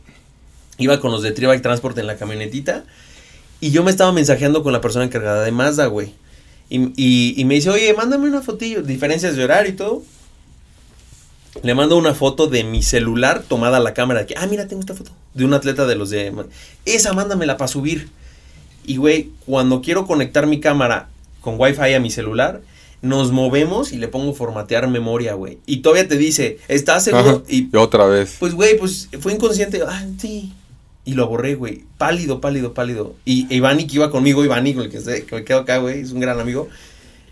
[0.79, 2.85] Iba con los de Tribike Transport en la camionetita.
[3.61, 6.13] Y yo me estaba mensajeando con la persona encargada de Mazda, güey.
[6.69, 10.03] Y, me dice, oye, mándame una fotillo, diferencias de horario y todo.
[11.63, 14.27] Le mando una foto de mi celular tomada la cámara.
[14.27, 15.13] Que, ah, mira, tengo esta foto.
[15.35, 16.33] De un atleta de los de...
[16.85, 18.09] Esa, mándamela para subir.
[18.85, 21.09] Y, güey, cuando quiero conectar mi cámara
[21.41, 22.61] con Wi-Fi a mi celular,
[23.05, 25.59] nos movemos y le pongo formatear memoria, güey.
[25.67, 27.45] Y todavía te dice, ¿estás seguro?
[27.49, 28.37] y otra vez.
[28.41, 29.83] Pues, güey, pues fue inconsciente.
[29.87, 30.53] Ah, sí.
[31.05, 31.85] Y lo borré, güey.
[31.99, 33.15] Pálido, pálido, pálido.
[33.27, 36.01] Y Ivani que iba conmigo, Ivani, con el que, se, que me quedo acá, güey,
[36.01, 36.69] es un gran amigo.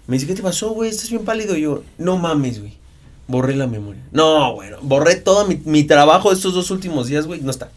[0.07, 0.91] Me dice, ¿qué te pasó, güey?
[0.91, 1.57] Estás bien pálido.
[1.57, 2.75] Y yo, no mames, güey.
[3.27, 4.03] Borré la memoria.
[4.13, 7.41] No, bueno, borré todo mi, mi trabajo de estos dos últimos días, güey.
[7.41, 7.71] No está.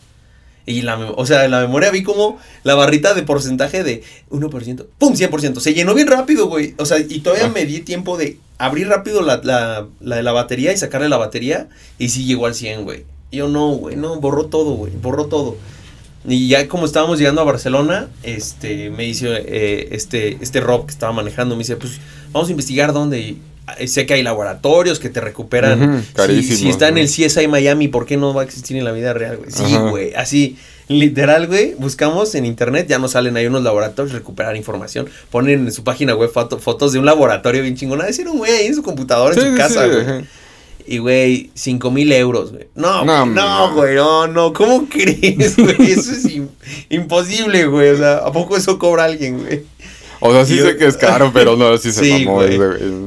[0.65, 4.85] Y la, o sea, en la memoria vi como la barrita de porcentaje de 1%,
[4.97, 5.13] ¡pum!
[5.13, 5.59] 100%.
[5.59, 6.73] Se llenó bien rápido, güey.
[6.77, 10.73] O sea, y todavía me di tiempo de abrir rápido la, la, la, la batería
[10.73, 11.69] y sacarle la batería.
[11.99, 13.05] Y sí llegó al 100, güey.
[13.31, 15.57] Yo, no, güey, no, borró todo, güey, borró todo.
[16.27, 20.91] Y ya como estábamos llegando a Barcelona, este, me dice eh, este, este Rob que
[20.91, 21.99] estaba manejando, me dice, pues
[22.31, 23.37] vamos a investigar dónde.
[23.79, 26.05] Eh, sé que hay laboratorios que te recuperan.
[26.13, 28.91] carísimo, si, está en el CSI Miami, ¿por qué no va a existir en la
[28.91, 29.51] vida real, güey?
[29.51, 30.13] Sí, güey.
[30.13, 30.57] Así,
[30.87, 31.73] literal, güey.
[31.75, 35.07] Buscamos en internet, ya nos salen ahí unos laboratorios, recuperar información.
[35.31, 37.99] Ponen en su página web fotos de un laboratorio bien chingón.
[37.99, 40.25] Decir un güey ahí en su computadora, en su casa, güey.
[40.87, 42.67] Y, güey, cinco mil euros, güey.
[42.75, 44.53] No, no, güey, no, no.
[44.53, 45.91] ¿Cómo crees, güey?
[45.91, 46.27] Eso es
[46.89, 47.89] imposible, güey.
[47.89, 49.63] O sea, ¿a poco eso cobra alguien, güey?
[50.19, 52.41] O sea, sí sé que es caro, pero no, sí se sí, mamó.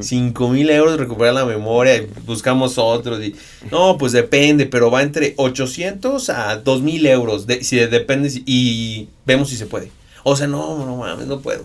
[0.03, 3.23] Cinco mil euros recuperar la memoria, buscamos otros.
[3.25, 3.35] Y,
[3.71, 7.47] no, pues depende, pero va entre 800 a 2 mil euros.
[7.63, 9.91] si depende, y vemos si se puede.
[10.23, 11.65] O sea, no, no mames, no puedo.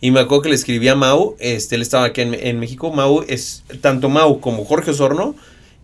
[0.00, 2.92] Y me acuerdo que le escribí a Mau, este, él estaba aquí en, México.
[2.92, 5.34] Mau es, tanto Mau como Jorge Osorno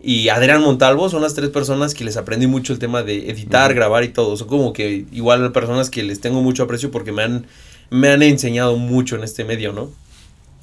[0.01, 3.73] y Adrián Montalvo son las tres personas que les aprendí mucho el tema de editar,
[3.73, 4.37] grabar y todo.
[4.37, 7.45] Son como que igual personas que les tengo mucho aprecio porque me han
[7.89, 9.89] me han enseñado mucho en este medio, ¿no?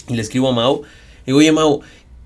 [0.09, 0.83] Y le escribo a Mau,
[1.23, 1.81] y digo, oye Mau,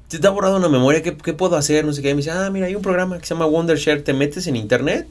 [0.08, 1.84] te ha borrado una memoria, ¿qué, puedo hacer?
[1.84, 2.10] No sé qué.
[2.10, 4.56] Y me dice, ah, mira, hay un programa que se llama Wondershare, te metes en
[4.56, 5.06] internet,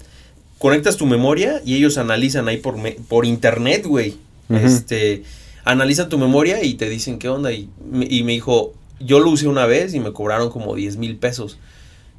[0.58, 2.76] conectas tu memoria y ellos analizan ahí por,
[3.08, 4.18] por internet, güey.
[4.50, 5.24] Este,
[5.66, 7.52] analizan tu memoria y te dicen qué onda.
[7.52, 7.70] Y,
[8.10, 11.58] y me dijo, yo lo usé una vez y me cobraron como 10 mil pesos.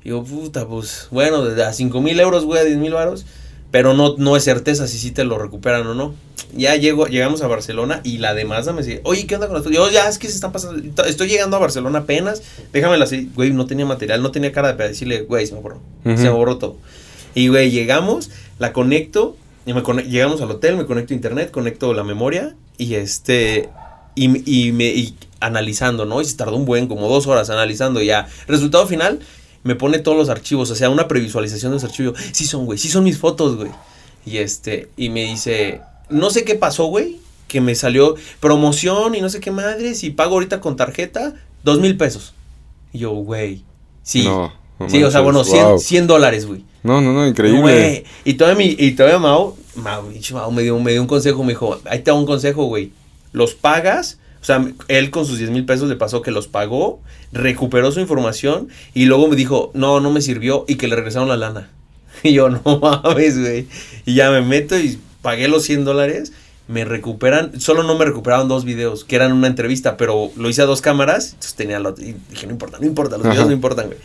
[0.03, 3.25] Y digo, puta, pues, bueno, a 5 mil euros, güey, a 10 mil varos.
[3.71, 6.15] Pero no, no es certeza si sí te lo recuperan o no
[6.55, 9.57] ya llego, llegamos a Barcelona y la de Mazda me dice, oye, ¿qué onda con
[9.57, 9.71] esto?
[9.71, 12.43] Yo, ya, es que se están pasando, estoy llegando a Barcelona apenas,
[12.73, 15.81] déjame así, güey, no tenía material, no tenía cara de decirle, güey, se me borró,
[16.05, 16.77] se me borró todo.
[17.35, 19.37] Y, güey, llegamos, la conecto,
[19.67, 23.69] y me llegamos al hotel, me conecto a internet, conecto la memoria, y este,
[24.15, 26.21] y, y me, y analizando, ¿no?
[26.21, 29.21] Y se tardó un buen, como dos horas analizando, ya, resultado final,
[29.63, 32.79] me pone todos los archivos, o sea, una previsualización de los archivos, sí son, güey,
[32.79, 33.71] sí son mis fotos, güey.
[34.25, 37.19] Y este, y me dice, no sé qué pasó, güey,
[37.49, 41.81] que me salió promoción y no sé qué madres y pago ahorita con tarjeta dos
[41.81, 42.35] mil pesos.
[42.93, 43.63] Y yo, güey,
[44.03, 44.25] sí.
[44.25, 44.53] No,
[44.89, 46.65] sí, o sea, bueno, 100, dólares, güey.
[46.83, 47.61] No, no, no, increíble.
[47.61, 48.05] Güey.
[48.25, 50.03] Y todavía, mi, y todavía Mao, Mao,
[50.51, 52.93] me, dio, me dio un consejo, me dijo, ahí te hago un consejo, güey.
[53.33, 57.01] Los pagas, o sea, él con sus 10 mil pesos le pasó que los pagó,
[57.33, 61.29] recuperó su información y luego me dijo, no, no me sirvió y que le regresaron
[61.29, 61.71] la lana.
[62.23, 63.67] Y yo, no mames, güey.
[64.07, 66.33] Y ya me meto y pagué los 100 dólares,
[66.69, 70.63] me recuperan, solo no me recuperaron dos videos, que eran una entrevista, pero lo hice
[70.63, 73.53] a dos cámaras, entonces tenía lo, y dije, no importa, no importa, los videos no
[73.53, 73.99] importan, güey.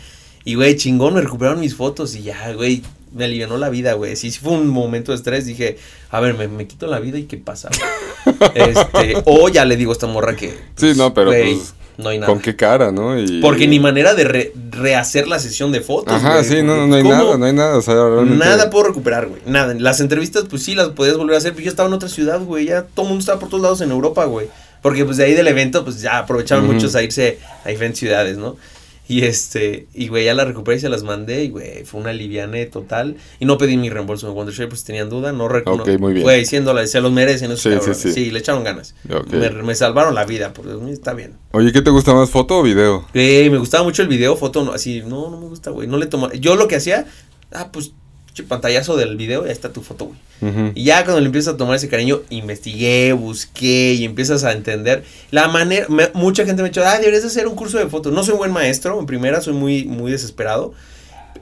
[0.43, 4.15] Y, güey, chingón, me recuperaron mis fotos y ya, güey, me alivianó la vida, güey.
[4.15, 5.77] Sí, sí fue un momento de estrés, dije,
[6.09, 7.69] a ver, me, me quito la vida y qué pasa.
[8.55, 10.57] este, o ya le digo a esta morra que...
[10.75, 12.31] sí, no, pero pues, no hay nada.
[12.31, 13.15] ¿Con qué cara, no?
[13.41, 16.13] Porque ni manera de rehacer la sesión de fotos.
[16.13, 17.79] Ajá, sí, no, no hay nada, no hay nada.
[18.25, 19.41] Nada puedo recuperar, güey.
[19.45, 19.73] Nada.
[19.73, 22.41] Las entrevistas, pues sí, las podías volver a hacer, pero yo estaba en otra ciudad,
[22.41, 22.65] güey.
[22.65, 24.47] Ya todo el mundo estaba por todos lados en Europa, güey.
[24.81, 28.37] Porque pues de ahí del evento, pues ya aprovechaban muchos a irse a diferentes ciudades,
[28.37, 28.55] ¿no?
[29.11, 32.13] Y este, y güey, ya la recuperé y se las mandé, y güey, fue una
[32.13, 33.17] liviane total.
[33.41, 35.83] Y no pedí mi reembolso en Wondershare, pues tenían duda, no recuerdo.
[35.83, 36.23] Ok, muy bien.
[36.23, 38.13] Güey, 100 dólares, se los merecen esos sí, sí, sí.
[38.13, 38.95] sí, le echaron ganas.
[39.65, 41.33] Me, salvaron la vida, por Dios está bien.
[41.51, 43.05] Oye, ¿qué te gusta más, foto o video?
[43.13, 45.97] Güey, me gustaba mucho el video, foto, no, así, no, no me gusta, güey, no
[45.97, 46.33] le tomaba.
[46.35, 47.05] Yo lo que hacía,
[47.51, 47.91] ah, pues
[48.47, 50.71] pantallazo del video, ahí está tu foto, güey.
[50.73, 55.03] Y ya cuando le empiezas a tomar ese cariño, investigué, busqué y empiezas a entender
[55.29, 55.87] la manera.
[56.13, 58.11] mucha gente me ha dicho, ah, deberías hacer un curso de fotos.
[58.11, 60.73] No soy un buen maestro, en primera, soy muy, muy desesperado.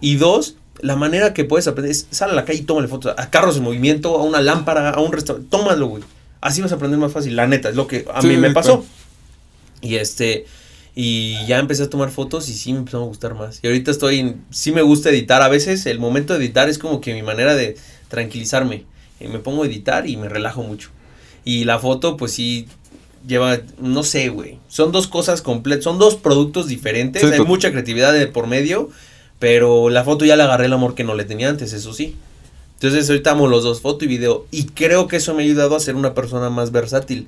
[0.01, 3.13] Y dos, la manera que puedes aprender es sal a la calle y tómale fotos
[3.17, 5.49] a carros en movimiento, a una lámpara, a un restaurante.
[5.49, 6.03] Tómalo, güey.
[6.41, 8.85] Así vas a aprender más fácil, la neta, es lo que a mí me pasó.
[9.81, 10.45] Y este.
[10.95, 13.59] Y ya empecé a tomar fotos y sí me empezó a gustar más.
[13.63, 15.41] Y ahorita estoy, sí me gusta editar.
[15.41, 17.77] A veces el momento de editar es como que mi manera de
[18.09, 18.85] tranquilizarme.
[19.19, 20.89] Y me pongo a editar y me relajo mucho.
[21.45, 22.67] Y la foto, pues sí,
[23.27, 24.59] lleva, no sé, güey.
[24.67, 27.23] Son dos cosas completas, son dos productos diferentes.
[27.23, 28.89] Hay mucha creatividad de por medio,
[29.39, 32.15] pero la foto ya le agarré el amor que no le tenía antes, eso sí.
[32.75, 34.47] Entonces ahorita amo los dos, foto y video.
[34.51, 37.27] Y creo que eso me ha ayudado a ser una persona más versátil.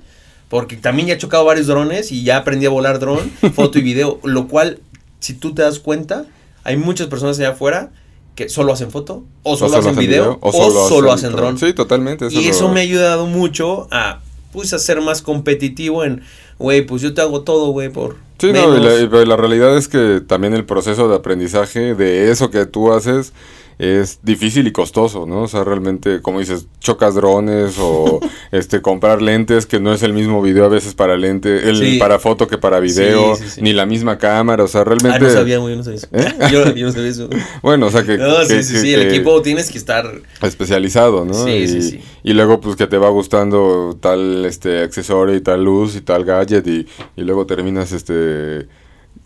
[0.52, 3.82] Porque también ya he chocado varios drones y ya aprendí a volar dron, foto y
[3.82, 4.20] video.
[4.26, 4.80] Lo cual,
[5.22, 6.26] si tú te das cuenta,
[6.66, 7.92] hay muchas personas allá afuera
[8.36, 10.52] que solo hacen foto, o solo, hacen, video, o
[10.90, 11.58] solo, hacen, dron.
[11.58, 12.28] Sí, totalmente.
[12.30, 14.20] y eso me ha ayudado mucho a,
[14.52, 16.22] pues, a ser más competitivo en,
[16.60, 18.18] güey, pues yo te hago todo, güey, por...
[18.38, 22.52] Sí, no, y la, la realidad es que también el proceso de aprendizaje de eso
[22.52, 23.32] que tú haces
[23.80, 25.44] es difícil y costoso, ¿no?
[25.44, 28.20] O sea, realmente, como dices, chocas drones o
[28.52, 32.20] este comprar lentes, que no es el mismo video a veces para lente, el para
[32.20, 35.18] foto que para video, ni la misma cámara, o sea, realmente...
[35.18, 36.08] Ah, no sabía, muy, no sabía eso.
[36.12, 36.34] ¿Eh?
[36.52, 37.30] yo, no sabía eso.
[37.62, 38.18] bueno, o sea que...
[38.18, 40.12] No, sí, sí, sí, el equipo tienes que estar...
[40.42, 41.34] Especializado, ¿no?
[41.34, 42.02] Sí, sí, sí.
[42.24, 46.24] Y luego, pues, que te va gustando tal, este, accesorio y tal luz y tal
[46.26, 48.68] gadget y, y luego terminas, este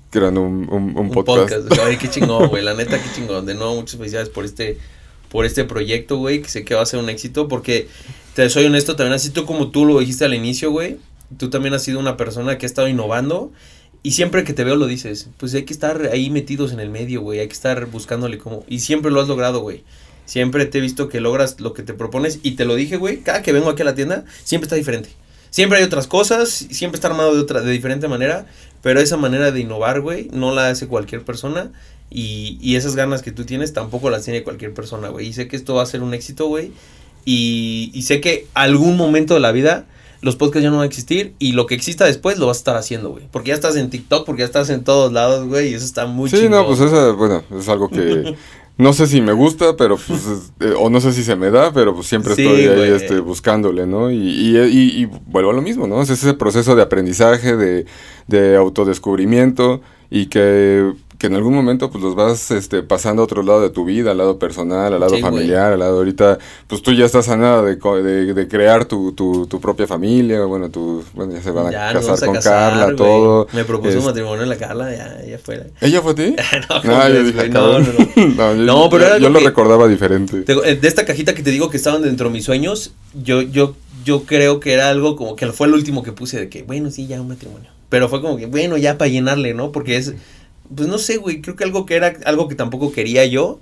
[0.10, 1.72] creando un, un, un, podcast.
[1.84, 2.64] Ay, qué chingón, güey.
[2.64, 3.46] La neta, qué chingón.
[3.46, 4.78] De nuevo, muchas felicidades por este,
[5.30, 6.42] por este proyecto, güey.
[6.42, 7.48] Que sé que va a ser un éxito.
[7.48, 7.88] Porque,
[8.34, 10.98] te soy honesto, también así tú como tú lo dijiste al inicio, güey.
[11.38, 13.52] Tú también has sido una persona que ha estado innovando.
[14.04, 15.30] Y siempre que te veo lo dices.
[15.38, 17.40] Pues hay que estar ahí metidos en el medio, güey.
[17.40, 18.64] Hay que estar buscándole como.
[18.68, 19.84] Y siempre lo has logrado, güey.
[20.26, 22.40] Siempre te he visto que logras lo que te propones.
[22.44, 23.18] Y te lo dije, güey.
[23.18, 25.10] Cada que vengo aquí a la tienda, siempre está diferente.
[25.56, 28.46] Siempre hay otras cosas, siempre está armado de otra, de diferente manera,
[28.82, 31.72] pero esa manera de innovar, güey, no la hace cualquier persona.
[32.12, 35.28] Y, y esas ganas que tú tienes tampoco las tiene cualquier persona, güey.
[35.28, 36.74] Y sé que esto va a ser un éxito, güey.
[37.24, 39.86] Y, y sé que algún momento de la vida
[40.20, 42.60] los podcasts ya no van a existir y lo que exista después lo vas a
[42.60, 43.24] estar haciendo, güey.
[43.32, 46.06] Porque ya estás en TikTok, porque ya estás en todos lados, güey, y eso está
[46.06, 48.36] muy Sí, no, pues eso, bueno, es algo que
[48.78, 51.72] no sé si me gusta, pero pues, eh, o no sé si se me da,
[51.72, 54.12] pero pues siempre estoy ahí este, buscándole, ¿no?
[54.12, 56.02] Y, y, y, vuelvo a lo mismo, ¿no?
[56.02, 57.86] Es ese proceso de aprendizaje, de,
[58.28, 63.44] de autodescubrimiento y que que en algún momento pues los vas este, pasando a otro
[63.44, 66.38] lado de tu vida, al lado personal, al lado familiar, al lado ahorita,
[66.68, 70.44] pues tú ya estás a nada de, de, de crear tu, tu, tu, propia familia,
[70.46, 73.48] bueno, tu, bueno, ya se van a casar con Carla, todo.
[73.54, 75.72] Me propuso un este matrimonio en la Carla, ya, ya fue.
[75.82, 76.36] ¿Ella fue a ti?
[76.84, 77.86] no, ah, yo dije, no, no,
[78.36, 78.56] no.
[78.56, 80.44] no, pero yo, lo recordaba diferente.
[80.48, 83.76] Eh, de esta cajita que te digo que estaban dentro de mis sueños, yo, yo,
[84.04, 86.92] yo creo que era algo como que fue el último que puse de que, bueno,
[86.92, 87.70] sí, ya un matrimonio.
[87.90, 89.72] Pero fue como que, bueno, ya para llenarle, ¿no?
[89.72, 90.14] Porque es
[90.74, 93.60] pues no sé, güey, creo que algo que era algo que tampoco quería yo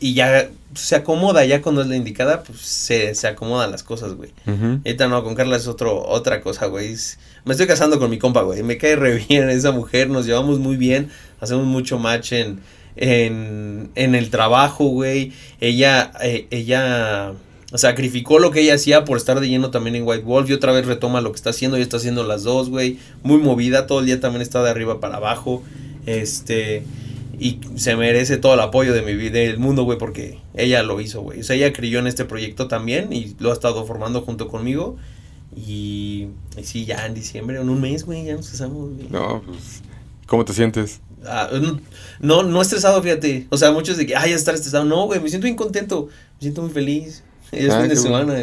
[0.00, 4.14] y ya se acomoda, ya cuando es la indicada, pues se, se acomodan las cosas,
[4.14, 4.30] güey.
[4.46, 6.94] Ahorita no, con Carla es otro, otra cosa, güey.
[7.44, 8.62] me estoy casando con mi compa, güey.
[8.62, 11.10] Me cae re bien esa mujer, nos llevamos muy bien,
[11.40, 12.60] hacemos mucho match en,
[12.96, 15.32] en, en el trabajo, güey.
[15.60, 17.32] Ella, eh, ella
[17.74, 20.72] sacrificó lo que ella hacía por estar de lleno también en White Wolf y otra
[20.72, 22.98] vez retoma lo que está haciendo y está haciendo las dos, güey.
[23.22, 25.62] Muy movida, todo el día también está de arriba para abajo.
[26.06, 26.84] Este,
[27.38, 31.00] y se merece todo el apoyo de mi vida, del mundo, güey, porque ella lo
[31.00, 31.40] hizo, güey.
[31.40, 34.96] O sea, ella creyó en este proyecto también y lo ha estado formando junto conmigo.
[35.56, 39.82] Y, y sí, ya en diciembre, en un mes, güey, ya nos casamos, No, pues,
[40.26, 41.00] ¿cómo te sientes?
[41.26, 41.48] Ah,
[42.20, 43.46] no, no estresado, fíjate.
[43.50, 44.84] O sea, muchos de que, ay, ya estar estresado.
[44.84, 47.22] No, güey, me siento muy contento, me siento muy feliz.
[47.52, 48.34] Es ah, fin de semana,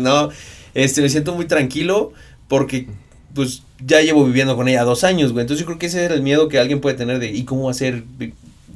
[0.00, 0.30] no,
[0.74, 2.12] este, me siento muy tranquilo
[2.48, 2.88] porque
[3.34, 5.42] pues ya llevo viviendo con ella dos años, güey.
[5.42, 7.70] Entonces yo creo que ese era el miedo que alguien puede tener de, ¿y cómo
[7.70, 8.04] hacer?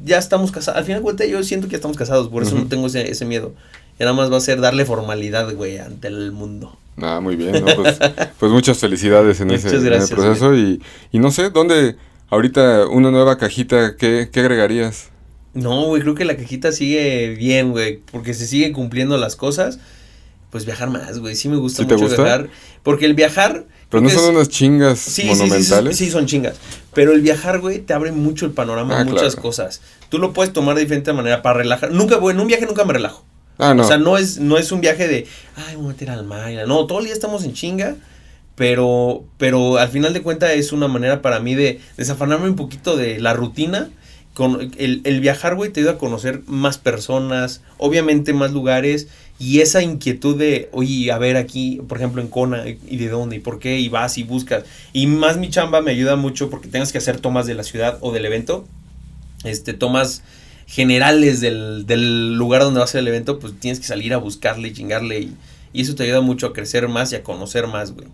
[0.05, 0.79] Ya estamos casados.
[0.79, 3.25] Al final de yo siento que ya estamos casados, por eso no tengo ese, ese
[3.25, 3.55] miedo.
[3.99, 6.77] Y nada más va a ser darle formalidad, güey, ante el mundo.
[7.01, 7.65] Ah, muy bien.
[7.77, 7.99] Pues,
[8.39, 9.71] pues, muchas felicidades en, ese,
[10.09, 10.55] proceso.
[10.55, 11.97] Y, y, no sé, ¿dónde
[12.31, 15.11] ahorita una nueva cajita, qué, qué agregarías?
[15.55, 19.79] No, güey, creo que la cajita sigue bien, güey, porque se siguen cumpliendo las cosas
[20.53, 21.35] pues viajar más, güey.
[21.35, 22.51] Sí me gusta mucho viajar.
[22.83, 23.65] Porque el viajar.
[23.89, 25.97] Pero no son unas chingas monumentales.
[25.97, 26.57] Sí, sí, son chingas.
[26.93, 29.81] Pero el viajar, güey, te abre mucho el panorama ah, muchas cosas.
[30.11, 31.91] Tú lo puedes tomar de diferente manera para relajar.
[31.91, 33.25] Nunca, güey, en un viaje nunca me relajo.
[33.57, 33.83] Ah, no.
[33.83, 35.27] O sea, no es, no es un viaje de,
[35.57, 36.53] ay, voy a meter al mar.
[36.69, 37.97] No, todo el día estamos en chinga.
[38.55, 42.99] Pero, pero al final de cuentas es una manera para mí de desafanarme un poquito
[42.99, 43.89] de la rutina.
[44.35, 49.09] Con el, el viajar, güey, te ayuda a conocer más personas, obviamente más lugares
[49.43, 53.35] y esa inquietud de, oye, a ver aquí, por ejemplo, en Kona, y de dónde,
[53.35, 54.63] y por qué, y vas y buscas.
[54.93, 57.99] Y más mi chamba me ayuda mucho porque tengas que hacer tomas de la ciudad
[58.03, 58.65] o del evento.
[59.43, 60.23] Este, tomas
[60.69, 64.19] generales del, del lugar donde va a ser el evento, pues tienes que salir a
[64.19, 65.19] buscarle y chingarle.
[65.19, 65.37] Y,
[65.73, 68.07] y eso te ayuda mucho a crecer más y a conocer más, güey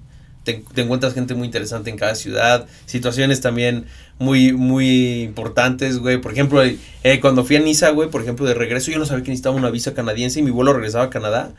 [0.75, 3.87] te, encuentras gente muy interesante en cada ciudad, situaciones también
[4.19, 6.19] muy, muy importantes, güey.
[6.19, 9.25] Por ejemplo, eh, cuando fui a Niza, güey, por ejemplo, de regreso, yo no sabía
[9.25, 11.53] que necesitaba una visa canadiense y mi vuelo regresaba a Canadá.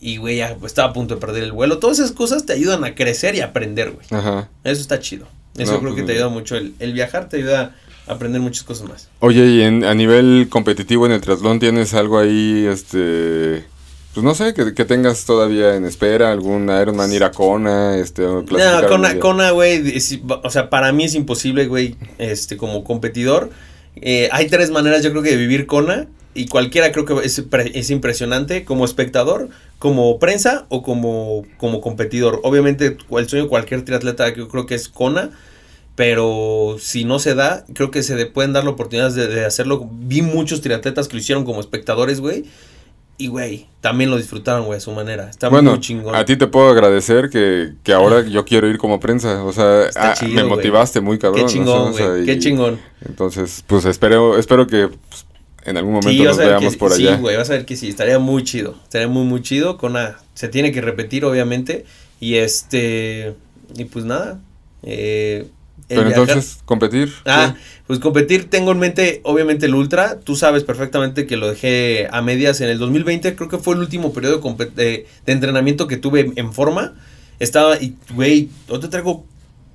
[0.00, 1.78] Y, güey, ya estaba a punto de perder el vuelo.
[1.78, 4.06] Todas esas cosas te ayudan a crecer y a aprender, güey.
[4.10, 4.48] Ajá.
[4.64, 5.26] Eso está chido.
[5.56, 6.56] Eso creo que pues, te ayuda mucho.
[6.56, 7.74] El, el, viajar te ayuda
[8.06, 9.08] a aprender muchas cosas más.
[9.20, 13.64] Oye, y en, a nivel competitivo en el triatlón, ¿tienes algo ahí, este
[14.14, 18.44] pues no sé, que, tengas todavía en espera algún Ironman ir a Kona, este, No,
[18.88, 19.98] Kona, Kona, güey,
[20.42, 23.50] o sea, para mí es imposible, güey, este, como competidor.
[23.96, 27.42] Eh, hay tres maneras, yo creo que de vivir Kona, y cualquiera creo que es,
[27.74, 32.40] es, impresionante, como espectador, como prensa o como, como competidor.
[32.42, 35.30] Obviamente, el sueño de cualquier triatleta, yo creo que es Kona,
[35.96, 39.88] Pero si no se da, creo que se pueden dar la oportunidad de, hacerlo.
[39.92, 42.44] Vi muchos triatletas que lo hicieron como espectadores, güey.
[43.16, 45.30] Y, güey, también lo disfrutaron, güey, a su manera.
[45.30, 46.16] Está muy chingón.
[46.16, 49.44] A ti te puedo agradecer que, que ahora yo quiero ir como prensa.
[49.44, 51.46] O sea, ah, me motivaste muy cabrón.
[51.46, 52.24] Qué chingón, güey.
[52.24, 52.80] Qué chingón.
[53.06, 55.26] Entonces, pues espero, espero que pues,
[55.64, 57.14] en algún momento nos veamos por allá.
[57.16, 57.88] Sí, güey, vas a ver que sí.
[57.88, 58.74] Estaría muy chido.
[58.82, 59.78] Estaría muy, muy chido.
[59.78, 61.84] Con una, se tiene que repetir, obviamente.
[62.18, 63.34] Y este.
[63.76, 64.40] Y pues nada.
[64.82, 65.46] Eh,
[65.88, 67.12] pero entonces, competir.
[67.26, 67.54] Ah,
[67.86, 70.18] pues competir, tengo en mente, obviamente, el Ultra.
[70.20, 73.36] Tú sabes perfectamente que lo dejé a medias en el 2020.
[73.36, 74.40] Creo que fue el último periodo
[74.74, 76.94] de, entrenamiento que tuve en forma.
[77.40, 79.26] Estaba, y, güey, yo te traigo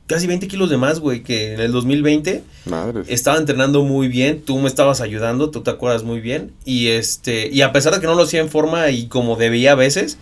[0.08, 2.44] casi 20 kilos de más, güey, que en el 2020.
[2.66, 3.04] Madre.
[3.08, 4.42] Estaba entrenando muy bien.
[4.42, 6.52] Tú me estabas ayudando, tú te acuerdas muy bien.
[6.66, 9.74] Y este, y a pesar de que no lo hacía en forma y como debía
[9.74, 10.18] a veces,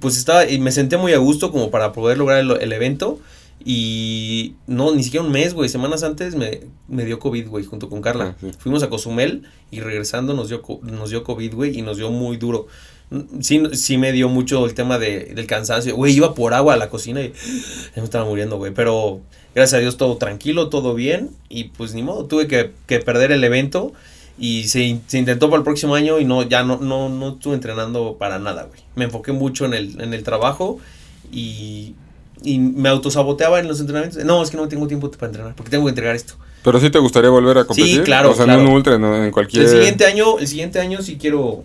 [0.00, 3.18] pues estaba, y me senté muy a gusto como para poder lograr el evento.
[3.62, 5.68] Y no, ni siquiera un mes, güey.
[5.68, 8.36] Semanas antes me, me dio COVID, güey, junto con Carla.
[8.42, 12.10] Ah, Fuimos a Cozumel y regresando nos dio, nos dio COVID, güey, y nos dio
[12.10, 12.66] muy duro.
[13.40, 15.94] Sí, sí me dio mucho el tema de, del cansancio.
[15.94, 17.32] Güey, iba por agua a la cocina y
[17.96, 18.72] me estaba muriendo, güey.
[18.74, 19.20] Pero
[19.54, 21.30] gracias a Dios todo tranquilo, todo bien.
[21.48, 23.92] Y pues ni modo, tuve que, que perder el evento.
[24.36, 27.54] Y se, se, intentó para el próximo año y no, ya no, no, no estuve
[27.54, 28.80] entrenando para nada, güey.
[28.96, 30.80] Me enfoqué mucho en el, en el trabajo
[31.30, 31.94] y
[32.44, 34.24] y me autosaboteaba en los entrenamientos.
[34.24, 36.34] No, es que no tengo tiempo para entrenar porque tengo que entregar esto.
[36.62, 37.96] Pero sí te gustaría volver a competir.
[37.96, 38.30] Sí, claro.
[38.30, 39.64] O sea, en un ultra, en cualquier.
[39.64, 41.64] El siguiente año, el siguiente año sí quiero,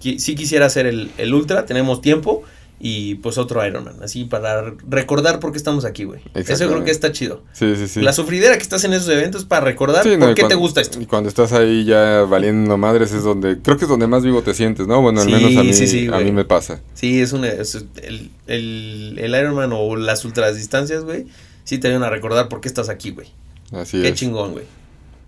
[0.00, 2.44] sí quisiera hacer el, el ultra, tenemos tiempo
[2.80, 6.20] y pues otro Ironman, así para recordar por qué estamos aquí, güey.
[6.34, 7.42] Eso creo que está chido.
[7.52, 8.00] Sí, sí, sí.
[8.02, 11.00] La sufridera que estás en esos eventos para recordar por qué te gusta esto.
[11.00, 14.42] Y cuando estás ahí ya valiendo madres es donde, creo que es donde más vivo
[14.42, 15.00] te sientes, ¿no?
[15.00, 16.80] Bueno, al menos a mí, a mí me pasa.
[16.94, 21.26] Sí, es, un, el, el, el, Ironman o las ultradistancias, güey,
[21.64, 23.28] sí te ayudan a recordar por qué estás aquí, güey.
[23.72, 24.12] Así qué es.
[24.12, 24.64] Qué chingón, güey.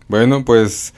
[0.07, 0.95] Bueno, pues,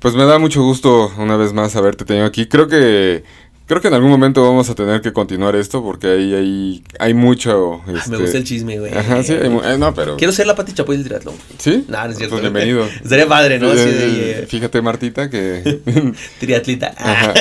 [0.00, 2.46] pues me da mucho gusto una vez más haberte tenido aquí.
[2.46, 3.24] Creo que
[3.68, 7.12] Creo que en algún momento vamos a tener que continuar esto porque ahí hay, hay
[7.12, 7.82] mucho...
[7.86, 8.96] me este, gusta el chisme, güey.
[8.96, 10.16] Ajá, sí, eh, no, pero...
[10.16, 11.34] Quiero ser la Pati Chapoy del triatlón.
[11.58, 11.84] ¿Sí?
[11.86, 12.36] No, no es cierto.
[12.36, 12.86] Pues bienvenido.
[13.04, 13.70] Estaría padre, ¿no?
[13.70, 15.82] Así de, eh, Fíjate, Martita, que...
[16.40, 16.94] Triatlita.
[16.96, 17.34] Ajá.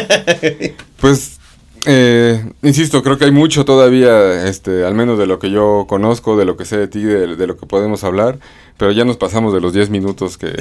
[0.99, 1.37] Pues,
[1.85, 6.35] eh, insisto, creo que hay mucho todavía, este, al menos de lo que yo conozco,
[6.35, 8.37] de lo que sé de ti, de, de lo que podemos hablar
[8.77, 10.53] pero ya nos pasamos de los 10 minutos que,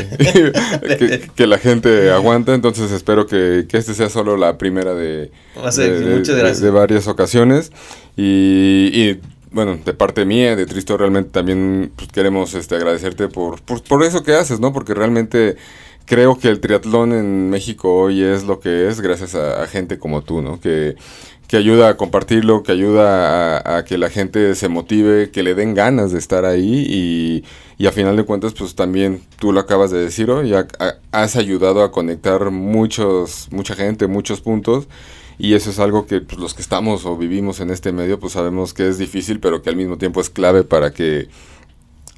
[1.35, 6.71] que, la gente aguanta, entonces espero que, que este sea solo la primera de, de,
[6.71, 7.73] varias ocasiones.
[8.17, 9.19] Y,
[9.51, 14.23] bueno, de parte mía, de Tristo, realmente también pues, queremos este, agradecerte por, por, eso
[14.23, 14.73] que haces, ¿no?
[14.73, 15.57] Porque realmente
[16.07, 19.99] creo que el triatlón en México hoy es lo que es gracias a, a gente
[19.99, 20.61] como tú, ¿no?
[20.61, 20.97] Que
[21.49, 25.75] que ayuda a compartirlo, que ayuda a, que la gente se motive, que le den
[25.75, 27.45] ganas de estar ahí y,
[27.79, 30.53] y a final de cuentas pues también tú lo acabas de decir hoy,
[31.13, 34.89] has ayudado a conectar muchos, mucha gente, muchos puntos
[35.39, 38.33] y eso es algo que pues, los que estamos o vivimos en este medio pues
[38.33, 41.29] sabemos que es difícil pero que al mismo tiempo es clave para que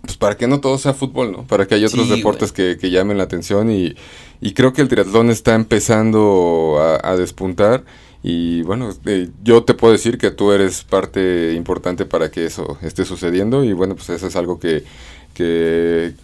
[0.03, 1.43] pues para que no todo sea fútbol, ¿no?
[1.45, 3.97] Para que haya otros deportes que, que, llamen la atención y,
[4.41, 7.85] y, creo que el triatlón está empezando a, a despuntar
[8.23, 12.79] y bueno, eh, yo te puedo decir que tú eres parte importante para que eso
[12.83, 14.85] esté sucediendo y bueno, pues eso es algo que,
[15.35, 16.15] que,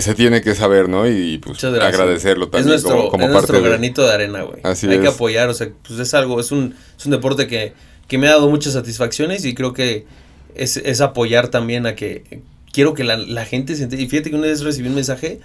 [0.00, 1.08] se tiene que saber, ¿no?
[1.08, 4.60] Y pues agradecerlo también es nuestro, como, nuestro granito de arena, güey.
[4.62, 7.72] Hay que apoyar, o sea, pues es algo, es un, es un deporte que,
[8.08, 10.06] que me ha dado muchas satisfacciones y creo que
[10.54, 14.36] es, es apoyar también a que quiero que la, la gente se Y fíjate que
[14.36, 15.40] una vez recibí un mensaje,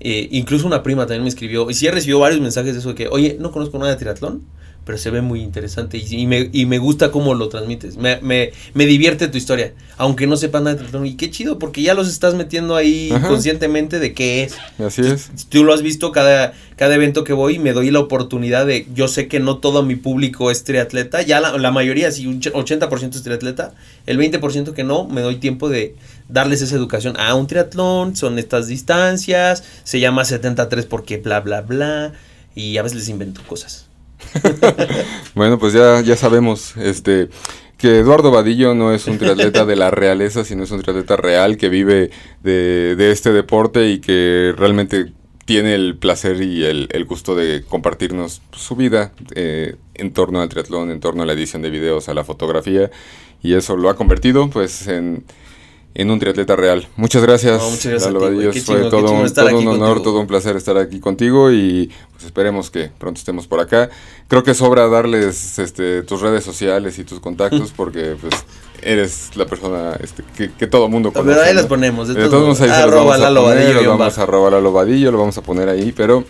[0.00, 2.90] eh, incluso una prima también me escribió, y sí he recibido varios mensajes de eso
[2.90, 4.42] de que, oye, no conozco nada de triatlón
[4.90, 7.96] pero se ve muy interesante y, me, y me gusta cómo lo transmites.
[7.96, 11.06] Me, me, me, divierte tu historia, aunque no sepan nada de triatlón.
[11.06, 14.56] Y qué chido, porque ya los estás metiendo ahí conscientemente de qué es.
[14.84, 15.30] Así es.
[15.48, 19.06] Tú lo has visto cada, cada evento que voy, me doy la oportunidad de, yo
[19.06, 23.14] sé que no todo mi público es triatleta, ya la, la mayoría, si un 80%
[23.14, 23.72] es triatleta,
[24.06, 25.94] el 20% que no, me doy tiempo de
[26.28, 27.14] darles esa educación.
[27.16, 32.12] a un triatlón, son estas distancias, se llama 73 porque bla, bla, bla,
[32.56, 33.86] y a veces les invento cosas.
[35.34, 37.28] bueno, pues ya, ya sabemos, este
[37.80, 41.56] que Eduardo Vadillo no es un triatleta de la realeza, sino es un triatleta real
[41.56, 42.10] que vive
[42.42, 45.12] de, este deporte y que realmente
[45.46, 50.50] tiene el placer y el, el gusto de compartirnos su vida eh, en torno al
[50.50, 52.90] triatlón, en torno a la edición de videos, a la fotografía,
[53.42, 55.24] y eso lo ha convertido pues en
[55.94, 56.86] en un triatleta real.
[56.96, 57.62] Muchas gracias.
[57.62, 61.90] muchas gracias fue todo, un, todo un honor, todo un placer estar aquí contigo y
[62.12, 63.90] pues esperemos que pronto estemos por acá.
[64.28, 68.34] Creo que sobra darles este, tus redes sociales y tus contactos porque pues
[68.82, 71.34] eres la persona este, que, que todo mundo conoce.
[71.34, 72.08] Pero ahí las ponemos.
[72.08, 73.82] De, todos ahí arroba la lobadillo.
[73.82, 76.24] Lo vamos a arroba la lobadillo, lo vamos a poner ahí, pero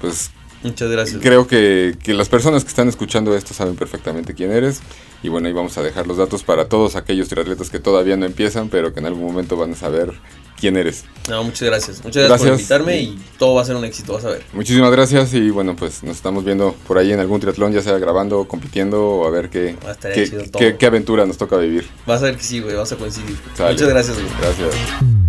[0.00, 0.30] pues
[0.62, 1.20] Muchas gracias.
[1.22, 4.80] Creo que, que, las personas que están escuchando esto saben perfectamente quién eres.
[5.22, 8.26] Y bueno, ahí vamos a dejar los datos para todos aquellos triatletas que todavía no
[8.26, 10.12] empiezan, pero que en algún momento van a saber
[10.62, 11.04] quién eres.
[11.28, 12.04] No, muchas gracias.
[12.04, 14.42] Muchas gracias, por invitarme y todo va a ser un éxito, vas a ver.
[14.52, 17.98] Muchísimas gracias y bueno, pues nos estamos viendo por ahí en algún triatlón, ya sea
[17.98, 21.84] grabando, compitiendo o a ver qué, qué, qué, qué, aventura nos toca vivir.
[22.06, 23.36] Vas a ver que sí, güey, vas a coincidir.
[23.58, 24.28] Muchas gracias, güey.
[24.40, 25.21] Gracias.